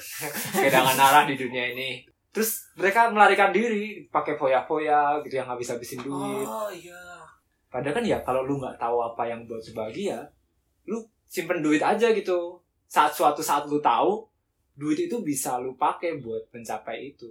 Kehilangan 0.55 0.97
arah 1.01 1.25
di 1.27 1.35
dunia 1.35 1.75
ini. 1.75 2.07
Terus 2.31 2.69
mereka 2.77 3.09
melarikan 3.09 3.49
diri 3.49 4.05
pakai 4.13 4.37
foya-foya 4.37 5.25
gitu 5.25 5.41
yang 5.41 5.49
habis-habisin 5.49 6.05
duit. 6.05 6.45
Oh 6.45 6.69
iya 6.69 7.16
Padahal 7.71 7.95
kan 7.99 8.05
ya 8.07 8.19
kalau 8.23 8.47
lu 8.47 8.63
nggak 8.63 8.79
tahu 8.79 9.03
apa 9.03 9.27
yang 9.27 9.45
buat 9.45 9.61
lu 9.61 9.73
bahagia, 9.75 10.23
lu 10.87 11.03
simpen 11.27 11.61
duit 11.61 11.83
aja 11.83 12.15
gitu. 12.15 12.63
Saat 12.87 13.13
suatu 13.13 13.43
saat 13.43 13.67
lu 13.67 13.83
tahu, 13.83 14.23
duit 14.79 15.09
itu 15.11 15.19
bisa 15.25 15.59
lu 15.59 15.75
pakai 15.75 16.23
buat 16.23 16.47
mencapai 16.53 17.15
itu. 17.15 17.31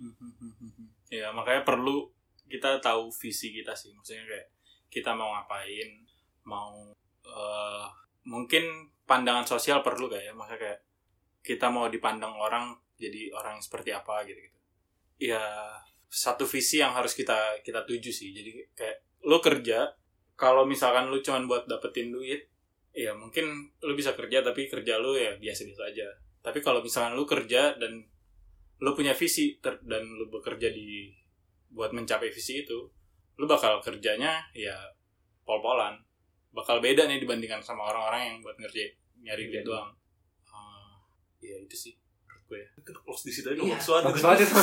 Ya 1.10 1.34
makanya 1.34 1.66
perlu 1.66 2.06
kita 2.46 2.78
tahu 2.78 3.10
visi 3.10 3.50
kita 3.50 3.74
sih. 3.74 3.90
Maksudnya 3.90 4.22
kayak 4.30 4.46
kita 4.86 5.10
mau 5.10 5.34
ngapain, 5.34 6.06
mau 6.46 6.86
eh, 7.26 7.86
mungkin 8.30 8.94
pandangan 9.10 9.42
sosial 9.42 9.82
perlu 9.82 10.06
kayak 10.06 10.30
ya. 10.30 10.32
Maksudnya 10.38 10.60
kayak 10.62 10.80
kita 11.42 11.66
mau 11.66 11.90
dipandang 11.90 12.30
orang 12.30 12.78
jadi 12.94 13.26
orang 13.34 13.58
seperti 13.58 13.90
apa 13.90 14.22
gitu 14.22 14.38
gitu. 14.38 14.58
Ya 15.18 15.42
satu 16.06 16.46
visi 16.46 16.78
yang 16.78 16.94
harus 16.94 17.18
kita 17.18 17.58
kita 17.66 17.82
tuju 17.82 18.14
sih. 18.14 18.30
Jadi 18.30 18.70
kayak 18.78 19.09
lo 19.24 19.38
kerja 19.40 19.92
kalau 20.40 20.64
misalkan 20.64 21.12
lu 21.12 21.20
cuman 21.20 21.44
buat 21.44 21.68
dapetin 21.68 22.08
duit, 22.08 22.48
ya 22.96 23.12
mungkin 23.12 23.68
lu 23.84 23.92
bisa 23.92 24.16
kerja 24.16 24.40
tapi 24.40 24.72
kerja 24.72 24.96
lu 24.96 25.12
ya 25.12 25.36
biasa-biasa 25.36 25.82
aja. 25.92 26.08
Tapi 26.40 26.64
kalau 26.64 26.80
misalkan 26.80 27.12
lu 27.12 27.28
kerja 27.28 27.76
dan 27.76 28.00
lu 28.80 28.90
punya 28.96 29.12
visi 29.12 29.60
ter- 29.60 29.84
dan 29.84 30.08
lu 30.08 30.32
bekerja 30.32 30.72
di 30.72 31.12
buat 31.68 31.92
mencapai 31.92 32.32
visi 32.32 32.64
itu 32.64 32.88
lu 33.36 33.44
bakal 33.44 33.84
kerjanya 33.84 34.48
ya 34.56 34.74
pol-polan. 35.44 36.00
Bakal 36.56 36.80
beda 36.80 37.04
nih 37.04 37.20
dibandingkan 37.20 37.60
sama 37.60 37.92
orang-orang 37.92 38.22
yang 38.32 38.36
buat 38.40 38.56
ngerjain 38.56 38.96
nyari 39.20 39.52
duit 39.52 39.62
doang. 39.62 39.92
Ah, 40.48 41.04
ya 41.44 41.60
itu 41.60 41.76
sih 41.76 41.99
gue 42.50 42.58
ya. 42.58 42.68
kita 42.76 42.98
close 42.98 43.22
di 43.22 43.32
situ 43.32 43.46
aja 43.46 43.56
Iya, 43.56 43.76
bagus 43.78 43.86
banget 43.86 44.04
bagus 44.04 44.22
banget 44.22 44.38
itu. 44.42 44.54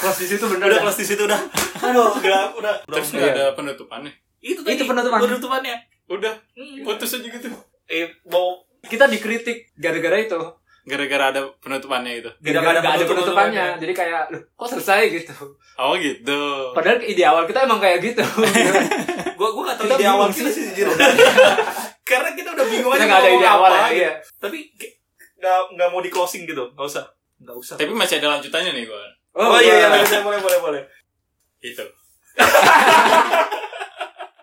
Kelas 0.00 0.16
di 0.16 0.26
situ 0.26 0.44
bener. 0.46 0.64
udah 0.64 0.72
dah. 0.72 0.82
close 0.82 0.98
di 0.98 1.06
situ 1.06 1.22
udah 1.22 1.40
aduh 1.78 2.10
udah 2.16 2.42
udah 2.56 2.74
terus 2.88 3.08
Iya. 3.08 3.14
nggak 3.14 3.30
ada 3.30 3.44
penutupannya 3.52 4.12
itu 4.40 4.60
Itu 4.62 4.82
penutupan. 4.84 5.18
penutupannya 5.20 5.76
udah 6.08 6.32
Hmm. 6.56 6.80
putus 6.82 7.12
aja 7.12 7.28
gitu 7.28 7.48
eh 7.86 8.08
mau 8.24 8.64
Kita 8.80 9.04
dikritik 9.04 9.76
gara-gara 9.76 10.16
itu. 10.18 10.40
gara-gara 10.82 11.24
ada 11.28 11.40
penutupannya 11.60 12.12
itu 12.16 12.30
Gara-gara 12.40 12.80
ada 12.80 12.90
ada 12.90 13.04
penutupannya. 13.04 13.66
Jadi 13.76 13.92
kayak, 13.92 14.22
loh, 14.26 14.40
kok 14.50 14.68
selesai 14.70 15.12
gitu. 15.12 15.34
oh 15.76 15.92
gitu 15.94 16.40
Padahal 16.72 16.98
ide 16.98 17.20
awal 17.22 17.44
kita 17.44 17.62
emang 17.62 17.76
kayak 17.76 18.00
gitu. 18.00 18.24
gua 19.38 19.48
gua 19.50 19.62
gak 19.68 19.76
tahu 19.76 19.86
Kita 19.86 19.94
ide 19.94 20.08
awal 20.08 20.28
kita 20.30 20.48
sih. 20.48 20.72
jujur 20.72 20.88
karena 22.10 22.32
kita 22.32 22.48
udah 22.50 22.66
bingung 22.66 22.90
kita 22.90 22.96
aja 22.96 23.06
nggak 23.06 23.20
ada 23.20 23.28
mau 23.28 23.36
ide 23.36 23.48
awal 23.48 23.70
ya. 23.70 23.78
gitu. 23.84 23.94
Iya. 23.94 24.10
tapi 24.40 24.58
nggak 25.40 25.58
nggak 25.74 25.88
mau 25.88 26.04
di 26.04 26.12
closing 26.12 26.44
gitu. 26.44 26.68
Nggak 26.76 26.86
usah. 26.86 27.04
Nggak 27.40 27.56
usah. 27.56 27.74
Tapi 27.80 27.96
masih 27.96 28.20
ada 28.20 28.36
lanjutannya 28.36 28.76
nih 28.76 28.84
gue 28.84 29.04
oh, 29.34 29.58
iya 29.62 29.86
iya. 29.86 29.88
boleh. 29.88 30.04
boleh 30.04 30.22
boleh 30.22 30.40
boleh 30.42 30.58
boleh. 30.60 30.82
Itu 31.60 31.84